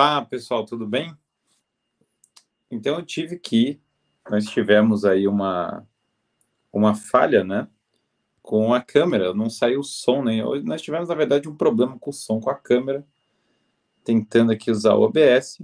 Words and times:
Olá, 0.00 0.24
pessoal, 0.24 0.64
tudo 0.64 0.86
bem? 0.86 1.12
Então 2.70 2.94
eu 2.94 3.04
tive 3.04 3.36
que 3.36 3.80
nós 4.30 4.44
tivemos 4.44 5.04
aí 5.04 5.26
uma 5.26 5.84
uma 6.72 6.94
falha, 6.94 7.42
né, 7.42 7.66
com 8.40 8.72
a 8.72 8.80
câmera, 8.80 9.34
não 9.34 9.50
saiu 9.50 9.80
o 9.80 9.82
som 9.82 10.22
nem. 10.22 10.40
Hoje 10.40 10.64
nós 10.64 10.82
tivemos 10.82 11.08
na 11.08 11.16
verdade 11.16 11.48
um 11.48 11.56
problema 11.56 11.98
com 11.98 12.10
o 12.10 12.12
som 12.12 12.38
com 12.38 12.48
a 12.48 12.54
câmera, 12.54 13.04
tentando 14.04 14.52
aqui 14.52 14.70
usar 14.70 14.94
o 14.94 15.02
OBS, 15.02 15.60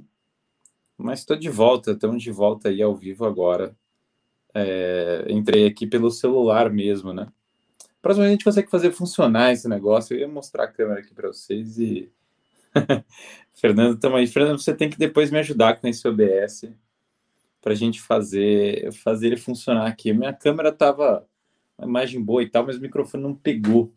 mas 0.99 1.21
estou 1.21 1.37
de 1.37 1.49
volta, 1.49 1.93
estamos 1.93 2.21
de 2.21 2.33
volta 2.33 2.71
aí 2.71 2.83
ao 2.83 2.97
vivo 2.97 3.25
agora. 3.25 3.77
É, 4.53 5.27
entrei 5.29 5.65
aqui 5.65 5.87
pelo 5.87 6.11
celular 6.11 6.71
mesmo, 6.71 7.13
né? 7.13 7.33
Próximo 8.03 8.27
a 8.27 8.29
gente 8.29 8.45
consegue 8.45 8.69
fazer 8.69 8.91
funcionar 8.91 9.53
esse 9.53 9.69
negócio. 9.69 10.13
Eu 10.13 10.23
ia 10.23 10.29
mostrar 10.29 10.65
a 10.65 10.73
câmera 10.73 10.99
aqui 10.99 11.15
para 11.15 11.29
vocês 11.29 11.79
e 11.79 12.13
Fernando, 13.55 13.99
também. 13.99 14.27
Fernando, 14.27 14.59
você 14.59 14.75
tem 14.75 14.91
que 14.91 14.99
depois 14.99 15.31
me 15.31 15.39
ajudar 15.39 15.81
com 15.81 15.87
esse 15.87 16.07
OBS 16.07 16.71
para 17.61 17.73
a 17.73 17.77
gente 17.77 18.01
fazer, 18.01 18.93
fazer 18.93 19.29
ele 19.29 19.37
funcionar 19.37 19.87
aqui. 19.87 20.13
Minha 20.13 20.33
câmera 20.33 20.71
tava 20.71 21.27
uma 21.79 21.89
imagem 21.89 22.23
boa 22.23 22.43
e 22.43 22.49
tal, 22.49 22.67
mas 22.67 22.77
o 22.77 22.81
microfone 22.81 23.23
não 23.23 23.35
pegou. 23.35 23.93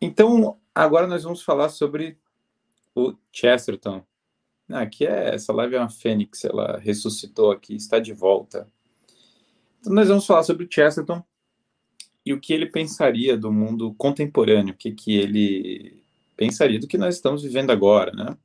Então, 0.00 0.58
agora 0.74 1.06
nós 1.06 1.22
vamos 1.22 1.42
falar 1.42 1.68
sobre 1.68 2.18
o 2.94 3.14
Chesterton. 3.32 4.04
Ah, 4.68 4.82
aqui 4.82 5.06
é 5.06 5.34
essa 5.34 5.52
live 5.52 5.74
é 5.74 5.78
uma 5.80 5.90
fênix, 5.90 6.44
ela 6.44 6.78
ressuscitou 6.78 7.50
aqui, 7.50 7.74
está 7.74 7.98
de 7.98 8.12
volta. 8.12 8.66
Então, 9.80 9.92
nós 9.92 10.08
vamos 10.08 10.24
falar 10.24 10.44
sobre 10.44 10.64
o 10.64 10.68
Chesterton 10.70 11.22
e 12.24 12.32
o 12.32 12.40
que 12.40 12.52
ele 12.52 12.66
pensaria 12.66 13.36
do 13.36 13.52
mundo 13.52 13.92
contemporâneo, 13.94 14.72
o 14.72 14.76
que, 14.76 14.92
que 14.92 15.16
ele 15.16 16.01
pensaria 16.36 16.78
do 16.78 16.86
que 16.86 16.98
nós 16.98 17.16
estamos 17.16 17.42
vivendo 17.42 17.70
agora, 17.70 18.12
né? 18.12 18.36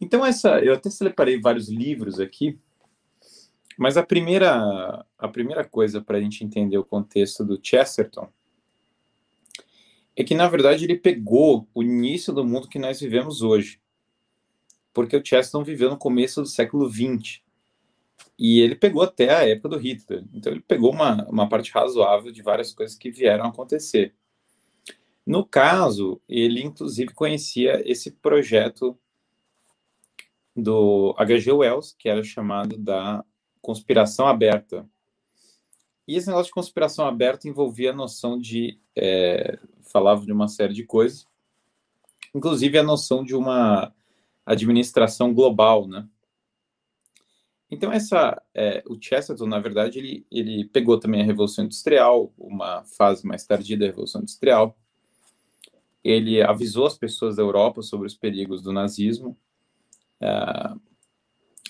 Então 0.00 0.24
essa, 0.24 0.58
eu 0.60 0.74
até 0.74 0.90
separei 0.90 1.40
vários 1.40 1.68
livros 1.68 2.20
aqui, 2.20 2.58
mas 3.76 3.96
a 3.96 4.02
primeira, 4.02 5.04
a 5.18 5.28
primeira 5.28 5.64
coisa 5.64 6.00
para 6.00 6.18
a 6.18 6.20
gente 6.20 6.44
entender 6.44 6.78
o 6.78 6.84
contexto 6.84 7.44
do 7.44 7.58
Chesterton 7.62 8.28
é 10.16 10.22
que 10.22 10.34
na 10.34 10.48
verdade 10.48 10.84
ele 10.84 10.96
pegou 10.96 11.68
o 11.74 11.82
início 11.82 12.32
do 12.32 12.44
mundo 12.44 12.68
que 12.68 12.78
nós 12.78 13.00
vivemos 13.00 13.42
hoje, 13.42 13.80
porque 14.92 15.16
o 15.16 15.24
Chesterton 15.24 15.64
viveu 15.64 15.90
no 15.90 15.96
começo 15.96 16.40
do 16.40 16.46
século 16.46 16.88
XX 16.88 17.40
e 18.38 18.60
ele 18.60 18.76
pegou 18.76 19.02
até 19.02 19.34
a 19.34 19.48
época 19.48 19.70
do 19.70 19.78
Hitler, 19.78 20.24
então 20.32 20.52
ele 20.52 20.60
pegou 20.60 20.92
uma, 20.92 21.24
uma 21.28 21.48
parte 21.48 21.72
razoável 21.72 22.30
de 22.30 22.42
várias 22.42 22.72
coisas 22.72 22.96
que 22.96 23.10
vieram 23.10 23.44
a 23.44 23.48
acontecer. 23.48 24.14
No 25.26 25.44
caso, 25.44 26.20
ele 26.28 26.62
inclusive 26.62 27.14
conhecia 27.14 27.82
esse 27.90 28.10
projeto 28.10 28.98
do 30.54 31.14
H.G. 31.18 31.50
Wells, 31.52 31.94
que 31.98 32.08
era 32.08 32.22
chamado 32.22 32.76
da 32.76 33.24
conspiração 33.60 34.26
aberta. 34.26 34.88
E 36.06 36.16
esse 36.16 36.26
negócio 36.26 36.46
de 36.46 36.54
conspiração 36.54 37.06
aberta 37.06 37.48
envolvia 37.48 37.90
a 37.90 37.96
noção 37.96 38.38
de. 38.38 38.78
É, 38.94 39.58
falava 39.90 40.24
de 40.24 40.32
uma 40.32 40.48
série 40.48 40.74
de 40.74 40.84
coisas, 40.84 41.26
inclusive 42.34 42.78
a 42.78 42.82
noção 42.82 43.24
de 43.24 43.34
uma 43.34 43.92
administração 44.44 45.32
global, 45.32 45.88
né? 45.88 46.06
Então, 47.70 47.90
essa, 47.90 48.40
é, 48.54 48.84
o 48.86 49.00
Chesterton, 49.00 49.46
na 49.46 49.58
verdade, 49.58 49.98
ele, 49.98 50.26
ele 50.30 50.64
pegou 50.66 50.98
também 50.98 51.22
a 51.22 51.24
Revolução 51.24 51.64
Industrial, 51.64 52.32
uma 52.38 52.84
fase 52.84 53.26
mais 53.26 53.44
tardia 53.44 53.76
da 53.76 53.86
Revolução 53.86 54.20
Industrial, 54.20 54.76
ele 56.04 56.42
avisou 56.42 56.86
as 56.86 56.98
pessoas 56.98 57.36
da 57.36 57.42
Europa 57.42 57.80
sobre 57.80 58.06
os 58.06 58.14
perigos 58.14 58.60
do 58.62 58.72
nazismo, 58.72 59.36
uh, 60.20 60.80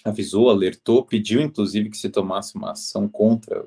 avisou, 0.05 0.51
alertou, 0.51 1.05
pediu 1.05 1.41
inclusive 1.41 1.89
que 1.89 1.97
se 1.97 2.11
tomasse 2.11 2.57
uma 2.57 2.73
ação 2.73 3.09
contra 3.09 3.65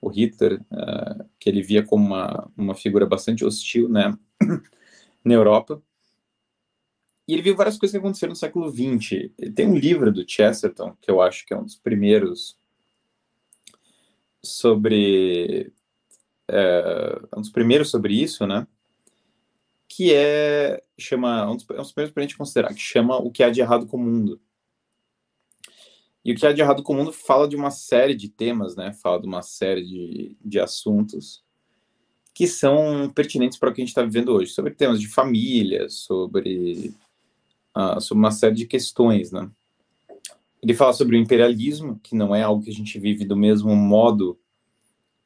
o 0.00 0.08
Hitler, 0.08 0.60
uh, 0.62 1.28
que 1.38 1.50
ele 1.50 1.62
via 1.62 1.82
como 1.82 2.06
uma, 2.06 2.50
uma 2.56 2.74
figura 2.74 3.04
bastante 3.04 3.44
hostil 3.44 3.88
né, 3.88 4.16
na 5.22 5.34
Europa. 5.34 5.82
E 7.26 7.32
ele 7.32 7.42
viu 7.42 7.56
várias 7.56 7.78
coisas 7.78 7.92
que 7.92 7.98
aconteceram 7.98 8.32
no 8.32 8.36
século 8.36 8.70
XX. 8.70 9.30
Tem 9.54 9.66
um 9.66 9.76
livro 9.76 10.12
do 10.12 10.28
Chesterton, 10.28 10.94
que 11.00 11.10
eu 11.10 11.22
acho 11.22 11.46
que 11.46 11.54
é 11.54 11.56
um 11.56 11.64
dos 11.64 11.76
primeiros 11.76 12.56
sobre. 14.42 15.72
É, 16.46 17.18
um 17.34 17.40
dos 17.40 17.48
primeiros 17.48 17.90
sobre 17.90 18.12
isso, 18.12 18.46
né? 18.46 18.66
Que 19.96 20.12
é 20.12 20.82
chama 20.98 21.48
um 21.48 21.54
dos, 21.54 21.64
é 21.70 21.74
um 21.74 21.76
dos 21.76 21.92
primeiros 21.92 22.12
para 22.12 22.22
a 22.22 22.26
gente 22.26 22.36
considerar 22.36 22.74
que 22.74 22.80
chama 22.80 23.16
o 23.16 23.30
que 23.30 23.44
há 23.44 23.50
de 23.50 23.60
errado 23.60 23.86
com 23.86 23.96
o 23.96 24.00
mundo. 24.00 24.40
E 26.24 26.32
o 26.32 26.36
que 26.36 26.44
há 26.44 26.52
de 26.52 26.60
errado 26.60 26.82
com 26.82 26.94
o 26.94 26.96
mundo 26.96 27.12
fala 27.12 27.46
de 27.46 27.54
uma 27.54 27.70
série 27.70 28.14
de 28.14 28.28
temas, 28.28 28.74
né? 28.74 28.92
Fala 28.92 29.20
de 29.20 29.28
uma 29.28 29.40
série 29.40 29.84
de, 29.84 30.36
de 30.44 30.58
assuntos 30.58 31.44
que 32.34 32.48
são 32.48 33.08
pertinentes 33.14 33.56
para 33.56 33.70
o 33.70 33.72
que 33.72 33.80
a 33.80 33.84
gente 33.84 33.90
está 33.90 34.02
vivendo 34.02 34.30
hoje, 34.30 34.50
sobre 34.50 34.72
temas 34.72 35.00
de 35.00 35.06
família, 35.06 35.88
sobre, 35.88 36.92
uh, 37.76 38.00
sobre 38.00 38.18
uma 38.18 38.32
série 38.32 38.56
de 38.56 38.66
questões, 38.66 39.30
né? 39.30 39.48
Ele 40.60 40.74
fala 40.74 40.92
sobre 40.92 41.16
o 41.16 41.20
imperialismo, 41.20 42.00
que 42.02 42.16
não 42.16 42.34
é 42.34 42.42
algo 42.42 42.64
que 42.64 42.70
a 42.70 42.74
gente 42.74 42.98
vive 42.98 43.24
do 43.24 43.36
mesmo 43.36 43.76
modo 43.76 44.36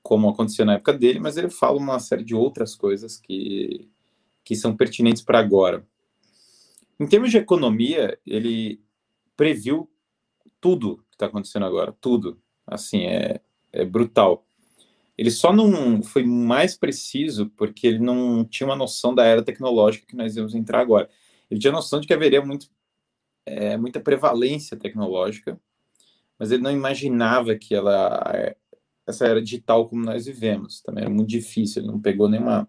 como 0.03 0.29
aconteceu 0.29 0.67
na 0.67 0.75
época 0.75 0.93
dele, 0.93 1.21
mas 1.21 1.39
ele 1.39 1.49
fala 1.49 1.79
uma 1.79 1.99
série 1.99 2.25
de 2.25 2.35
outras 2.35 2.75
coisas 2.75 3.17
que 3.19 3.89
que 4.49 4.57
são 4.57 4.75
pertinentes 4.75 5.21
para 5.21 5.39
agora. 5.39 5.87
Em 6.99 7.07
termos 7.07 7.31
de 7.31 7.37
economia, 7.37 8.19
ele 8.27 8.81
previu 9.37 9.91
tudo 10.59 11.05
que 11.11 11.17
está 11.17 11.27
acontecendo 11.27 11.67
agora, 11.67 11.95
tudo. 12.01 12.41
Assim, 12.67 13.05
é, 13.05 13.43
é 13.71 13.85
brutal. 13.85 14.47
Ele 15.19 15.31
só 15.31 15.53
não 15.53 16.03
foi 16.03 16.25
mais 16.25 16.79
preciso 16.79 17.51
porque 17.51 17.87
ele 17.87 17.99
não 17.99 18.43
tinha 18.43 18.67
uma 18.67 18.75
noção 18.75 19.15
da 19.15 19.23
era 19.23 19.43
tecnológica 19.43 20.07
que 20.07 20.17
nós 20.17 20.35
íamos 20.35 20.55
entrar 20.55 20.81
agora. 20.81 21.11
Ele 21.51 21.61
tinha 21.61 21.73
noção 21.73 22.01
de 22.01 22.07
que 22.07 22.15
haveria 22.15 22.43
muito, 22.43 22.71
é, 23.45 23.77
muita 23.77 24.01
prevalência 24.01 24.79
tecnológica, 24.79 25.61
mas 26.39 26.51
ele 26.51 26.63
não 26.63 26.73
imaginava 26.73 27.55
que 27.55 27.75
ela 27.75 28.57
essa 29.07 29.27
era 29.27 29.43
digital 29.43 29.87
como 29.91 30.07
nós 30.07 30.25
vivemos. 30.25 30.81
Também 30.81 31.05
era 31.05 31.13
muito 31.13 31.29
difícil, 31.29 31.83
ele 31.83 31.93
não 31.93 32.01
pegou 32.01 32.31
nenhuma 32.31 32.67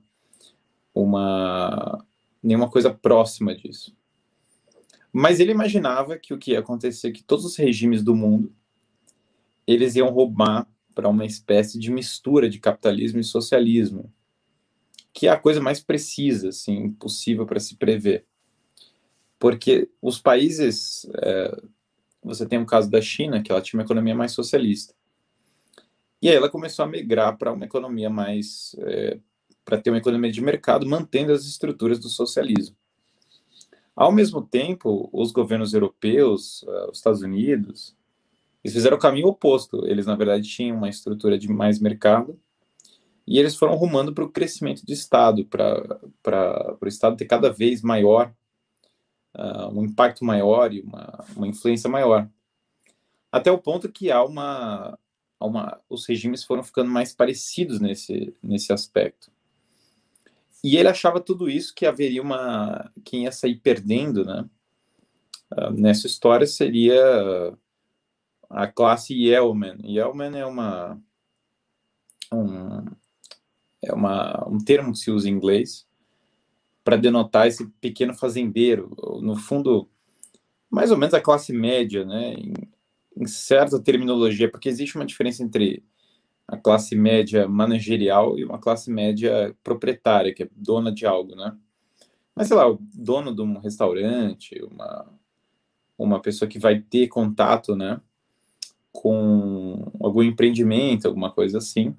uma 1.04 2.06
nenhuma 2.42 2.70
coisa 2.70 2.94
próxima 2.94 3.56
disso. 3.56 3.96
Mas 5.12 5.40
ele 5.40 5.52
imaginava 5.52 6.18
que 6.18 6.34
o 6.34 6.38
que 6.38 6.52
ia 6.52 6.60
acontecer 6.60 7.12
que 7.12 7.24
todos 7.24 7.46
os 7.46 7.56
regimes 7.56 8.04
do 8.04 8.16
mundo 8.16 8.54
eles 9.70 9.96
iam 9.96 10.10
roubar 10.10 10.68
para 10.96 11.08
uma 11.08 11.26
espécie 11.26 11.78
de 11.78 11.92
mistura 11.92 12.50
de 12.50 12.58
capitalismo 12.58 13.20
e 13.20 13.24
socialismo, 13.24 14.12
que 15.14 15.28
é 15.28 15.30
a 15.30 15.38
coisa 15.38 15.62
mais 15.62 15.80
precisa, 15.80 16.50
assim, 16.50 16.92
possível 16.94 17.46
para 17.46 17.60
se 17.60 17.76
prever. 17.76 18.26
Porque 19.38 19.88
os 20.02 20.20
países, 20.20 21.08
é, 21.22 21.62
você 22.24 22.48
tem 22.48 22.60
o 22.60 22.66
caso 22.66 22.90
da 22.90 23.00
China, 23.00 23.44
que 23.44 23.52
ela 23.52 23.62
tinha 23.62 23.80
uma 23.80 23.86
economia 23.86 24.16
mais 24.16 24.32
socialista. 24.32 24.96
E 26.20 26.28
aí 26.28 26.36
ela 26.36 26.50
começou 26.50 26.84
a 26.84 26.88
migrar 26.88 27.38
para 27.38 27.54
uma 27.54 27.66
economia 27.66 28.10
mais 28.10 28.76
é, 28.80 29.20
para 29.70 29.80
ter 29.80 29.92
uma 29.92 30.00
economia 30.00 30.32
de 30.32 30.42
mercado 30.42 30.84
mantendo 30.84 31.32
as 31.32 31.46
estruturas 31.46 32.00
do 32.00 32.10
socialismo. 32.10 32.76
Ao 33.96 34.12
mesmo 34.12 34.42
tempo, 34.42 35.08
os 35.14 35.32
governos 35.32 35.76
europeus, 35.76 36.64
uh, 36.64 36.90
os 36.90 36.98
Estados 36.98 37.22
Unidos, 37.22 37.96
eles 38.64 38.74
fizeram 38.74 38.98
o 38.98 39.00
caminho 39.00 39.28
oposto. 39.28 39.86
Eles, 39.86 40.08
na 40.08 40.16
verdade, 40.16 40.50
tinham 40.50 40.76
uma 40.78 40.90
estrutura 40.90 41.38
de 41.38 41.48
mais 41.48 41.80
mercado 41.80 42.40
e 43.28 43.38
eles 43.38 43.56
foram 43.56 43.76
rumando 43.76 44.12
para 44.12 44.24
o 44.24 44.32
crescimento 44.32 44.84
do 44.84 44.92
Estado, 44.92 45.46
para 45.46 46.78
o 46.82 46.88
Estado 46.88 47.16
ter 47.16 47.26
cada 47.26 47.52
vez 47.52 47.84
maior, 47.84 48.34
uh, 49.38 49.68
um 49.72 49.86
impacto 49.86 50.26
maior 50.26 50.74
e 50.74 50.82
uma, 50.82 51.26
uma 51.36 51.48
influência 51.48 51.88
maior. 51.88 52.28
Até 53.32 53.52
o 53.52 53.60
ponto 53.60 53.92
que 53.92 54.10
há 54.10 54.24
uma, 54.24 54.98
há 55.40 55.46
uma, 55.46 55.80
os 55.88 56.08
regimes 56.08 56.44
foram 56.44 56.64
ficando 56.64 56.90
mais 56.90 57.14
parecidos 57.14 57.80
nesse, 57.80 58.36
nesse 58.42 58.74
aspecto. 58.74 59.32
E 60.64 60.76
ele 60.76 60.90
achava 60.90 61.20
tudo 61.20 61.50
isso 61.50 61.74
que 61.74 61.86
haveria 61.86 62.22
uma. 62.22 62.92
Quem 63.04 63.24
ia 63.24 63.32
sair 63.32 63.56
perdendo, 63.56 64.26
né? 64.26 64.46
Uh, 65.52 65.72
nessa 65.72 66.06
história 66.06 66.46
seria 66.46 67.56
a 68.50 68.68
classe 68.68 69.14
Yeoman. 69.14 69.78
Yeoman 69.84 70.38
é 70.38 70.46
uma. 70.46 71.02
Um, 72.32 72.86
é 73.82 73.94
uma, 73.94 74.48
um 74.48 74.60
termo 74.60 74.92
que 74.92 75.00
se 75.00 75.10
usa 75.10 75.30
em 75.30 75.34
inglês 75.34 75.88
para 76.84 76.98
denotar 76.98 77.48
esse 77.48 77.66
pequeno 77.82 78.14
fazendeiro. 78.14 78.94
No 79.22 79.36
fundo, 79.38 79.90
mais 80.70 80.92
ou 80.92 80.98
menos 80.98 81.14
a 81.14 81.22
classe 81.22 81.54
média, 81.54 82.04
né? 82.04 82.34
Em, 82.34 82.54
em 83.16 83.26
certa 83.26 83.82
terminologia, 83.82 84.50
porque 84.52 84.70
existe 84.70 84.96
uma 84.96 85.06
diferença 85.06 85.42
entre 85.44 85.84
a 86.52 86.58
classe 86.58 86.96
média 86.96 87.48
managerial 87.48 88.38
e 88.38 88.44
uma 88.44 88.58
classe 88.58 88.92
média 88.92 89.56
proprietária, 89.64 90.34
que 90.34 90.44
é 90.44 90.50
dona 90.56 90.92
de 90.92 91.06
algo, 91.06 91.36
né? 91.36 91.56
Mas, 92.36 92.48
sei 92.48 92.58
lá, 92.58 92.70
o 92.70 92.80
dono 92.94 93.36
de 93.36 93.42
um 93.42 93.60
restaurante, 93.60 94.60
uma, 94.64 95.06
uma 95.98 96.22
pessoa 96.22 96.50
que 96.50 96.58
vai 96.58 96.80
ter 96.80 97.08
contato, 97.08 97.76
né, 97.76 98.02
com 98.92 99.92
algum 100.02 100.24
empreendimento, 100.24 101.08
alguma 101.08 101.32
coisa 101.32 101.60
assim, 101.60 101.96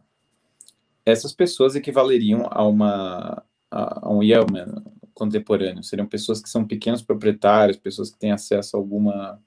essas 1.06 1.32
pessoas 1.32 1.76
equivaleriam 1.76 2.46
a 2.50 2.66
uma 2.66 3.44
a, 3.70 4.08
a 4.08 4.12
um 4.12 4.22
Yeoman 4.22 4.82
contemporâneo. 5.14 5.84
Seriam 5.84 6.06
pessoas 6.06 6.42
que 6.42 6.48
são 6.48 6.66
pequenos 6.66 7.02
proprietários, 7.02 7.76
pessoas 7.76 8.10
que 8.10 8.18
têm 8.18 8.32
acesso 8.32 8.76
a 8.76 8.80
alguma 8.80 9.40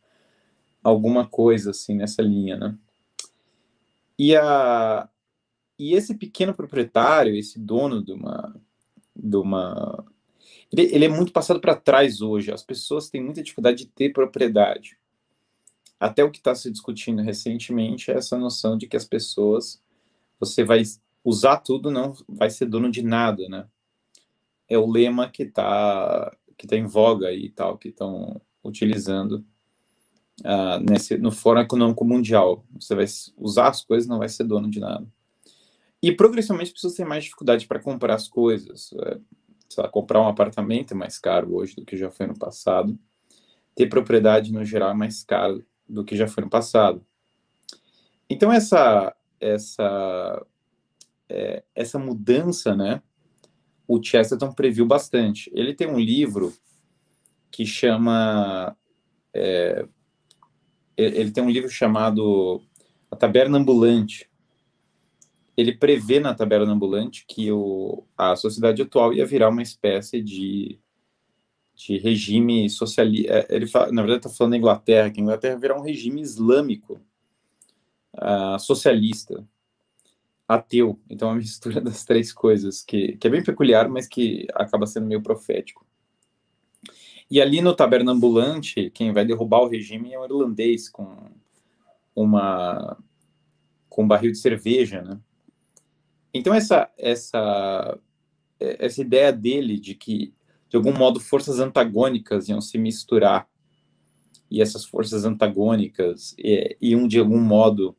alguma 0.83 1.25
coisa 1.25 1.71
assim 1.71 1.95
nessa 1.95 2.21
linha, 2.21 2.57
né? 2.57 2.77
E 4.23 4.37
a 4.37 5.09
e 5.77 5.95
esse 5.95 6.15
pequeno 6.15 6.53
proprietário, 6.53 7.35
esse 7.35 7.59
dono 7.59 8.01
de 8.01 8.13
uma 8.13 8.55
de 9.13 9.35
uma 9.35 10.05
ele, 10.71 10.83
ele 10.95 11.05
é 11.05 11.09
muito 11.09 11.33
passado 11.33 11.59
para 11.59 11.75
trás 11.75 12.21
hoje. 12.21 12.49
As 12.49 12.63
pessoas 12.63 13.09
têm 13.09 13.21
muita 13.21 13.43
dificuldade 13.43 13.79
de 13.79 13.87
ter 13.87 14.13
propriedade. 14.13 14.97
Até 15.99 16.23
o 16.23 16.31
que 16.31 16.37
está 16.37 16.55
se 16.55 16.71
discutindo 16.71 17.21
recentemente 17.21 18.11
é 18.11 18.15
essa 18.15 18.37
noção 18.37 18.77
de 18.77 18.87
que 18.87 18.95
as 18.95 19.03
pessoas 19.03 19.83
você 20.39 20.63
vai 20.63 20.83
usar 21.21 21.57
tudo, 21.57 21.91
não 21.91 22.13
vai 22.27 22.49
ser 22.49 22.67
dono 22.67 22.89
de 22.89 23.03
nada, 23.03 23.49
né? 23.49 23.67
É 24.69 24.77
o 24.77 24.89
lema 24.89 25.29
que 25.29 25.43
está 25.43 26.33
que 26.57 26.65
tá 26.65 26.77
em 26.77 26.85
voga 26.85 27.33
e 27.33 27.49
tal, 27.49 27.77
que 27.77 27.89
estão 27.89 28.41
utilizando 28.63 29.45
uh, 30.41 30.79
nesse, 30.89 31.17
no 31.17 31.31
Fórum 31.31 31.61
Econômico 31.61 32.05
Mundial. 32.05 32.65
Você 32.79 32.95
vai 32.95 33.05
usar 33.37 33.69
as 33.69 33.83
coisas, 33.83 34.07
não 34.07 34.19
vai 34.19 34.29
ser 34.29 34.43
dono 34.43 34.69
de 34.69 34.79
nada. 34.79 35.05
E 36.01 36.11
progressivamente 36.11 36.67
as 36.69 36.73
pessoas 36.73 36.95
têm 36.95 37.05
mais 37.05 37.23
dificuldade 37.23 37.67
para 37.67 37.79
comprar 37.79 38.15
as 38.15 38.27
coisas. 38.27 38.93
É, 39.01 39.17
lá, 39.77 39.87
comprar 39.87 40.21
um 40.21 40.27
apartamento 40.27 40.93
é 40.93 40.95
mais 40.95 41.17
caro 41.17 41.55
hoje 41.55 41.75
do 41.75 41.85
que 41.85 41.97
já 41.97 42.11
foi 42.11 42.27
no 42.27 42.37
passado. 42.37 42.97
Ter 43.75 43.87
propriedade 43.87 44.51
no 44.51 44.63
geral 44.65 44.91
é 44.91 44.93
mais 44.93 45.23
caro 45.23 45.65
do 45.87 46.03
que 46.03 46.15
já 46.15 46.27
foi 46.27 46.43
no 46.43 46.49
passado. 46.49 47.05
Então 48.29 48.51
essa 48.51 49.15
essa 49.39 50.45
é, 51.29 51.63
essa 51.75 51.99
mudança, 51.99 52.75
né? 52.75 53.01
O 53.87 54.01
Chesterton 54.01 54.51
previu 54.53 54.85
bastante. 54.85 55.51
Ele 55.53 55.73
tem 55.73 55.87
um 55.87 55.99
livro 55.99 56.53
que 57.51 57.65
chama 57.65 58.75
é, 59.33 59.85
ele 60.97 61.31
tem 61.31 61.43
um 61.43 61.49
livro 61.49 61.69
chamado 61.69 62.61
A 63.09 63.15
Taberna 63.15 63.57
Ambulante. 63.57 64.29
Ele 65.55 65.75
prevê 65.75 66.19
na 66.19 66.33
Taberna 66.33 66.71
Ambulante 66.71 67.25
que 67.27 67.51
o, 67.51 68.03
a 68.17 68.35
sociedade 68.35 68.81
atual 68.81 69.13
ia 69.13 69.25
virar 69.25 69.49
uma 69.49 69.61
espécie 69.61 70.21
de, 70.21 70.79
de 71.75 71.97
regime 71.97 72.69
socialista. 72.69 73.33
É, 73.33 73.47
ele 73.49 73.67
fala, 73.67 73.91
na 73.91 74.01
verdade, 74.01 74.25
está 74.25 74.29
falando 74.29 74.51
da 74.51 74.57
Inglaterra, 74.57 75.11
que 75.11 75.19
a 75.19 75.23
Inglaterra 75.23 75.59
virar 75.59 75.77
um 75.77 75.83
regime 75.83 76.21
islâmico 76.21 76.99
uh, 78.15 78.59
socialista, 78.59 79.47
ateu. 80.47 80.99
Então, 81.09 81.29
é 81.29 81.31
uma 81.31 81.37
mistura 81.37 81.79
das 81.81 82.03
três 82.03 82.31
coisas, 82.31 82.83
que, 82.83 83.17
que 83.17 83.27
é 83.27 83.29
bem 83.29 83.43
peculiar, 83.43 83.89
mas 83.89 84.07
que 84.07 84.47
acaba 84.53 84.85
sendo 84.85 85.07
meio 85.07 85.21
profético. 85.21 85.85
E 87.33 87.41
ali 87.41 87.61
no 87.61 87.75
taberna 87.75 88.11
ambulante, 88.11 88.91
quem 88.91 89.11
vai 89.11 89.25
derrubar 89.25 89.61
o 89.63 89.67
regime 89.67 90.13
é 90.13 90.19
um 90.19 90.23
irlandês 90.23 90.87
com 90.87 91.31
uma 92.15 92.95
com 93.89 94.03
um 94.03 94.07
barril 94.07 94.31
de 94.31 94.37
cerveja, 94.37 95.01
né? 95.01 95.19
Então 96.31 96.53
essa 96.53 96.91
essa 96.95 97.99
essa 98.59 99.01
ideia 99.01 99.33
dele 99.33 99.79
de 99.79 99.95
que 99.95 100.31
de 100.69 100.77
algum 100.77 100.95
modo 100.95 101.19
forças 101.19 101.59
antagônicas 101.59 102.49
iam 102.49 102.61
se 102.61 102.77
misturar 102.77 103.49
e 104.47 104.61
essas 104.61 104.85
forças 104.85 105.25
antagônicas 105.25 106.35
é, 106.37 106.77
iam 106.79 107.07
de 107.07 107.17
algum 107.17 107.41
modo 107.41 107.97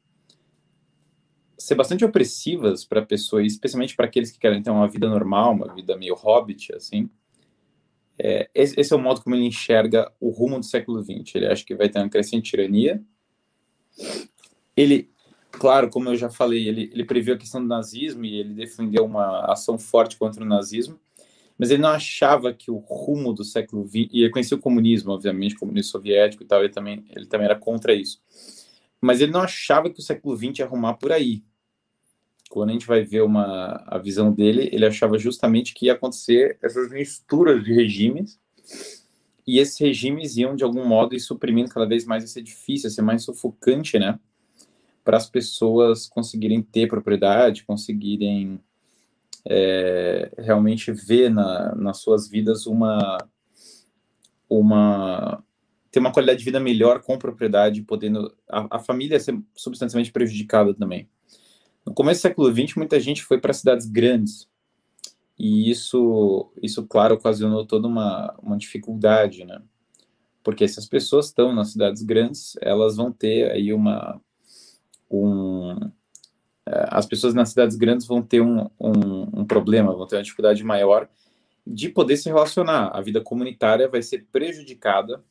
ser 1.58 1.74
bastante 1.74 2.04
opressivas 2.04 2.84
para 2.84 3.04
pessoas, 3.04 3.46
especialmente 3.46 3.96
para 3.96 4.06
aqueles 4.06 4.30
que 4.30 4.38
querem 4.38 4.62
ter 4.62 4.70
uma 4.70 4.88
vida 4.88 5.08
normal, 5.08 5.54
uma 5.54 5.74
vida 5.74 5.96
meio 5.96 6.14
hobbit, 6.14 6.72
assim, 6.72 7.10
é, 8.18 8.48
esse, 8.54 8.78
esse, 8.78 8.92
é 8.92 8.96
o 8.96 9.00
modo 9.00 9.20
como 9.20 9.34
ele 9.34 9.46
enxerga 9.46 10.10
o 10.20 10.30
rumo 10.30 10.58
do 10.58 10.64
século 10.64 11.02
XX. 11.02 11.34
Ele 11.34 11.46
acha 11.46 11.64
que 11.64 11.74
vai 11.74 11.88
ter 11.88 11.98
uma 11.98 12.08
crescente 12.08 12.50
tirania. 12.50 13.02
Ele, 14.76 15.10
claro, 15.50 15.90
como 15.90 16.08
eu 16.08 16.16
já 16.16 16.30
falei, 16.30 16.68
ele, 16.68 16.90
ele 16.92 17.04
previu 17.04 17.34
a 17.34 17.38
questão 17.38 17.60
do 17.60 17.68
nazismo 17.68 18.24
e 18.24 18.38
ele 18.38 18.54
defendeu 18.54 19.04
uma 19.04 19.52
ação 19.52 19.78
forte 19.78 20.16
contra 20.16 20.42
o 20.42 20.46
nazismo, 20.46 20.98
mas 21.58 21.70
ele 21.70 21.82
não 21.82 21.90
achava 21.90 22.52
que 22.52 22.70
o 22.70 22.76
rumo 22.76 23.32
do 23.32 23.44
século 23.44 23.86
XX, 23.86 24.08
e 24.12 24.22
ele 24.22 24.30
conhecia 24.30 24.56
o 24.56 24.60
comunismo, 24.60 25.12
obviamente, 25.12 25.54
o 25.54 25.58
comunismo 25.58 25.90
soviético 25.90 26.42
e 26.42 26.46
tal, 26.46 26.60
ele 26.60 26.72
também, 26.72 27.04
ele 27.14 27.26
também 27.26 27.44
era 27.44 27.56
contra 27.56 27.94
isso. 27.94 28.20
Mas 29.00 29.20
ele 29.20 29.30
não 29.30 29.42
achava 29.42 29.90
que 29.90 30.00
o 30.00 30.02
século 30.02 30.36
XX 30.36 30.58
ia 30.58 30.64
arrumar 30.64 30.94
por 30.94 31.12
aí 31.12 31.44
quando 32.54 32.70
a 32.70 32.72
gente 32.72 32.86
vai 32.86 33.02
ver 33.02 33.22
uma, 33.22 33.82
a 33.84 33.98
visão 33.98 34.32
dele, 34.32 34.68
ele 34.72 34.86
achava 34.86 35.18
justamente 35.18 35.74
que 35.74 35.86
ia 35.86 35.92
acontecer 35.92 36.56
essas 36.62 36.88
misturas 36.88 37.64
de 37.64 37.72
regimes, 37.72 38.38
e 39.44 39.58
esses 39.58 39.76
regimes 39.76 40.36
iam, 40.36 40.54
de 40.54 40.62
algum 40.62 40.86
modo, 40.86 41.16
ir 41.16 41.20
suprimindo 41.20 41.68
cada 41.68 41.84
vez 41.84 42.04
mais 42.06 42.32
difícil, 42.32 42.86
a 42.86 42.92
ser 42.92 43.02
mais 43.02 43.24
sufocante, 43.24 43.98
né? 43.98 44.20
Para 45.02 45.16
as 45.16 45.28
pessoas 45.28 46.06
conseguirem 46.06 46.62
ter 46.62 46.86
propriedade, 46.86 47.64
conseguirem 47.64 48.60
é, 49.44 50.30
realmente 50.38 50.92
ver 50.92 51.30
na, 51.30 51.74
nas 51.74 51.98
suas 51.98 52.28
vidas 52.28 52.68
uma, 52.68 53.18
uma 54.48 55.42
ter 55.90 55.98
uma 55.98 56.12
qualidade 56.12 56.38
de 56.38 56.44
vida 56.44 56.60
melhor 56.60 57.02
com 57.02 57.18
propriedade, 57.18 57.82
podendo 57.82 58.32
a, 58.48 58.76
a 58.76 58.78
família 58.78 59.18
ser 59.18 59.36
substancialmente 59.56 60.12
prejudicada 60.12 60.72
também. 60.72 61.08
No 61.86 61.92
começo 61.92 62.20
do 62.20 62.22
século 62.22 62.50
XX, 62.52 62.76
muita 62.76 62.98
gente 62.98 63.22
foi 63.22 63.38
para 63.38 63.52
cidades 63.52 63.86
grandes. 63.86 64.48
E 65.38 65.70
isso, 65.70 66.50
isso, 66.62 66.86
claro, 66.86 67.16
ocasionou 67.16 67.66
toda 67.66 67.86
uma, 67.88 68.34
uma 68.40 68.56
dificuldade, 68.56 69.44
né? 69.44 69.60
Porque 70.42 70.66
se 70.68 70.78
as 70.78 70.86
pessoas 70.86 71.26
estão 71.26 71.52
nas 71.52 71.72
cidades 71.72 72.02
grandes, 72.02 72.56
elas 72.60 72.96
vão 72.96 73.12
ter 73.12 73.50
aí 73.50 73.72
uma... 73.72 74.20
Um, 75.10 75.90
é, 76.66 76.88
as 76.90 77.06
pessoas 77.06 77.34
nas 77.34 77.50
cidades 77.50 77.76
grandes 77.76 78.06
vão 78.06 78.22
ter 78.22 78.40
um, 78.40 78.70
um, 78.80 79.40
um 79.40 79.44
problema, 79.44 79.94
vão 79.94 80.06
ter 80.06 80.16
uma 80.16 80.22
dificuldade 80.22 80.64
maior 80.64 81.08
de 81.66 81.88
poder 81.88 82.16
se 82.16 82.28
relacionar. 82.28 82.88
A 82.94 83.00
vida 83.00 83.20
comunitária 83.20 83.88
vai 83.88 84.02
ser 84.02 84.26
prejudicada 84.30 85.22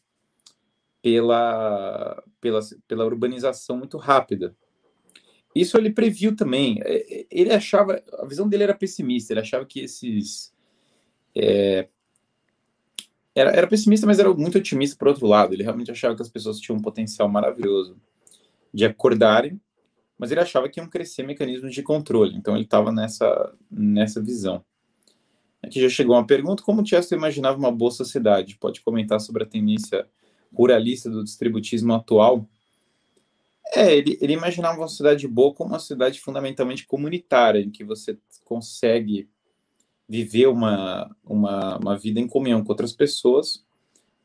pela, 1.02 2.24
pela, 2.40 2.60
pela 2.88 3.06
urbanização 3.06 3.78
muito 3.78 3.98
rápida. 3.98 4.56
Isso 5.56 5.78
ele 5.78 5.92
previu 5.92 6.36
também. 6.36 6.80
É, 6.84 7.22
é, 7.22 7.26
ele 7.30 7.52
achava, 7.52 8.02
a 8.20 8.26
visão 8.26 8.48
dele 8.48 8.64
era 8.64 8.74
pessimista. 8.74 9.34
Ele 9.34 9.42
achava 9.42 9.66
que 9.66 9.82
esses 9.82 10.54
é, 11.36 11.88
era, 13.36 13.52
era, 13.52 13.68
pessimista, 13.68 14.06
mas 14.06 14.20
era 14.20 14.34
muito 14.34 14.58
otimista 14.58 14.98
por 14.98 15.08
outro 15.08 15.28
lado. 15.28 15.54
Ele 15.54 15.64
realmente 15.64 15.92
achava 15.92 16.16
que 16.16 16.22
as 16.22 16.30
pessoas 16.30 16.60
tinham 16.60 16.78
um 16.78 16.82
potencial 16.82 17.28
maravilhoso 17.28 17.98
de 18.74 18.86
acordarem, 18.86 19.60
mas 20.18 20.32
ele 20.32 20.40
achava 20.40 20.70
que 20.70 20.80
iam 20.80 20.90
crescer 20.90 21.24
mecanismos 21.24 21.74
de 21.74 21.84
controle. 21.84 22.36
Então 22.36 22.56
ele 22.56 22.64
estava 22.66 22.92
nessa 22.92 23.54
nessa 23.70 24.22
visão. 24.22 24.64
Aqui 25.62 25.82
já 25.82 25.90
chegou 25.90 26.16
uma 26.16 26.28
pergunta: 26.28 26.64
como 26.64 26.86
Chester 26.86 27.18
imaginava 27.18 27.58
uma 27.58 27.72
boa 27.72 27.92
sociedade? 27.92 28.58
Pode 28.60 28.82
comentar 28.82 29.20
sobre 29.20 29.44
a 29.44 29.48
tendência 29.48 30.08
ruralista 30.54 31.10
do 31.10 31.24
distributismo 31.24 31.94
atual? 31.94 32.48
É, 33.76 33.96
ele, 33.96 34.18
ele 34.22 34.34
imaginava 34.34 34.78
uma 34.78 34.88
cidade 34.88 35.28
boa 35.28 35.54
como 35.54 35.72
uma 35.72 35.80
cidade 35.80 36.22
fundamentalmente 36.22 36.86
comunitária, 36.86 37.60
em 37.60 37.72
que 37.72 37.84
você 37.84 38.18
consegue 38.46 39.28
viver 40.08 40.48
uma, 40.48 41.16
uma, 41.24 41.78
uma 41.78 41.98
vida 41.98 42.20
em 42.20 42.28
comunhão 42.28 42.64
com 42.64 42.72
outras 42.72 42.94
pessoas 42.94 43.66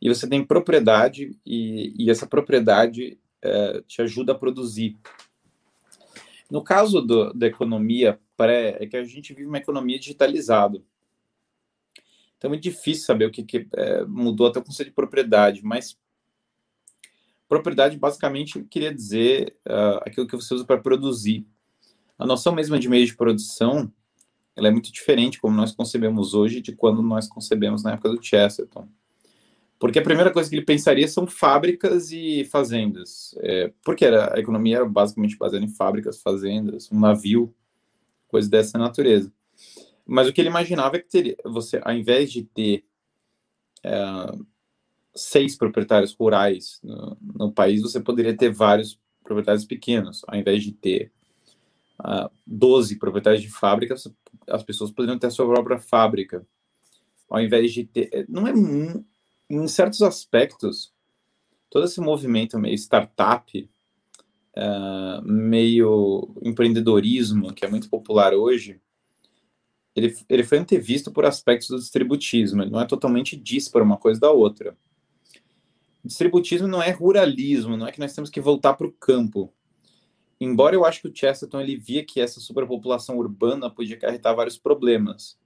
e 0.00 0.08
você 0.08 0.28
tem 0.28 0.44
propriedade 0.44 1.38
e, 1.46 1.94
e 1.96 2.10
essa 2.10 2.26
propriedade 2.26 3.18
é, 3.40 3.82
te 3.86 4.02
ajuda 4.02 4.32
a 4.32 4.38
produzir. 4.38 4.96
No 6.50 6.62
caso 6.62 7.00
do, 7.00 7.32
da 7.32 7.46
economia 7.46 8.20
pré, 8.36 8.76
é 8.80 8.86
que 8.86 8.96
a 8.96 9.04
gente 9.04 9.32
vive 9.32 9.48
uma 9.48 9.58
economia 9.58 9.98
digitalizada. 9.98 10.82
Então 12.36 12.52
é 12.52 12.56
difícil 12.56 13.04
saber 13.04 13.26
o 13.26 13.30
que, 13.30 13.42
que 13.42 13.66
é, 13.74 14.04
mudou 14.04 14.46
até 14.46 14.58
o 14.58 14.64
conceito 14.64 14.90
de 14.90 14.94
propriedade, 14.94 15.62
mas 15.64 15.98
Propriedade 17.48 17.96
basicamente 17.96 18.62
queria 18.64 18.94
dizer 18.94 19.56
uh, 19.66 19.98
aquilo 20.02 20.26
que 20.26 20.36
você 20.36 20.52
usa 20.54 20.64
para 20.64 20.78
produzir. 20.78 21.46
A 22.18 22.26
noção 22.26 22.54
mesma 22.54 22.78
de 22.78 22.88
meio 22.88 23.06
de 23.06 23.16
produção 23.16 23.90
ela 24.58 24.68
é 24.68 24.70
muito 24.72 24.92
diferente 24.92 25.40
como 25.40 25.56
nós 25.56 25.72
concebemos 25.72 26.34
hoje 26.34 26.60
de 26.60 26.74
quando 26.74 27.00
nós 27.00 27.28
concebemos 27.28 27.84
na 27.84 27.92
época 27.92 28.10
do 28.10 28.22
Chesterton. 28.22 28.88
Porque 29.78 30.00
a 30.00 30.02
primeira 30.02 30.32
coisa 30.32 30.50
que 30.50 30.56
ele 30.56 30.64
pensaria 30.64 31.06
são 31.06 31.28
fábricas 31.28 32.10
e 32.10 32.44
fazendas. 32.46 33.36
É, 33.38 33.72
porque 33.84 34.04
era, 34.04 34.34
a 34.34 34.40
economia 34.40 34.78
era 34.78 34.84
basicamente 34.84 35.38
baseada 35.38 35.64
em 35.64 35.68
fábricas, 35.68 36.20
fazendas, 36.20 36.90
um 36.90 36.98
navio, 36.98 37.54
coisas 38.26 38.50
dessa 38.50 38.76
natureza. 38.76 39.32
Mas 40.04 40.26
o 40.26 40.32
que 40.32 40.40
ele 40.40 40.48
imaginava 40.48 40.96
é 40.96 40.98
que 40.98 41.08
teria, 41.08 41.36
você, 41.44 41.80
ao 41.84 41.92
invés 41.92 42.32
de 42.32 42.42
ter 42.42 42.84
é, 43.84 43.92
seis 45.14 45.56
proprietários 45.56 46.14
rurais 46.14 46.80
no, 46.82 47.16
no, 47.20 47.52
país, 47.52 47.82
você 47.82 48.00
poderia 48.00 48.36
ter 48.36 48.50
vários 48.50 48.98
proprietários 49.22 49.64
pequenos, 49.64 50.22
ao 50.26 50.38
invés 50.38 50.62
de 50.62 50.72
ter 50.72 51.12
uh, 52.00 52.30
12 52.46 52.98
proprietários 52.98 53.42
de 53.42 53.50
fábrica, 53.50 53.94
as 54.48 54.62
pessoas 54.62 54.90
poderiam 54.90 55.18
ter 55.18 55.26
a 55.26 55.30
sua 55.30 55.46
própria 55.46 55.78
fábrica, 55.78 56.46
ao 57.28 57.40
invés 57.40 57.72
de 57.72 57.84
ter. 57.84 58.08
Eh, 58.12 58.26
não 58.28 58.46
é. 58.46 58.52
Em 59.50 59.66
certos 59.66 60.02
aspectos, 60.02 60.92
todo 61.70 61.84
esse 61.84 62.00
movimento 62.00 62.58
meio 62.58 62.74
startup, 62.74 63.70
uh, 64.56 65.22
meio 65.22 66.34
empreendedorismo, 66.42 67.54
que 67.54 67.64
é 67.64 67.68
muito 67.68 67.88
popular 67.88 68.34
hoje, 68.34 68.80
ele, 69.96 70.14
ele 70.28 70.44
foi 70.44 70.58
antevisto 70.58 71.10
por 71.10 71.24
aspectos 71.24 71.68
do 71.68 71.78
distributismo, 71.78 72.62
ele 72.62 72.70
não 72.70 72.80
é 72.80 72.86
totalmente 72.86 73.36
disparo 73.36 73.84
uma 73.84 73.96
coisa 73.96 74.20
da 74.20 74.30
outra. 74.30 74.76
Distributismo 76.08 76.66
não 76.66 76.82
é 76.82 76.90
ruralismo, 76.90 77.76
não 77.76 77.86
é 77.86 77.92
que 77.92 78.00
nós 78.00 78.14
temos 78.14 78.30
que 78.30 78.40
voltar 78.40 78.72
para 78.72 78.86
o 78.86 78.92
campo. 78.92 79.52
Embora 80.40 80.74
eu 80.74 80.86
acho 80.86 81.02
que 81.02 81.08
o 81.08 81.14
Chesterton 81.14 81.60
ele 81.60 81.76
via 81.76 82.02
que 82.02 82.18
essa 82.18 82.40
superpopulação 82.40 83.18
urbana 83.18 83.68
podia 83.68 83.94
acarretar 83.94 84.34
vários 84.34 84.56
problemas. 84.56 85.38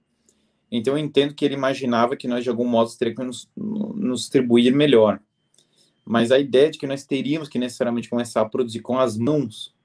Então 0.71 0.97
eu 0.97 1.03
entendo 1.03 1.33
que 1.33 1.43
ele 1.43 1.53
imaginava 1.53 2.15
que 2.15 2.29
nós 2.29 2.45
de 2.45 2.49
algum 2.49 2.65
modo 2.65 2.89
teríamos 2.97 3.49
que 3.53 3.59
nos, 3.59 3.93
nos 3.93 4.21
distribuir 4.21 4.73
melhor. 4.73 5.19
Mas 6.05 6.31
a 6.31 6.39
ideia 6.39 6.71
de 6.71 6.77
que 6.77 6.87
nós 6.87 7.05
teríamos 7.05 7.49
que 7.49 7.59
necessariamente 7.59 8.09
começar 8.09 8.39
a 8.39 8.49
produzir 8.49 8.79
com 8.79 8.97
as 8.97 9.17
mãos 9.17 9.75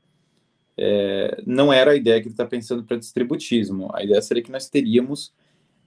é, 0.76 1.42
não 1.44 1.72
era 1.72 1.90
a 1.90 1.96
ideia 1.96 2.20
que 2.20 2.28
ele 2.28 2.34
está 2.34 2.46
pensando 2.46 2.84
para 2.84 2.96
distributismo. 2.96 3.90
A 3.92 4.04
ideia 4.04 4.22
seria 4.22 4.44
que 4.44 4.52
nós 4.52 4.68
teríamos, 4.68 5.34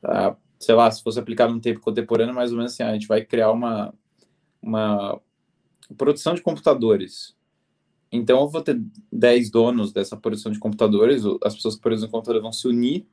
ah, 0.03 0.35
sei 0.59 0.75
lá, 0.75 0.91
se 0.91 1.01
fosse 1.01 1.17
aplicado 1.17 1.53
no 1.53 1.61
tempo 1.61 1.79
contemporâneo, 1.79 2.35
mais 2.35 2.51
ou 2.51 2.57
menos 2.57 2.73
assim, 2.73 2.83
a 2.83 2.91
gente 2.91 3.07
vai 3.07 3.23
criar 3.23 3.51
uma, 3.51 3.93
uma 4.61 5.19
produção 5.97 6.33
de 6.33 6.41
computadores. 6.41 7.35
Então, 8.11 8.41
eu 8.41 8.49
vou 8.49 8.61
ter 8.61 8.81
10 9.11 9.49
donos 9.49 9.93
dessa 9.93 10.17
produção 10.17 10.51
de 10.51 10.59
computadores, 10.59 11.23
as 11.43 11.55
pessoas 11.55 11.75
que 11.75 11.81
produzem 11.81 12.09
computadores 12.09 12.43
vão 12.43 12.51
se 12.51 12.67
unir 12.67 13.05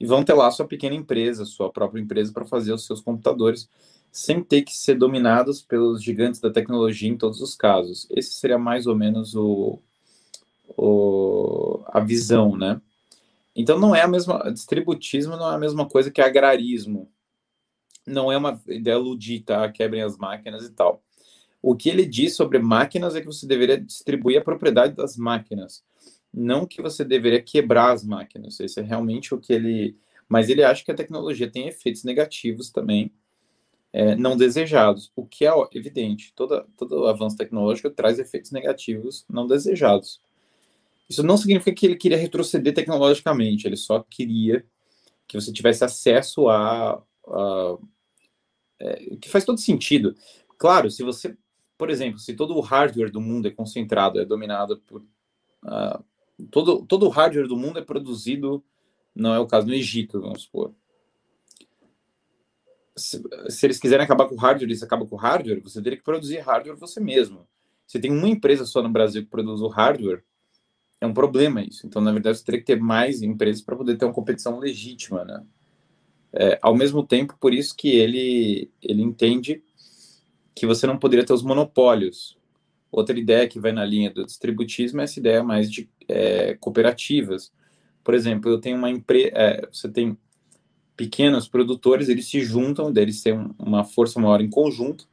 e 0.00 0.06
vão 0.06 0.24
ter 0.24 0.34
lá 0.34 0.50
sua 0.50 0.66
pequena 0.66 0.94
empresa, 0.94 1.44
sua 1.44 1.70
própria 1.70 2.00
empresa 2.00 2.32
para 2.32 2.44
fazer 2.44 2.72
os 2.72 2.86
seus 2.86 3.00
computadores, 3.00 3.68
sem 4.10 4.42
ter 4.42 4.62
que 4.62 4.76
ser 4.76 4.94
dominados 4.94 5.60
pelos 5.60 6.02
gigantes 6.02 6.40
da 6.40 6.50
tecnologia 6.50 7.08
em 7.08 7.16
todos 7.16 7.40
os 7.42 7.54
casos. 7.54 8.06
Esse 8.10 8.32
seria 8.32 8.58
mais 8.58 8.86
ou 8.86 8.96
menos 8.96 9.34
o, 9.34 9.78
o, 10.76 11.80
a 11.86 12.00
visão, 12.00 12.56
né? 12.56 12.80
Então 13.54 13.78
não 13.78 13.94
é 13.94 14.02
a 14.02 14.08
mesma 14.08 14.50
distributismo 14.52 15.36
não 15.36 15.50
é 15.50 15.54
a 15.54 15.58
mesma 15.58 15.86
coisa 15.88 16.10
que 16.10 16.20
agrarismo. 16.20 17.10
Não 18.06 18.30
é 18.30 18.36
uma 18.36 18.60
ideia 18.68 18.98
ludita, 18.98 19.54
tá? 19.54 19.72
quebrem 19.72 20.02
as 20.02 20.16
máquinas 20.16 20.64
e 20.64 20.70
tal. 20.70 21.02
O 21.60 21.74
que 21.74 21.88
ele 21.88 22.06
diz 22.06 22.36
sobre 22.36 22.58
máquinas 22.58 23.16
é 23.16 23.20
que 23.20 23.26
você 23.26 23.46
deveria 23.46 23.80
distribuir 23.80 24.38
a 24.38 24.44
propriedade 24.44 24.94
das 24.94 25.16
máquinas, 25.16 25.84
não 26.32 26.66
que 26.66 26.80
você 26.82 27.04
deveria 27.04 27.42
quebrar 27.42 27.92
as 27.92 28.04
máquinas. 28.04 28.60
Esse 28.60 28.80
é 28.80 28.82
realmente 28.82 29.34
o 29.34 29.38
que 29.38 29.52
ele. 29.52 29.96
Mas 30.28 30.48
ele 30.48 30.62
acha 30.62 30.84
que 30.84 30.90
a 30.90 30.94
tecnologia 30.94 31.50
tem 31.50 31.68
efeitos 31.68 32.04
negativos 32.04 32.70
também, 32.70 33.12
é, 33.92 34.14
não 34.14 34.36
desejados, 34.36 35.10
o 35.16 35.24
que 35.24 35.46
é 35.46 35.52
evidente. 35.72 36.32
Toda, 36.36 36.66
todo 36.76 37.06
avanço 37.06 37.36
tecnológico 37.36 37.90
traz 37.90 38.18
efeitos 38.18 38.50
negativos 38.50 39.24
não 39.28 39.46
desejados. 39.46 40.20
Isso 41.08 41.22
não 41.22 41.36
significa 41.36 41.74
que 41.74 41.86
ele 41.86 41.96
queria 41.96 42.18
retroceder 42.18 42.74
tecnologicamente, 42.74 43.66
ele 43.66 43.76
só 43.76 44.04
queria 44.08 44.64
que 45.26 45.40
você 45.40 45.52
tivesse 45.52 45.84
acesso 45.84 46.48
a. 46.48 47.02
a 47.26 47.78
é, 48.78 49.16
que 49.16 49.28
faz 49.28 49.44
todo 49.44 49.58
sentido. 49.58 50.14
Claro, 50.58 50.90
se 50.90 51.02
você, 51.02 51.36
por 51.76 51.90
exemplo, 51.90 52.18
se 52.18 52.34
todo 52.34 52.56
o 52.56 52.60
hardware 52.60 53.10
do 53.10 53.20
mundo 53.20 53.48
é 53.48 53.50
concentrado, 53.50 54.20
é 54.20 54.24
dominado 54.24 54.78
por. 54.78 55.02
Uh, 55.62 56.04
todo, 56.50 56.84
todo 56.86 57.06
o 57.06 57.08
hardware 57.08 57.48
do 57.48 57.56
mundo 57.56 57.78
é 57.78 57.82
produzido, 57.82 58.64
não 59.14 59.34
é 59.34 59.38
o 59.38 59.46
caso 59.46 59.66
no 59.66 59.74
Egito, 59.74 60.20
vamos 60.20 60.42
supor. 60.42 60.74
Se, 62.96 63.22
se 63.48 63.66
eles 63.66 63.78
quiserem 63.78 64.04
acabar 64.04 64.26
com 64.26 64.34
o 64.34 64.38
hardware, 64.38 64.68
eles 64.68 64.82
acabam 64.82 65.06
com 65.06 65.16
o 65.16 65.18
hardware, 65.18 65.60
você 65.62 65.82
teria 65.82 65.98
que 65.98 66.04
produzir 66.04 66.38
hardware 66.38 66.78
você 66.78 67.00
mesmo. 67.00 67.46
Se 67.86 68.00
tem 68.00 68.10
uma 68.10 68.28
empresa 68.28 68.64
só 68.64 68.82
no 68.82 68.88
Brasil 68.88 69.22
que 69.22 69.28
produz 69.28 69.60
o 69.60 69.68
hardware, 69.68 70.24
é 71.00 71.06
um 71.06 71.12
problema 71.12 71.62
isso. 71.62 71.86
Então, 71.86 72.00
na 72.00 72.12
verdade, 72.12 72.38
você 72.38 72.44
teria 72.44 72.60
que 72.60 72.66
ter 72.66 72.80
mais 72.80 73.22
empresas 73.22 73.62
para 73.62 73.76
poder 73.76 73.96
ter 73.96 74.06
uma 74.06 74.14
competição 74.14 74.58
legítima, 74.58 75.24
né? 75.24 75.44
É, 76.38 76.58
ao 76.60 76.76
mesmo 76.76 77.02
tempo, 77.02 77.34
por 77.40 77.54
isso 77.54 77.74
que 77.74 77.88
ele, 77.88 78.70
ele 78.82 79.02
entende 79.02 79.62
que 80.54 80.66
você 80.66 80.86
não 80.86 80.98
poderia 80.98 81.24
ter 81.24 81.32
os 81.32 81.42
monopólios. 81.42 82.36
Outra 82.92 83.18
ideia 83.18 83.48
que 83.48 83.58
vai 83.58 83.72
na 83.72 83.84
linha 83.84 84.10
do 84.10 84.24
distributismo 84.24 85.00
é 85.00 85.04
essa 85.04 85.18
ideia 85.18 85.42
mais 85.42 85.72
de 85.72 85.88
é, 86.06 86.54
cooperativas. 86.60 87.50
Por 88.04 88.12
exemplo, 88.12 88.50
eu 88.50 88.60
tenho 88.60 88.76
uma 88.76 88.90
empresa, 88.90 89.30
é, 89.34 89.66
você 89.72 89.88
tem 89.88 90.16
pequenos 90.94 91.48
produtores, 91.48 92.08
eles 92.08 92.28
se 92.28 92.42
juntam, 92.42 92.92
eles 92.94 93.22
têm 93.22 93.50
uma 93.58 93.82
força 93.82 94.20
maior 94.20 94.42
em 94.42 94.50
conjunto, 94.50 95.08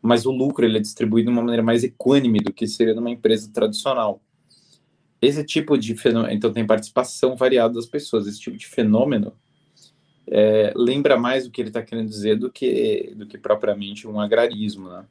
mas 0.00 0.24
o 0.24 0.30
lucro 0.30 0.64
ele 0.64 0.78
é 0.78 0.80
distribuído 0.80 1.30
de 1.30 1.32
uma 1.32 1.42
maneira 1.42 1.62
mais 1.62 1.84
equânime 1.84 2.40
do 2.40 2.52
que 2.52 2.66
seria 2.66 2.94
numa 2.94 3.10
empresa 3.10 3.50
tradicional. 3.52 4.22
Esse 5.20 5.44
tipo 5.44 5.76
de 5.76 5.94
fenômeno, 5.94 6.32
então 6.32 6.52
tem 6.52 6.66
participação 6.66 7.36
variada 7.36 7.74
das 7.74 7.86
pessoas. 7.86 8.26
Esse 8.26 8.40
tipo 8.40 8.56
de 8.56 8.66
fenômeno 8.66 9.32
é, 10.28 10.72
lembra 10.74 11.16
mais 11.16 11.46
o 11.46 11.50
que 11.50 11.60
ele 11.60 11.68
está 11.68 11.82
querendo 11.82 12.08
dizer 12.08 12.36
do 12.36 12.50
que, 12.50 13.14
do 13.16 13.26
que 13.26 13.38
propriamente 13.38 14.08
um 14.08 14.20
agrarismo. 14.20 14.88
Né? 14.88 15.06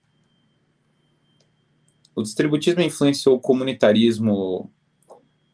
O 2.13 2.21
distributismo 2.21 2.81
influenciou 2.81 3.35
o 3.35 3.41
comunitarismo 3.41 4.71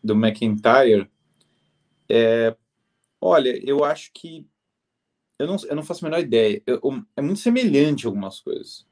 do 0.03 0.13
McIntyre. 0.13 1.09
É, 2.09 2.55
olha, 3.19 3.59
eu 3.63 3.83
acho 3.83 4.11
que 4.13 4.47
eu 5.37 5.47
não, 5.47 5.57
eu 5.67 5.75
não 5.75 5.83
faço 5.83 6.05
a 6.05 6.09
menor 6.09 6.21
ideia. 6.21 6.61
Eu, 6.65 6.81
é 7.15 7.21
muito 7.21 7.39
semelhante 7.39 8.05
algumas 8.05 8.39
coisas. 8.39 8.85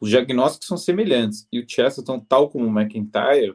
Os 0.00 0.10
diagnósticos 0.10 0.68
são 0.68 0.76
semelhantes. 0.76 1.46
E 1.52 1.60
o 1.60 1.68
Chesterton, 1.68 2.20
tal 2.20 2.48
como 2.48 2.66
o 2.66 2.80
McIntyre, 2.80 3.54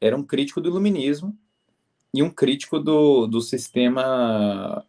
era 0.00 0.16
um 0.16 0.22
crítico 0.22 0.60
do 0.60 0.68
iluminismo 0.68 1.36
e 2.14 2.22
um 2.22 2.30
crítico 2.30 2.78
do, 2.78 3.26
do 3.26 3.40
sistema 3.40 4.86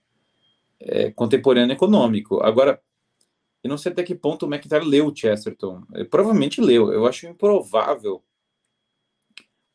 é, 0.83 1.11
contemporâneo 1.11 1.73
econômico. 1.73 2.41
Agora, 2.43 2.81
eu 3.63 3.69
não 3.69 3.77
sei 3.77 3.91
até 3.91 4.03
que 4.03 4.15
ponto 4.15 4.45
o 4.45 4.53
McIntyre 4.53 4.85
leu 4.85 5.07
o 5.07 5.15
Chesterton. 5.15 5.83
Ele 5.93 6.05
provavelmente 6.05 6.61
leu. 6.61 6.91
Eu 6.91 7.05
acho 7.05 7.27
improvável 7.27 8.23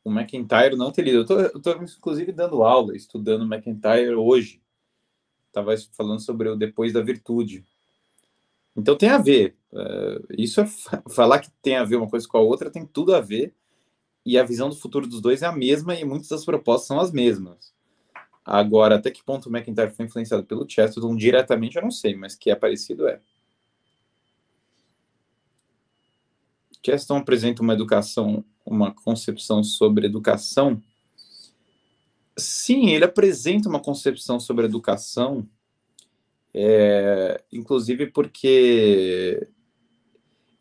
o 0.05 0.11
McIntyre 0.11 0.77
não 0.77 0.91
ter 0.91 1.03
lido. 1.03 1.25
Eu 1.33 1.47
estou, 1.57 1.83
inclusive, 1.83 2.33
dando 2.33 2.63
aula, 2.63 2.97
estudando 2.97 3.53
McIntyre 3.53 4.15
hoje. 4.15 4.63
Estava 5.47 5.75
falando 5.93 6.21
sobre 6.21 6.49
o 6.49 6.57
Depois 6.57 6.93
da 6.93 7.03
Virtude. 7.03 7.65
Então 8.77 8.97
tem 8.97 9.09
a 9.09 9.19
ver. 9.19 9.57
Uh, 9.73 10.25
isso 10.37 10.61
é 10.61 10.67
falar 11.11 11.41
que 11.41 11.51
tem 11.63 11.77
a 11.77 11.85
ver 11.85 11.97
uma 11.97 12.09
coisa 12.09 12.27
com 12.27 12.39
a 12.39 12.41
outra, 12.41 12.71
tem 12.71 12.87
tudo 12.87 13.15
a 13.15 13.21
ver 13.21 13.55
e 14.25 14.39
a 14.39 14.45
visão 14.45 14.69
do 14.69 14.77
futuro 14.77 15.07
dos 15.07 15.21
dois 15.21 15.43
é 15.43 15.47
a 15.47 15.53
mesma 15.53 15.95
e 15.95 16.05
muitas 16.05 16.29
das 16.29 16.45
propostas 16.45 16.87
são 16.87 17.01
as 17.01 17.11
mesmas. 17.11 17.75
Agora, 18.51 18.97
até 18.97 19.11
que 19.11 19.23
ponto 19.23 19.51
o 19.51 19.55
McIntyre 19.55 19.91
foi 19.91 20.07
influenciado 20.07 20.43
pelo 20.43 20.67
Chesterton 20.67 21.15
diretamente, 21.15 21.77
eu 21.77 21.83
não 21.83 21.91
sei, 21.91 22.17
mas 22.17 22.35
que 22.35 22.51
é 22.51 22.55
parecido 22.55 23.07
é. 23.07 23.21
Chesterton 26.83 27.19
apresenta 27.19 27.61
uma 27.61 27.75
educação, 27.75 28.43
uma 28.65 28.91
concepção 28.91 29.63
sobre 29.63 30.07
educação. 30.07 30.83
Sim, 32.39 32.89
ele 32.89 33.05
apresenta 33.05 33.69
uma 33.69 33.81
concepção 33.81 34.41
sobre 34.41 34.65
educação, 34.65 35.47
é, 36.55 37.45
inclusive 37.53 38.07
porque 38.07 39.47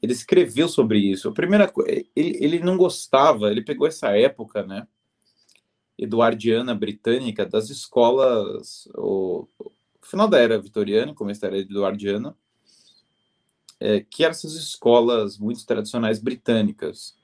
ele 0.02 0.12
escreveu 0.12 0.68
sobre 0.68 1.00
isso. 1.00 1.30
A 1.30 1.34
primeira 1.34 1.72
ele, 2.14 2.38
ele 2.44 2.60
não 2.60 2.76
gostava, 2.76 3.50
ele 3.50 3.64
pegou 3.64 3.88
essa 3.88 4.10
época, 4.10 4.64
né, 4.64 4.86
eduardiana 5.98 6.76
britânica 6.76 7.46
das 7.46 7.70
escolas, 7.70 8.88
o, 8.96 9.48
o 9.60 9.72
final 10.02 10.28
da 10.28 10.40
era 10.40 10.60
vitoriana, 10.60 11.14
começo 11.14 11.42
da 11.42 11.48
era 11.48 11.58
eduardiana, 11.58 12.36
é, 13.80 14.02
que 14.02 14.24
eram 14.24 14.32
essas 14.32 14.54
escolas 14.54 15.38
muito 15.38 15.66
tradicionais 15.66 16.20
britânicas. 16.20 17.16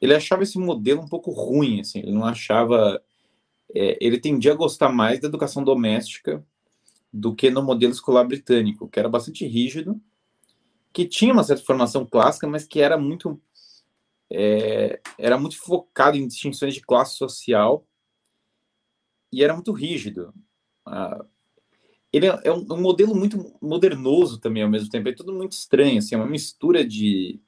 Ele 0.00 0.14
achava 0.14 0.42
esse 0.42 0.58
modelo 0.58 1.00
um 1.02 1.08
pouco 1.08 1.30
ruim, 1.30 1.80
assim, 1.80 2.00
ele 2.00 2.12
não 2.12 2.24
achava, 2.24 3.00
é, 3.74 3.98
ele 4.00 4.18
tendia 4.18 4.52
a 4.52 4.56
gostar 4.56 4.88
mais 4.88 5.20
da 5.20 5.28
educação 5.28 5.62
doméstica 5.62 6.44
do 7.12 7.34
que 7.34 7.50
no 7.50 7.62
modelo 7.62 7.92
escolar 7.92 8.24
britânico, 8.24 8.88
que 8.88 8.98
era 8.98 9.08
bastante 9.08 9.46
rígido, 9.46 10.00
que 10.92 11.06
tinha 11.06 11.32
uma 11.32 11.44
certa 11.44 11.64
formação 11.64 12.06
clássica, 12.06 12.46
mas 12.46 12.64
que 12.64 12.80
era 12.80 12.98
muito 12.98 13.40
é, 14.32 15.00
era 15.18 15.38
muito 15.38 15.58
focado 15.58 16.16
em 16.16 16.26
distinções 16.26 16.74
de 16.74 16.80
classe 16.80 17.16
social 17.16 17.86
e 19.30 19.44
era 19.44 19.54
muito 19.54 19.72
rígido. 19.72 20.32
Ah, 20.86 21.24
ele 22.12 22.26
é, 22.26 22.40
é 22.44 22.52
um, 22.52 22.66
um, 22.72 22.80
modelo 22.80 23.14
muito 23.14 23.54
modernoso 23.60 24.38
também 24.38 24.62
ao 24.62 24.70
mesmo 24.70 24.88
tempo, 24.88 25.08
é 25.08 25.12
tudo 25.12 25.32
muito 25.32 25.52
estranho, 25.52 25.98
assim, 25.98 26.14
é 26.14 26.18
uma 26.18 26.26
mistura 26.26 26.84
de, 26.84 27.40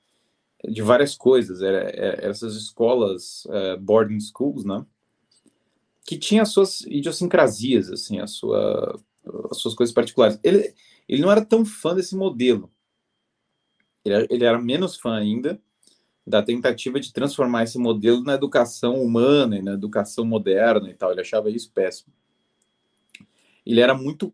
de 0.66 0.82
várias 0.82 1.16
coisas, 1.16 1.60
era, 1.60 1.90
era 1.90 2.30
essas 2.30 2.54
escolas 2.54 3.44
uh, 3.46 3.78
boarding 3.80 4.20
schools, 4.20 4.64
né, 4.64 4.84
que 6.06 6.18
tinha 6.18 6.42
as 6.42 6.50
suas 6.50 6.82
idiosincrasias, 6.82 7.90
assim, 7.90 8.20
a 8.20 8.26
sua, 8.26 8.98
as 9.50 9.58
suas 9.58 9.74
coisas 9.74 9.94
particulares. 9.94 10.38
Ele, 10.42 10.74
ele 11.08 11.22
não 11.22 11.30
era 11.30 11.44
tão 11.44 11.64
fã 11.64 11.94
desse 11.94 12.16
modelo, 12.16 12.70
ele, 14.02 14.26
ele 14.30 14.44
era 14.44 14.58
menos 14.58 14.96
fã 14.96 15.14
ainda 15.14 15.60
da 16.26 16.42
tentativa 16.42 16.98
de 16.98 17.12
transformar 17.12 17.64
esse 17.64 17.78
modelo 17.78 18.22
na 18.22 18.34
educação 18.34 19.02
humana 19.02 19.58
e 19.58 19.62
na 19.62 19.72
educação 19.72 20.24
moderna 20.24 20.88
e 20.88 20.94
tal, 20.94 21.12
ele 21.12 21.20
achava 21.20 21.50
isso 21.50 21.70
péssimo. 21.70 22.12
Ele 23.64 23.80
era 23.80 23.94
muito 23.94 24.32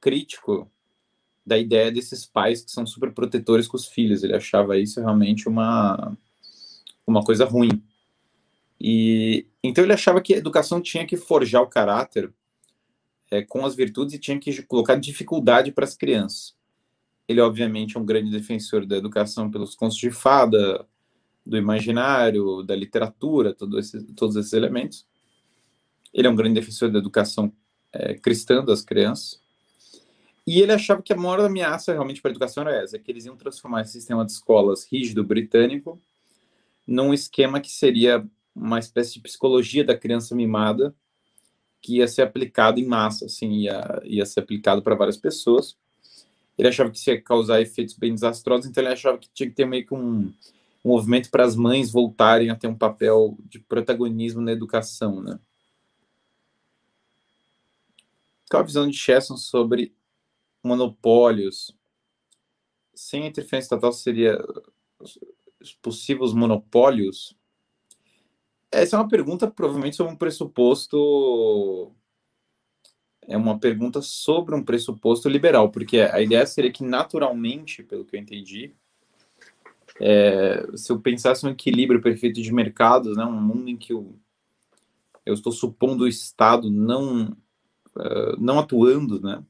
crítico 0.00 0.70
da 1.44 1.58
ideia 1.58 1.90
desses 1.90 2.24
pais 2.24 2.62
que 2.62 2.70
são 2.70 2.86
super 2.86 3.12
protetores 3.12 3.66
com 3.66 3.76
os 3.76 3.86
filhos. 3.86 4.22
Ele 4.22 4.34
achava 4.34 4.78
isso 4.78 5.00
realmente 5.00 5.48
uma, 5.48 6.16
uma 7.06 7.22
coisa 7.22 7.44
ruim. 7.44 7.82
E 8.80 9.46
então 9.62 9.84
ele 9.84 9.92
achava 9.92 10.20
que 10.20 10.34
a 10.34 10.38
educação 10.38 10.80
tinha 10.80 11.06
que 11.06 11.16
forjar 11.16 11.62
o 11.62 11.68
caráter 11.68 12.32
é, 13.30 13.42
com 13.42 13.64
as 13.64 13.74
virtudes 13.74 14.14
e 14.14 14.18
tinha 14.18 14.38
que 14.38 14.62
colocar 14.62 14.96
dificuldade 14.96 15.72
para 15.72 15.84
as 15.84 15.96
crianças. 15.96 16.54
Ele 17.28 17.40
obviamente 17.40 17.96
é 17.96 18.00
um 18.00 18.04
grande 18.04 18.30
defensor 18.30 18.84
da 18.84 18.96
educação 18.96 19.50
pelos 19.50 19.74
contos 19.74 19.96
de 19.96 20.10
fada, 20.10 20.86
do 21.44 21.56
imaginário, 21.56 22.62
da 22.62 22.74
literatura, 22.74 23.52
todo 23.52 23.78
esse, 23.78 24.02
todos 24.14 24.36
esses 24.36 24.52
elementos. 24.52 25.06
Ele 26.12 26.26
é 26.26 26.30
um 26.30 26.36
grande 26.36 26.54
defensor 26.54 26.90
da 26.90 26.98
educação 26.98 27.52
é, 27.92 28.14
cristã 28.14 28.64
das 28.64 28.82
crianças. 28.82 29.40
E 30.46 30.60
ele 30.60 30.72
achava 30.72 31.02
que 31.02 31.12
a 31.12 31.16
maior 31.16 31.40
ameaça 31.40 31.92
realmente 31.92 32.20
para 32.20 32.30
a 32.30 32.32
educação 32.32 32.62
era 32.66 32.82
essa, 32.82 32.98
que 32.98 33.10
eles 33.10 33.24
iam 33.24 33.36
transformar 33.36 33.82
esse 33.82 33.92
sistema 33.92 34.24
de 34.24 34.32
escolas 34.32 34.86
rígido 34.90 35.22
britânico 35.22 36.00
num 36.86 37.14
esquema 37.14 37.60
que 37.60 37.70
seria 37.70 38.26
uma 38.54 38.78
espécie 38.78 39.14
de 39.14 39.20
psicologia 39.20 39.84
da 39.84 39.96
criança 39.96 40.34
mimada 40.34 40.94
que 41.80 41.96
ia 41.96 42.06
ser 42.06 42.22
aplicado 42.22 42.78
em 42.78 42.86
massa, 42.86 43.26
assim, 43.26 43.50
ia, 43.62 44.00
ia 44.04 44.24
ser 44.24 44.40
aplicado 44.40 44.82
para 44.82 44.94
várias 44.94 45.16
pessoas. 45.16 45.76
Ele 46.56 46.68
achava 46.68 46.90
que 46.90 46.98
isso 46.98 47.10
ia 47.10 47.20
causar 47.20 47.60
efeitos 47.60 47.96
bem 47.96 48.14
desastrosos, 48.14 48.66
então 48.66 48.82
ele 48.82 48.92
achava 48.92 49.18
que 49.18 49.28
tinha 49.34 49.48
que 49.48 49.54
ter 49.54 49.64
meio 49.64 49.84
que 49.84 49.94
um, 49.94 50.32
um 50.84 50.90
movimento 50.90 51.30
para 51.30 51.44
as 51.44 51.54
mães 51.54 51.90
voltarem 51.90 52.50
a 52.50 52.56
ter 52.56 52.66
um 52.66 52.76
papel 52.76 53.36
de 53.48 53.58
protagonismo 53.58 54.40
na 54.40 54.52
educação, 54.52 55.22
né? 55.22 55.38
Qual 58.50 58.62
a 58.62 58.66
visão 58.66 58.88
de 58.88 58.96
Chesson 58.96 59.36
sobre 59.36 59.94
monopólios? 60.62 61.76
Sem 62.94 63.26
interferência 63.26 63.66
estatal 63.66 63.92
seria 63.92 64.38
possíveis 65.80 66.32
monopólios? 66.32 67.34
Essa 68.70 68.96
é 68.96 68.98
uma 68.98 69.08
pergunta 69.08 69.50
provavelmente 69.50 69.96
sobre 69.96 70.12
um 70.12 70.16
pressuposto 70.16 71.94
é 73.28 73.36
uma 73.36 73.58
pergunta 73.58 74.02
sobre 74.02 74.54
um 74.54 74.64
pressuposto 74.64 75.28
liberal, 75.28 75.70
porque 75.70 76.00
a 76.00 76.20
ideia 76.20 76.44
seria 76.44 76.72
que 76.72 76.82
naturalmente, 76.82 77.82
pelo 77.82 78.04
que 78.04 78.16
eu 78.16 78.20
entendi, 78.20 78.74
é, 80.00 80.66
se 80.74 80.90
eu 80.90 81.00
pensasse 81.00 81.46
um 81.46 81.50
equilíbrio 81.50 82.00
perfeito 82.00 82.40
de 82.40 82.52
mercados, 82.52 83.16
né, 83.16 83.24
um 83.24 83.40
mundo 83.40 83.68
em 83.68 83.76
que 83.76 83.92
eu, 83.92 84.16
eu 85.24 85.34
estou 85.34 85.52
supondo 85.52 86.04
o 86.04 86.08
Estado 86.08 86.70
não 86.70 87.36
uh, 87.96 88.36
não 88.38 88.58
atuando, 88.58 89.20
né, 89.20 89.42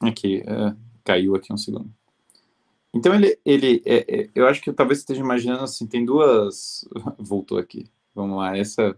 Aqui, 0.00 0.42
é, 0.46 0.74
caiu 1.04 1.34
aqui 1.34 1.52
um 1.52 1.56
segundo. 1.56 1.92
Então 2.92 3.14
ele, 3.14 3.38
ele 3.44 3.82
é, 3.84 4.22
é, 4.22 4.30
eu 4.34 4.46
acho 4.46 4.60
que 4.60 4.72
talvez 4.72 4.98
você 4.98 5.02
esteja 5.02 5.20
imaginando 5.20 5.62
assim, 5.62 5.86
tem 5.86 6.04
duas, 6.04 6.84
voltou 7.18 7.58
aqui. 7.58 7.86
Vamos 8.14 8.38
lá, 8.38 8.56
essa 8.56 8.96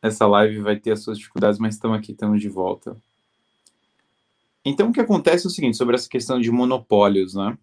essa 0.00 0.26
live 0.26 0.60
vai 0.60 0.78
ter 0.78 0.92
as 0.92 1.02
suas 1.02 1.18
dificuldades, 1.18 1.58
mas 1.58 1.74
estamos 1.74 1.98
aqui, 1.98 2.12
estamos 2.12 2.40
de 2.40 2.48
volta. 2.48 2.96
Então 4.64 4.90
o 4.90 4.92
que 4.92 5.00
acontece 5.00 5.46
é 5.46 5.48
o 5.48 5.50
seguinte, 5.50 5.76
sobre 5.76 5.96
essa 5.96 6.08
questão 6.08 6.40
de 6.40 6.50
monopólios, 6.50 7.34
né? 7.34 7.58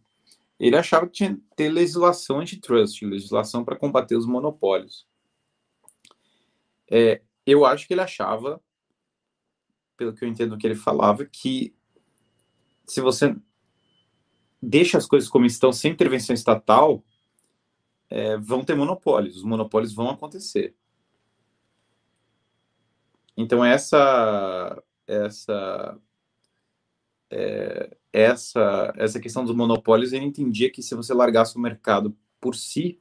Ele 0.59 0.75
achava 0.75 1.05
que 1.05 1.13
tinha 1.13 1.35
que 1.35 1.41
ter 1.55 1.69
legislação 1.69 2.39
antitrust, 2.39 3.05
legislação 3.05 3.63
para 3.63 3.75
combater 3.75 4.15
os 4.15 4.25
monopólios. 4.25 5.05
É, 6.89 7.21
eu 7.45 7.65
acho 7.65 7.88
que 7.88 7.93
ele 7.93 8.01
achava, 8.01 8.61
pelo 9.97 10.13
que 10.13 10.23
eu 10.23 10.29
entendo 10.29 10.57
que 10.57 10.65
ele 10.65 10.75
falava, 10.75 11.25
que 11.25 11.74
se 12.88 13.02
você 13.02 13.36
deixa 14.62 14.98
as 14.98 15.06
coisas 15.06 15.30
como 15.30 15.45
estão, 15.45 15.71
sem 15.71 15.91
intervenção 15.91 16.34
estatal, 16.34 17.04
é, 18.10 18.38
vão 18.38 18.63
ter 18.63 18.76
monopólios. 18.76 19.38
Os 19.38 19.43
monopólios 19.43 19.93
vão 19.93 20.10
acontecer. 20.10 20.76
Então 23.38 23.63
essa 23.63 24.82
essa 25.08 26.00
é, 27.30 27.98
essa 28.13 28.93
essa 28.98 29.19
questão 29.19 29.43
dos 29.43 29.56
monopólios, 29.56 30.13
ele 30.13 30.26
entendia 30.26 30.71
que 30.71 30.82
se 30.82 30.95
você 30.95 31.13
largasse 31.13 31.58
o 31.58 31.60
mercado 31.60 32.15
por 32.39 32.56
si, 32.56 33.00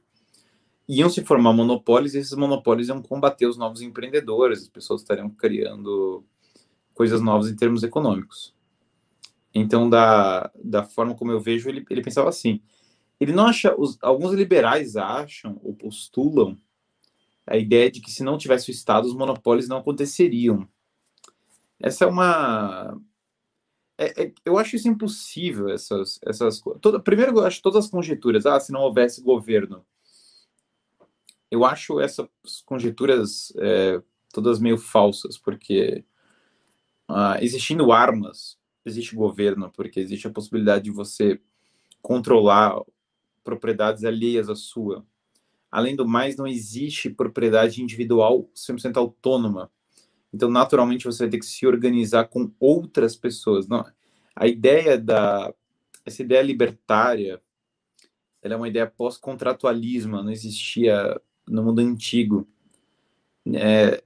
iam 0.87 1.09
se 1.09 1.23
formar 1.23 1.53
monopólios 1.53 2.13
e 2.13 2.19
esses 2.19 2.33
monopólios 2.33 2.89
iam 2.89 3.01
combater 3.01 3.47
os 3.47 3.57
novos 3.57 3.81
empreendedores, 3.81 4.63
as 4.63 4.69
pessoas 4.69 5.01
estariam 5.01 5.29
criando 5.29 6.25
coisas 6.93 7.21
novas 7.21 7.49
em 7.49 7.55
termos 7.55 7.83
econômicos. 7.83 8.54
Então, 9.57 9.89
da, 9.89 10.51
da 10.61 10.83
forma 10.83 11.15
como 11.15 11.31
eu 11.31 11.39
vejo, 11.39 11.69
ele, 11.69 11.85
ele 11.89 12.01
pensava 12.01 12.27
assim. 12.27 12.61
Ele 13.17 13.31
não 13.31 13.47
acha. 13.47 13.73
Os, 13.79 13.97
alguns 14.01 14.33
liberais 14.33 14.97
acham 14.97 15.57
ou 15.63 15.73
postulam 15.73 16.57
a 17.47 17.55
ideia 17.55 17.89
de 17.89 18.01
que 18.01 18.11
se 18.11 18.21
não 18.21 18.37
tivesse 18.37 18.69
o 18.69 18.73
Estado, 18.73 19.05
os 19.05 19.15
monopólios 19.15 19.69
não 19.69 19.77
aconteceriam. 19.77 20.67
Essa 21.79 22.03
é 22.03 22.07
uma. 22.07 22.99
É, 23.97 24.25
é, 24.25 24.33
eu 24.43 24.57
acho 24.57 24.75
isso 24.75 24.89
impossível, 24.89 25.69
essas, 25.69 26.19
essas 26.25 26.61
toda, 26.81 26.99
Primeiro, 26.99 27.31
eu 27.37 27.45
acho 27.45 27.61
todas 27.61 27.85
as 27.85 27.89
conjecturas. 27.89 28.45
Ah, 28.45 28.59
se 28.59 28.73
não 28.73 28.81
houvesse 28.81 29.21
governo. 29.21 29.85
Eu 31.49 31.63
acho 31.63 32.01
essas 32.01 32.27
conjecturas 32.65 33.53
é, 33.57 34.01
todas 34.33 34.59
meio 34.59 34.77
falsas, 34.77 35.37
porque 35.37 36.03
ah, 37.07 37.37
existindo 37.41 37.93
armas 37.93 38.57
existe 38.89 39.15
governo, 39.15 39.71
porque 39.71 39.99
existe 39.99 40.27
a 40.27 40.31
possibilidade 40.31 40.85
de 40.85 40.91
você 40.91 41.41
controlar 42.01 42.81
propriedades 43.43 44.03
alheias 44.03 44.49
à 44.49 44.55
sua. 44.55 45.05
Além 45.71 45.95
do 45.95 46.07
mais, 46.07 46.35
não 46.35 46.47
existe 46.47 47.09
propriedade 47.09 47.81
individual 47.81 48.49
100% 48.55 48.97
autônoma. 48.97 49.71
Então, 50.33 50.49
naturalmente, 50.49 51.05
você 51.05 51.23
vai 51.23 51.29
ter 51.29 51.39
que 51.39 51.45
se 51.45 51.65
organizar 51.65 52.25
com 52.25 52.51
outras 52.59 53.15
pessoas. 53.15 53.67
Não, 53.67 53.85
a 54.35 54.47
ideia 54.47 54.97
da 54.97 55.53
essa 56.05 56.21
ideia 56.21 56.41
libertária, 56.41 57.41
ela 58.41 58.53
é 58.53 58.57
uma 58.57 58.67
ideia 58.67 58.85
pós-contratualismo, 58.85 60.21
não 60.21 60.31
existia 60.31 61.19
no 61.47 61.63
mundo 61.63 61.79
antigo. 61.79 62.47
É, 63.53 64.03